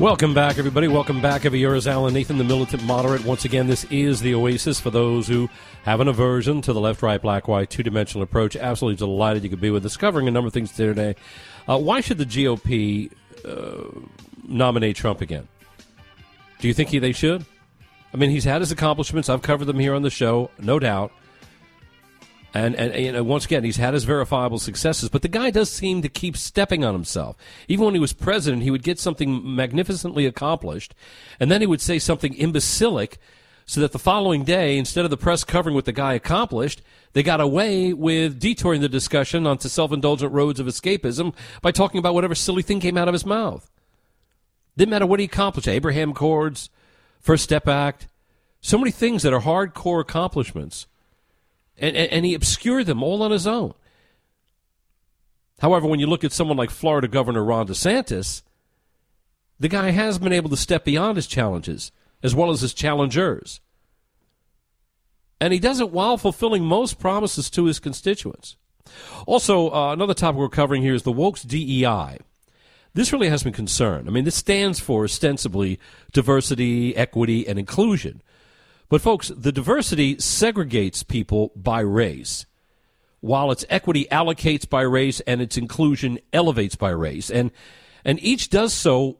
Welcome 0.00 0.32
back, 0.32 0.58
everybody. 0.58 0.86
Welcome 0.86 1.20
back. 1.20 1.44
Every 1.44 1.58
year 1.58 1.74
is 1.74 1.88
Alan 1.88 2.14
Nathan, 2.14 2.38
the 2.38 2.44
militant 2.44 2.84
moderate. 2.84 3.24
Once 3.24 3.44
again, 3.44 3.66
this 3.66 3.82
is 3.90 4.20
the 4.20 4.32
Oasis 4.32 4.78
for 4.78 4.90
those 4.90 5.26
who 5.26 5.50
have 5.82 6.00
an 6.00 6.06
aversion 6.06 6.62
to 6.62 6.72
the 6.72 6.78
left, 6.78 7.02
right, 7.02 7.20
black, 7.20 7.48
white, 7.48 7.68
two 7.68 7.82
dimensional 7.82 8.22
approach. 8.22 8.54
Absolutely 8.54 8.96
delighted 8.96 9.42
you 9.42 9.50
could 9.50 9.60
be 9.60 9.72
with 9.72 9.84
us, 9.84 9.96
covering 9.96 10.28
a 10.28 10.30
number 10.30 10.46
of 10.46 10.52
things 10.52 10.70
today. 10.70 11.16
Uh, 11.68 11.78
why 11.78 12.00
should 12.00 12.18
the 12.18 12.24
GOP 12.24 13.10
uh, 13.44 14.00
nominate 14.48 14.96
Trump 14.96 15.20
again? 15.20 15.46
Do 16.58 16.68
you 16.68 16.74
think 16.74 16.88
he, 16.88 16.98
they 16.98 17.12
should? 17.12 17.44
I 18.12 18.16
mean, 18.16 18.30
he's 18.30 18.44
had 18.44 18.60
his 18.60 18.72
accomplishments. 18.72 19.28
I've 19.28 19.42
covered 19.42 19.66
them 19.66 19.78
here 19.78 19.94
on 19.94 20.02
the 20.02 20.10
show, 20.10 20.50
no 20.58 20.78
doubt. 20.78 21.12
And, 22.54 22.74
and, 22.76 22.92
and, 22.92 23.26
once 23.26 23.44
again, 23.44 23.62
he's 23.62 23.76
had 23.76 23.92
his 23.92 24.04
verifiable 24.04 24.58
successes, 24.58 25.10
but 25.10 25.20
the 25.20 25.28
guy 25.28 25.50
does 25.50 25.70
seem 25.70 26.00
to 26.00 26.08
keep 26.08 26.36
stepping 26.36 26.82
on 26.82 26.94
himself. 26.94 27.36
Even 27.68 27.84
when 27.84 27.94
he 27.94 28.00
was 28.00 28.14
president, 28.14 28.62
he 28.62 28.70
would 28.70 28.82
get 28.82 28.98
something 28.98 29.54
magnificently 29.54 30.24
accomplished, 30.24 30.94
and 31.38 31.50
then 31.50 31.60
he 31.60 31.66
would 31.66 31.82
say 31.82 31.98
something 31.98 32.34
imbecilic, 32.34 33.18
so 33.66 33.82
that 33.82 33.92
the 33.92 33.98
following 33.98 34.44
day, 34.44 34.78
instead 34.78 35.04
of 35.04 35.10
the 35.10 35.16
press 35.18 35.44
covering 35.44 35.74
what 35.74 35.84
the 35.84 35.92
guy 35.92 36.14
accomplished, 36.14 36.80
they 37.12 37.22
got 37.22 37.40
away 37.40 37.92
with 37.92 38.40
detouring 38.40 38.80
the 38.80 38.88
discussion 38.88 39.46
onto 39.46 39.68
self-indulgent 39.68 40.32
roads 40.32 40.58
of 40.58 40.66
escapism 40.66 41.34
by 41.60 41.70
talking 41.70 41.98
about 41.98 42.14
whatever 42.14 42.34
silly 42.34 42.62
thing 42.62 42.80
came 42.80 42.96
out 42.96 43.08
of 43.08 43.12
his 43.12 43.26
mouth. 43.26 43.70
Didn't 44.78 44.90
matter 44.90 45.06
what 45.06 45.18
he 45.18 45.26
accomplished. 45.26 45.66
Abraham 45.66 46.12
Accords, 46.12 46.70
First 47.20 47.42
Step 47.42 47.66
Act, 47.66 48.06
so 48.60 48.78
many 48.78 48.92
things 48.92 49.24
that 49.24 49.32
are 49.32 49.40
hardcore 49.40 50.00
accomplishments 50.00 50.86
and, 51.76 51.96
and, 51.96 52.12
and 52.12 52.24
he 52.24 52.32
obscured 52.32 52.86
them 52.86 53.02
all 53.02 53.20
on 53.24 53.32
his 53.32 53.44
own. 53.44 53.74
However, 55.58 55.88
when 55.88 55.98
you 55.98 56.06
look 56.06 56.22
at 56.22 56.30
someone 56.30 56.56
like 56.56 56.70
Florida 56.70 57.08
Governor 57.08 57.42
Ron 57.42 57.66
DeSantis, 57.66 58.42
the 59.58 59.68
guy 59.68 59.90
has 59.90 60.20
been 60.20 60.32
able 60.32 60.50
to 60.50 60.56
step 60.56 60.84
beyond 60.84 61.16
his 61.16 61.26
challenges 61.26 61.90
as 62.22 62.36
well 62.36 62.50
as 62.50 62.60
his 62.60 62.72
challengers. 62.72 63.60
And 65.40 65.52
he 65.52 65.58
does 65.58 65.80
it 65.80 65.90
while 65.90 66.18
fulfilling 66.18 66.64
most 66.64 67.00
promises 67.00 67.50
to 67.50 67.64
his 67.64 67.80
constituents. 67.80 68.56
Also, 69.26 69.70
uh, 69.70 69.92
another 69.92 70.14
topic 70.14 70.38
we're 70.38 70.48
covering 70.48 70.82
here 70.82 70.94
is 70.94 71.02
the 71.02 71.10
Woke's 71.10 71.42
DEI. 71.42 72.18
This 72.98 73.12
really 73.12 73.28
has 73.28 73.44
been 73.44 73.52
concerned. 73.52 74.08
I 74.08 74.10
mean, 74.10 74.24
this 74.24 74.34
stands 74.34 74.80
for 74.80 75.04
ostensibly 75.04 75.78
diversity, 76.12 76.96
equity, 76.96 77.46
and 77.46 77.56
inclusion. 77.56 78.22
But, 78.88 79.00
folks, 79.00 79.28
the 79.28 79.52
diversity 79.52 80.16
segregates 80.16 81.06
people 81.06 81.52
by 81.54 81.78
race, 81.78 82.44
while 83.20 83.52
its 83.52 83.64
equity 83.70 84.08
allocates 84.10 84.68
by 84.68 84.80
race 84.82 85.20
and 85.28 85.40
its 85.40 85.56
inclusion 85.56 86.18
elevates 86.32 86.74
by 86.74 86.90
race. 86.90 87.30
And, 87.30 87.52
and 88.04 88.20
each 88.20 88.50
does 88.50 88.74
so 88.74 89.18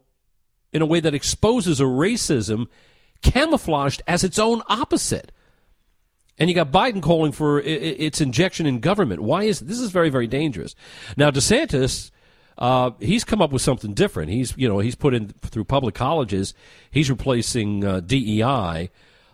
in 0.73 0.83
a 0.83 0.87
way 0.87 0.99
that 0.99 1.15
exposes 1.15 1.81
a 1.81 1.85
racism 1.85 2.67
camouflaged 3.23 4.03
as 4.09 4.25
its 4.25 4.41
own 4.41 4.61
opposite. 4.67 5.31
And 6.37 6.51
you 6.51 6.57
got 6.57 6.73
Biden 6.73 7.01
calling 7.01 7.31
for 7.31 7.61
its 7.61 8.21
injection 8.21 8.67
in 8.67 8.81
government. 8.81 9.23
Why 9.23 9.45
is 9.45 9.61
this 9.61 9.79
is 9.79 9.93
very 9.93 10.11
very 10.11 10.27
dangerous? 10.27 10.75
Now 11.17 11.31
DeSantis, 11.31 12.11
uh, 12.59 12.91
he's 12.99 13.25
come 13.25 13.41
up 13.41 13.53
with 13.53 13.63
something 13.63 13.95
different. 13.95 14.31
He's 14.31 14.55
you 14.57 14.69
know 14.69 14.81
he's 14.81 14.97
put 14.97 15.15
in 15.15 15.29
through 15.29 15.65
public 15.65 15.95
colleges. 15.95 16.55
He's 16.91 17.09
replacing 17.09 17.85
uh, 17.85 18.01
DEI 18.01 18.91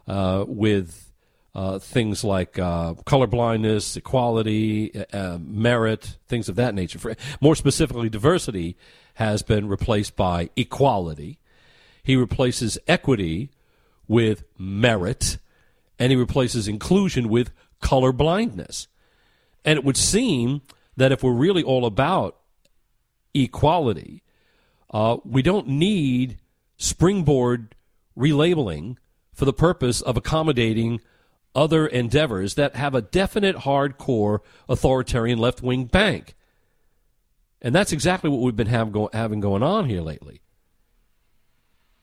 uh, 0.06 0.44
with 0.46 1.10
uh, 1.54 1.78
things 1.78 2.22
like 2.22 2.58
uh, 2.58 2.94
color 3.06 3.26
blindness, 3.26 3.96
equality, 3.96 4.92
uh, 5.12 5.38
merit, 5.40 6.18
things 6.28 6.48
of 6.48 6.56
that 6.56 6.74
nature. 6.74 6.98
For, 6.98 7.16
more 7.40 7.54
specifically, 7.54 8.10
diversity 8.10 8.76
has 9.14 9.42
been 9.42 9.68
replaced 9.68 10.16
by 10.16 10.50
equality. 10.56 11.38
He 12.02 12.16
replaces 12.16 12.76
equity 12.86 13.50
with 14.06 14.44
merit, 14.58 15.38
and 15.98 16.12
he 16.12 16.16
replaces 16.16 16.68
inclusion 16.68 17.30
with 17.30 17.52
color 17.80 18.12
blindness. 18.12 18.88
And 19.64 19.78
it 19.78 19.84
would 19.84 19.96
seem 19.96 20.60
that 20.96 21.12
if 21.12 21.22
we're 21.22 21.32
really 21.32 21.62
all 21.62 21.86
about 21.86 22.36
equality, 23.34 24.22
uh, 24.90 25.18
we 25.24 25.42
don't 25.42 25.68
need 25.68 26.38
springboard 26.76 27.74
relabeling 28.16 28.96
for 29.32 29.44
the 29.44 29.52
purpose 29.52 30.00
of 30.00 30.16
accommodating 30.16 31.00
other 31.54 31.86
endeavors 31.86 32.54
that 32.54 32.76
have 32.76 32.94
a 32.94 33.02
definite 33.02 33.56
hardcore 33.56 34.40
authoritarian 34.68 35.38
left 35.38 35.62
wing 35.62 35.84
bank. 35.84 36.34
And 37.60 37.74
that's 37.74 37.92
exactly 37.92 38.28
what 38.28 38.40
we've 38.40 38.56
been 38.56 38.66
have 38.66 38.92
go, 38.92 39.08
having 39.12 39.40
going 39.40 39.62
on 39.62 39.88
here 39.88 40.02
lately. 40.02 40.40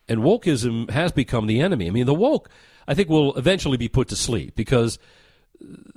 And 0.07 0.21
wokeism 0.21 0.89
has 0.89 1.11
become 1.11 1.47
the 1.47 1.61
enemy. 1.61 1.87
I 1.87 1.91
mean, 1.91 2.05
the 2.05 2.13
woke, 2.13 2.49
I 2.87 2.93
think, 2.93 3.09
will 3.09 3.35
eventually 3.35 3.77
be 3.77 3.87
put 3.87 4.07
to 4.09 4.15
sleep 4.15 4.55
because 4.55 4.97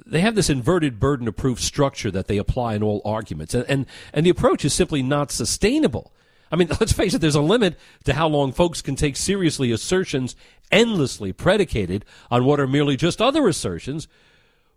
they 0.07 0.21
have 0.21 0.35
this 0.35 0.51
inverted 0.51 1.01
burden 1.01 1.27
of 1.29 1.37
proof 1.37 1.61
structure 1.61 2.11
that 2.11 2.27
they 2.27 2.39
apply 2.39 2.75
in 2.75 2.83
all 2.83 3.01
arguments. 3.05 3.55
And, 3.55 3.65
and, 3.69 3.87
and 4.13 4.27
the 4.27 4.31
approach 4.31 4.65
is 4.65 4.75
simply 4.75 5.03
not 5.03 5.31
sustainable. 5.31 6.13
I 6.53 6.57
mean, 6.57 6.69
let's 6.81 6.93
face 6.93 7.15
it, 7.15 7.21
there's 7.21 7.35
a 7.35 7.41
limit 7.41 7.79
to 8.05 8.15
how 8.15 8.29
long 8.29 8.53
folks 8.53 8.83
can 8.83 8.97
take 8.97 9.17
seriously 9.17 9.73
assertions 9.73 10.37
endlessly 10.71 11.33
predicated 11.33 12.05
on 12.31 12.45
what 12.45 12.61
are 12.61 12.67
merely 12.67 12.97
just 12.97 13.21
other 13.21 13.49
assertions 13.49 14.09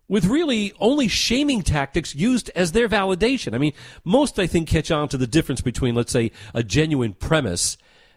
with 0.08 0.24
really 0.24 0.72
only 0.80 1.06
shaming 1.06 1.62
tactics 1.62 2.14
used 2.14 2.50
as 2.54 2.72
their 2.72 2.88
validation. 2.88 3.54
I 3.54 3.58
mean, 3.58 3.74
most 4.04 4.38
I 4.38 4.46
think 4.46 4.68
catch 4.68 4.90
on 4.90 5.08
to 5.10 5.18
the 5.18 5.26
difference 5.26 5.60
between, 5.60 5.94
let's 5.94 6.12
say, 6.12 6.32
a 6.54 6.62
genuine 6.62 7.12
premise 7.12 7.76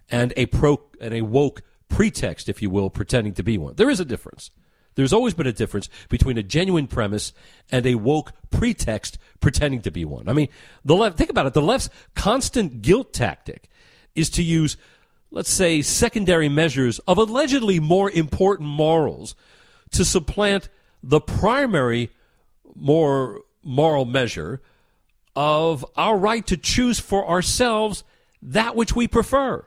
and 0.10 0.34
a 0.38 0.46
pro 0.46 0.82
and 1.02 1.14
a 1.14 1.22
woke 1.22 1.62
pretext, 1.90 2.48
if 2.48 2.62
you 2.62 2.70
will, 2.70 2.90
pretending 2.90 3.34
to 3.34 3.44
be 3.44 3.58
one. 3.58 3.76
There 3.76 3.90
is 3.90 4.00
a 4.00 4.06
difference. 4.06 4.52
There's 4.96 5.14
always 5.14 5.34
been 5.34 5.48
a 5.48 5.54
difference 5.54 5.89
between 6.10 6.38
a 6.38 6.44
genuine 6.44 6.88
premise 6.88 7.34
and 7.72 7.86
a 7.86 7.96
woke 7.96 8.34
pretext 8.50 9.18
pretending 9.39 9.82
to 9.84 9.92
be 9.92 10.06
one. 10.06 10.28
I 10.28 10.34
mean, 10.34 10.50
the 10.84 10.96
left, 10.96 11.18
think 11.18 11.30
about 11.30 11.46
it. 11.46 11.54
The 11.54 11.62
left's 11.62 11.89
constant 12.16 12.82
guilt 12.82 13.14
tactic 13.14 13.70
is 14.16 14.30
to 14.32 14.44
use, 14.44 14.78
let's 15.32 15.50
say, 15.50 15.82
secondary 15.82 16.50
measures 16.50 17.00
of 17.08 17.18
allegedly 17.18 17.80
more 17.80 18.12
important 18.12 18.68
morals 18.68 19.36
to 19.92 20.04
supplant 20.04 20.70
the 21.02 21.22
primary 21.22 22.10
more 22.76 23.42
moral 23.64 24.06
measure 24.06 24.62
of 25.36 25.86
our 25.96 26.18
right 26.18 26.46
to 26.48 26.58
choose 26.58 27.00
for 27.00 27.28
ourselves 27.28 28.04
that 28.42 28.76
which 28.76 28.96
we 28.96 29.08
prefer. 29.08 29.66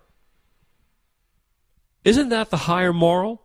Isn't 2.04 2.28
that 2.28 2.50
the 2.50 2.56
higher 2.58 2.92
moral? 2.92 3.43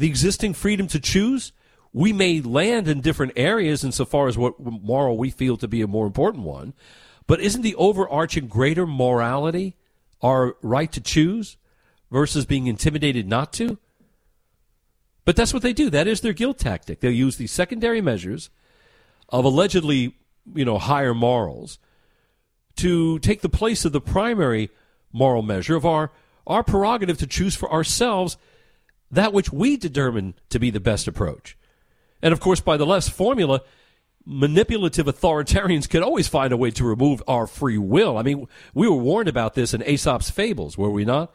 The 0.00 0.08
existing 0.08 0.54
freedom 0.54 0.86
to 0.88 0.98
choose. 0.98 1.52
We 1.92 2.10
may 2.14 2.40
land 2.40 2.88
in 2.88 3.02
different 3.02 3.34
areas 3.36 3.84
insofar 3.84 4.28
as 4.28 4.38
what 4.38 4.58
moral 4.58 5.18
we 5.18 5.28
feel 5.28 5.58
to 5.58 5.68
be 5.68 5.82
a 5.82 5.86
more 5.86 6.06
important 6.06 6.44
one, 6.44 6.72
but 7.26 7.38
isn't 7.40 7.60
the 7.60 7.74
overarching 7.74 8.48
greater 8.48 8.86
morality 8.86 9.76
our 10.22 10.56
right 10.62 10.90
to 10.92 11.02
choose 11.02 11.58
versus 12.10 12.46
being 12.46 12.66
intimidated 12.66 13.28
not 13.28 13.52
to? 13.54 13.78
But 15.26 15.36
that's 15.36 15.52
what 15.52 15.62
they 15.62 15.74
do. 15.74 15.90
That 15.90 16.08
is 16.08 16.22
their 16.22 16.32
guilt 16.32 16.58
tactic. 16.58 17.00
They'll 17.00 17.12
use 17.12 17.36
these 17.36 17.52
secondary 17.52 18.00
measures 18.00 18.48
of 19.28 19.44
allegedly, 19.44 20.16
you 20.54 20.64
know, 20.64 20.78
higher 20.78 21.14
morals 21.14 21.78
to 22.76 23.18
take 23.18 23.42
the 23.42 23.50
place 23.50 23.84
of 23.84 23.92
the 23.92 24.00
primary 24.00 24.70
moral 25.12 25.42
measure 25.42 25.76
of 25.76 25.84
our, 25.84 26.10
our 26.46 26.64
prerogative 26.64 27.18
to 27.18 27.26
choose 27.26 27.54
for 27.54 27.70
ourselves 27.70 28.38
that 29.10 29.32
which 29.32 29.52
we 29.52 29.76
determine 29.76 30.34
to 30.50 30.58
be 30.58 30.70
the 30.70 30.80
best 30.80 31.08
approach. 31.08 31.56
And 32.22 32.32
of 32.32 32.40
course, 32.40 32.60
by 32.60 32.76
the 32.76 32.86
left's 32.86 33.08
formula, 33.08 33.62
manipulative 34.24 35.06
authoritarians 35.06 35.88
can 35.88 36.02
always 36.02 36.28
find 36.28 36.52
a 36.52 36.56
way 36.56 36.70
to 36.70 36.84
remove 36.84 37.22
our 37.26 37.46
free 37.46 37.78
will. 37.78 38.18
I 38.18 38.22
mean, 38.22 38.46
we 38.74 38.88
were 38.88 38.96
warned 38.96 39.28
about 39.28 39.54
this 39.54 39.74
in 39.74 39.82
Aesop's 39.82 40.30
fables, 40.30 40.76
were 40.76 40.90
we 40.90 41.04
not? 41.04 41.32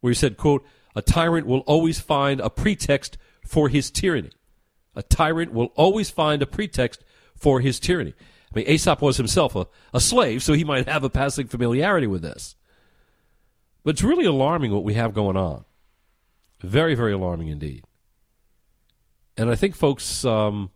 Where 0.00 0.10
he 0.10 0.14
said, 0.14 0.36
quote, 0.36 0.64
a 0.94 1.02
tyrant 1.02 1.46
will 1.46 1.60
always 1.60 2.00
find 2.00 2.40
a 2.40 2.50
pretext 2.50 3.18
for 3.44 3.68
his 3.68 3.90
tyranny. 3.90 4.30
A 4.94 5.02
tyrant 5.02 5.52
will 5.52 5.72
always 5.76 6.10
find 6.10 6.40
a 6.42 6.46
pretext 6.46 7.04
for 7.36 7.60
his 7.60 7.78
tyranny. 7.78 8.14
I 8.52 8.58
mean, 8.58 8.68
Aesop 8.68 9.02
was 9.02 9.18
himself 9.18 9.54
a, 9.54 9.66
a 9.92 10.00
slave, 10.00 10.42
so 10.42 10.54
he 10.54 10.64
might 10.64 10.88
have 10.88 11.04
a 11.04 11.10
passing 11.10 11.48
familiarity 11.48 12.06
with 12.06 12.22
this. 12.22 12.56
But 13.84 13.90
it's 13.90 14.02
really 14.02 14.24
alarming 14.24 14.72
what 14.72 14.84
we 14.84 14.94
have 14.94 15.12
going 15.12 15.36
on. 15.36 15.66
Very, 16.66 16.96
very 16.96 17.12
alarming 17.12 17.46
indeed. 17.46 17.84
And 19.36 19.48
I 19.50 19.54
think 19.54 19.76
folks, 19.76 20.24
um, 20.24 20.70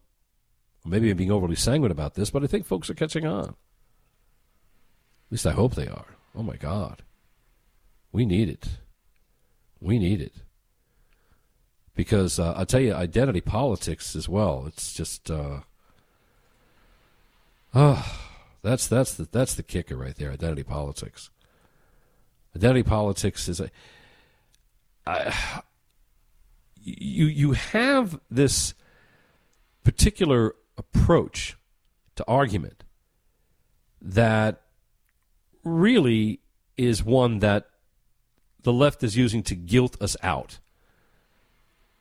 maybe 0.84 1.10
I'm 1.10 1.16
being 1.16 1.32
overly 1.32 1.56
sanguine 1.56 1.90
about 1.90 2.14
this, 2.14 2.30
but 2.30 2.44
I 2.44 2.46
think 2.46 2.64
folks 2.64 2.88
are 2.88 2.94
catching 2.94 3.26
on. 3.26 3.48
At 3.48 5.32
least 5.32 5.46
I 5.46 5.50
hope 5.50 5.74
they 5.74 5.88
are. 5.88 6.06
Oh 6.36 6.44
my 6.44 6.54
God. 6.54 7.02
We 8.12 8.24
need 8.24 8.48
it. 8.48 8.68
We 9.80 9.98
need 9.98 10.20
it. 10.20 10.34
Because 11.96 12.38
uh, 12.38 12.52
I'll 12.52 12.66
tell 12.66 12.80
you, 12.80 12.94
identity 12.94 13.40
politics 13.40 14.14
as 14.14 14.28
well. 14.28 14.66
It's 14.68 14.92
just, 14.92 15.28
uh, 15.28 15.60
oh, 17.74 18.20
that's 18.62 18.86
that's 18.86 19.14
the 19.14 19.28
that's 19.30 19.54
the 19.54 19.64
kicker 19.64 19.96
right 19.96 20.14
there. 20.14 20.30
Identity 20.30 20.62
politics. 20.62 21.30
Identity 22.54 22.84
politics 22.84 23.48
is 23.48 23.60
a. 23.60 23.70
I, 25.04 25.62
you 26.98 27.26
you 27.26 27.52
have 27.52 28.18
this 28.30 28.74
particular 29.84 30.54
approach 30.76 31.56
to 32.16 32.24
argument 32.26 32.84
that 34.00 34.62
really 35.64 36.40
is 36.76 37.04
one 37.04 37.40
that 37.40 37.68
the 38.62 38.72
left 38.72 39.02
is 39.02 39.16
using 39.16 39.42
to 39.42 39.54
guilt 39.54 40.00
us 40.00 40.16
out. 40.22 40.58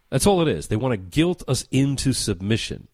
That's 0.09 0.25
all 0.25 0.41
it 0.41 0.47
is. 0.47 0.67
They 0.67 0.75
want 0.75 0.93
to 0.93 0.97
guilt 0.97 1.43
us 1.47 1.65
into 1.71 2.13
submission. 2.13 2.87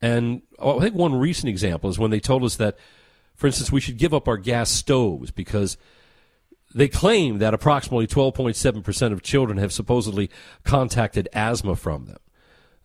And 0.00 0.42
I 0.62 0.78
think 0.78 0.94
one 0.94 1.14
recent 1.14 1.48
example 1.48 1.90
is 1.90 1.98
when 1.98 2.10
they 2.10 2.20
told 2.20 2.44
us 2.44 2.56
that, 2.56 2.78
for 3.34 3.46
instance, 3.46 3.70
we 3.70 3.80
should 3.80 3.98
give 3.98 4.14
up 4.14 4.28
our 4.28 4.38
gas 4.38 4.70
stoves 4.70 5.30
because 5.30 5.76
they 6.74 6.88
claim 6.88 7.38
that 7.38 7.54
approximately 7.54 8.06
12.7% 8.06 9.12
of 9.12 9.22
children 9.22 9.58
have 9.58 9.72
supposedly 9.72 10.30
contacted 10.64 11.28
asthma 11.32 11.76
from 11.76 12.06
them. 12.06 12.18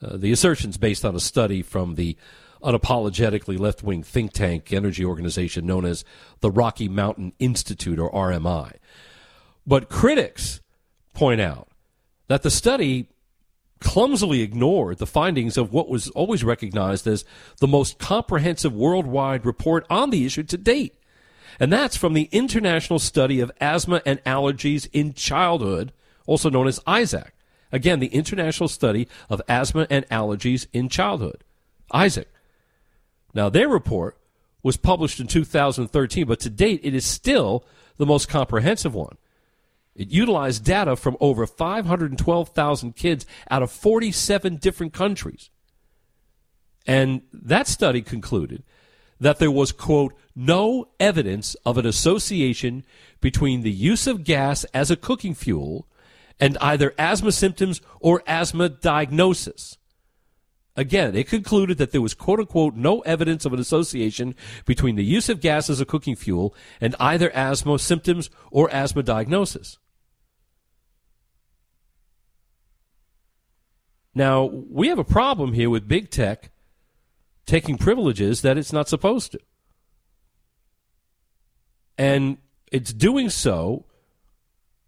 Uh, 0.02 0.18
the 0.18 0.32
assertion's 0.32 0.78
based 0.78 1.06
on 1.06 1.16
a 1.16 1.20
study 1.20 1.62
from 1.62 1.96
the 1.96 2.18
unapologetically 2.64 3.60
left 3.60 3.84
wing 3.84 4.02
think 4.02 4.34
tank 4.34 4.74
energy 4.74 5.06
organization 5.06 5.66
known 5.66 5.86
as 5.86 6.04
the 6.40 6.52
Rocky 6.52 6.90
Mountain 6.90 7.34
Institute, 7.40 8.00
or 8.00 8.12
RMI. 8.12 8.74
But 9.68 9.90
critics 9.90 10.62
point 11.14 11.42
out 11.42 11.70
that 12.28 12.42
the 12.42 12.52
study 12.52 13.08
clumsily 13.80 14.42
ignored 14.42 14.98
the 14.98 15.06
findings 15.06 15.58
of 15.58 15.72
what 15.72 15.90
was 15.90 16.10
always 16.10 16.44
recognized 16.44 17.06
as 17.06 17.24
the 17.60 17.68
most 17.68 18.00
comprehensive 18.00 18.74
worldwide 18.74 19.46
report 19.46 19.86
on 19.90 20.10
the 20.10 20.26
issue 20.26 20.44
to 20.44 20.58
date. 20.58 20.96
And 21.60 21.72
that's 21.72 21.98
from 21.98 22.14
the 22.14 22.30
International 22.32 23.00
Study 23.00 23.40
of 23.40 23.52
Asthma 23.62 24.02
and 24.06 24.24
Allergies 24.24 24.88
in 24.92 25.14
Childhood, 25.14 25.94
also 26.26 26.50
known 26.50 26.68
as 26.68 26.80
ISAAC. 26.82 27.30
Again, 27.72 28.00
the 28.00 28.08
International 28.08 28.70
Study 28.70 29.08
of 29.30 29.42
Asthma 29.48 29.88
and 29.90 30.08
Allergies 30.10 30.68
in 30.74 30.90
Childhood, 30.90 31.44
ISAAC. 31.94 32.26
Now, 33.34 33.50
their 33.50 33.68
report 33.68 34.18
was 34.64 34.78
published 34.78 35.20
in 35.20 35.28
2013, 35.28 36.26
but 36.26 36.40
to 36.40 36.50
date, 36.50 36.82
it 36.84 36.94
is 36.94 37.06
still 37.06 37.66
the 37.98 38.06
most 38.06 38.28
comprehensive 38.28 38.96
one. 38.96 39.18
It 39.96 40.10
utilized 40.10 40.66
data 40.66 40.96
from 40.96 41.16
over 41.20 41.48
512,000 41.48 42.96
kids 42.96 43.26
out 43.50 43.64
of 43.64 43.72
47 43.72 44.58
different 44.58 44.94
countries. 44.94 45.50
And 46.86 47.22
that 47.32 47.68
study 47.68 48.02
concluded 48.02 48.64
that 49.20 49.40
there 49.40 49.52
was, 49.52 49.72
quote, 49.72 50.14
no 50.36 50.90
evidence 51.00 51.56
of 51.66 51.78
an 51.78 51.86
association 51.86 52.84
between 53.22 53.62
the 53.62 53.72
use 53.72 54.08
of 54.08 54.24
gas 54.24 54.64
as 54.66 54.92
a 54.92 54.96
cooking 54.96 55.34
fuel 55.34 55.88
and 56.40 56.58
either 56.60 56.94
asthma 56.98 57.32
symptoms 57.32 57.82
or 58.00 58.22
asthma 58.28 58.68
diagnosis. 58.68 59.78
Again, 60.76 61.16
it 61.16 61.30
concluded 61.30 61.78
that 61.78 61.92
there 61.92 62.02
was 62.02 62.14
quote 62.14 62.40
unquote 62.40 62.76
no 62.76 63.00
evidence 63.02 63.46
of 63.46 63.54
an 63.54 63.60
association 63.60 64.36
between 64.66 64.98
the 64.98 65.06
use 65.06 65.30
of 65.30 65.40
gas 65.40 65.70
as 65.70 65.80
a 65.80 65.86
cooking 65.86 66.18
fuel 66.18 66.54
and 66.82 66.96
either 67.00 67.32
asthma 67.34 67.80
symptoms 67.80 68.30
or 68.52 68.70
asthma 68.74 69.02
diagnosis. 69.02 69.78
Now, 74.14 74.46
we 74.46 74.88
have 74.90 75.00
a 75.00 75.04
problem 75.04 75.54
here 75.54 75.70
with 75.70 75.88
big 75.88 76.10
tech 76.10 76.52
taking 77.46 77.78
privileges 77.78 78.42
that 78.42 78.58
it's 78.58 78.74
not 78.74 78.90
supposed 78.90 79.32
to. 79.34 79.40
And 81.98 82.38
it's 82.72 82.92
doing 82.92 83.30
so 83.30 83.86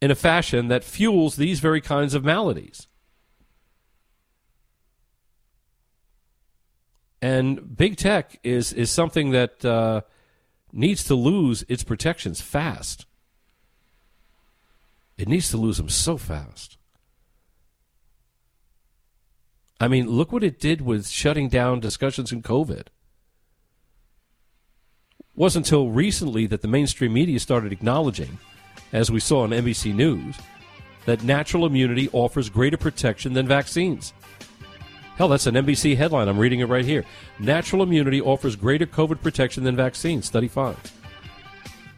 in 0.02 0.12
a 0.12 0.16
fashion 0.16 0.68
that 0.68 0.84
fuels 0.84 1.36
these 1.36 1.60
very 1.60 1.82
kinds 1.82 2.14
of 2.14 2.24
maladies. 2.24 2.88
And 7.22 7.76
big 7.76 7.98
tech 7.98 8.40
is, 8.44 8.74
is 8.74 8.92
something 8.92 9.32
that 9.32 9.66
uh, 9.66 10.02
needs 10.72 11.04
to 11.06 11.16
lose 11.16 11.64
its 11.68 11.84
protections 11.84 12.42
fast. 12.42 13.06
It 15.18 15.28
needs 15.28 15.50
to 15.50 15.58
lose 15.58 15.78
them 15.78 15.90
so 15.90 16.18
fast. 16.18 16.77
I 19.80 19.88
mean, 19.88 20.10
look 20.10 20.32
what 20.32 20.44
it 20.44 20.60
did 20.60 20.82
with 20.82 21.08
shutting 21.08 21.50
down 21.50 21.80
discussions 21.80 22.32
in 22.32 22.42
COVID. 22.42 22.80
It 22.80 22.92
wasn't 25.36 25.68
until 25.68 25.90
recently 25.90 26.48
that 26.48 26.62
the 26.62 26.68
mainstream 26.68 27.14
media 27.14 27.40
started 27.40 27.72
acknowledging, 27.72 28.40
as 28.92 29.12
we 29.12 29.20
saw 29.20 29.44
on 29.44 29.52
NBC 29.52 29.94
News, 29.94 30.36
that 31.06 31.24
natural 31.24 31.66
immunity 31.66 32.10
offers 32.12 32.50
greater 32.50 32.78
protection 32.78 33.34
than 33.34 33.48
vaccines. 33.48 34.14
Hell, 35.18 35.28
that's 35.28 35.48
an 35.48 35.56
NBC 35.56 35.96
headline. 35.96 36.28
I'm 36.28 36.38
reading 36.38 36.60
it 36.60 36.66
right 36.66 36.86
here. 36.86 37.04
Natural 37.40 37.82
immunity 37.82 38.22
offers 38.22 38.56
greater 38.56 38.86
COVID 38.86 39.22
protection 39.22 39.64
than 39.64 39.76
vaccines, 39.76 40.26
study 40.26 40.48
finds. 40.48 40.92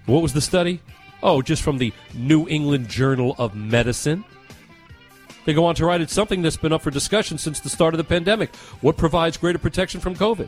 What 0.05 0.21
was 0.21 0.34
the 0.34 0.41
study? 0.41 0.82
Oh, 1.21 1.41
just 1.41 1.61
from 1.61 1.77
the 1.77 1.93
New 2.13 2.47
England 2.47 2.88
Journal 2.88 3.36
of 3.38 3.55
Medicine. 3.55 4.23
They 5.50 5.56
go 5.56 5.66
on 5.66 5.74
to 5.74 5.86
write 5.88 6.00
it's 6.00 6.14
something 6.14 6.43
that's 6.43 6.58
been 6.58 6.74
up 6.74 6.84
for 6.84 6.91
discussion 6.91 7.39
since 7.39 7.60
the 7.60 7.70
start 7.70 7.95
of 7.95 7.97
the 7.97 8.04
pandemic. 8.04 8.56
What 8.82 8.97
provides 8.97 9.36
greater 9.36 9.58
protection 9.58 10.00
from 10.00 10.14
COVID? 10.16 10.47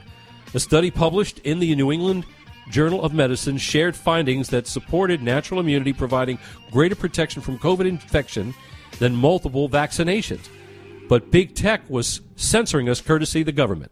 A 0.53 0.59
study 0.59 0.91
published 0.91 1.39
in 1.39 1.57
the 1.57 1.73
New 1.73 1.91
England 1.91 2.23
Journal 2.69 3.01
of 3.01 3.11
Medicine 3.11 3.57
shared 3.57 3.95
findings 3.95 4.49
that 4.49 4.67
supported 4.67 5.23
natural 5.23 5.59
immunity 5.59 5.91
providing 5.91 6.37
greater 6.69 6.93
protection 6.93 7.41
from 7.41 7.57
COVID 7.57 7.87
infection 7.87 8.53
than 8.99 9.15
multiple 9.15 9.67
vaccinations. 9.67 10.47
But 11.09 11.31
big 11.31 11.55
tech 11.55 11.81
was 11.89 12.21
censoring 12.35 12.87
us 12.87 13.01
courtesy 13.01 13.39
of 13.39 13.47
the 13.47 13.53
government. 13.53 13.91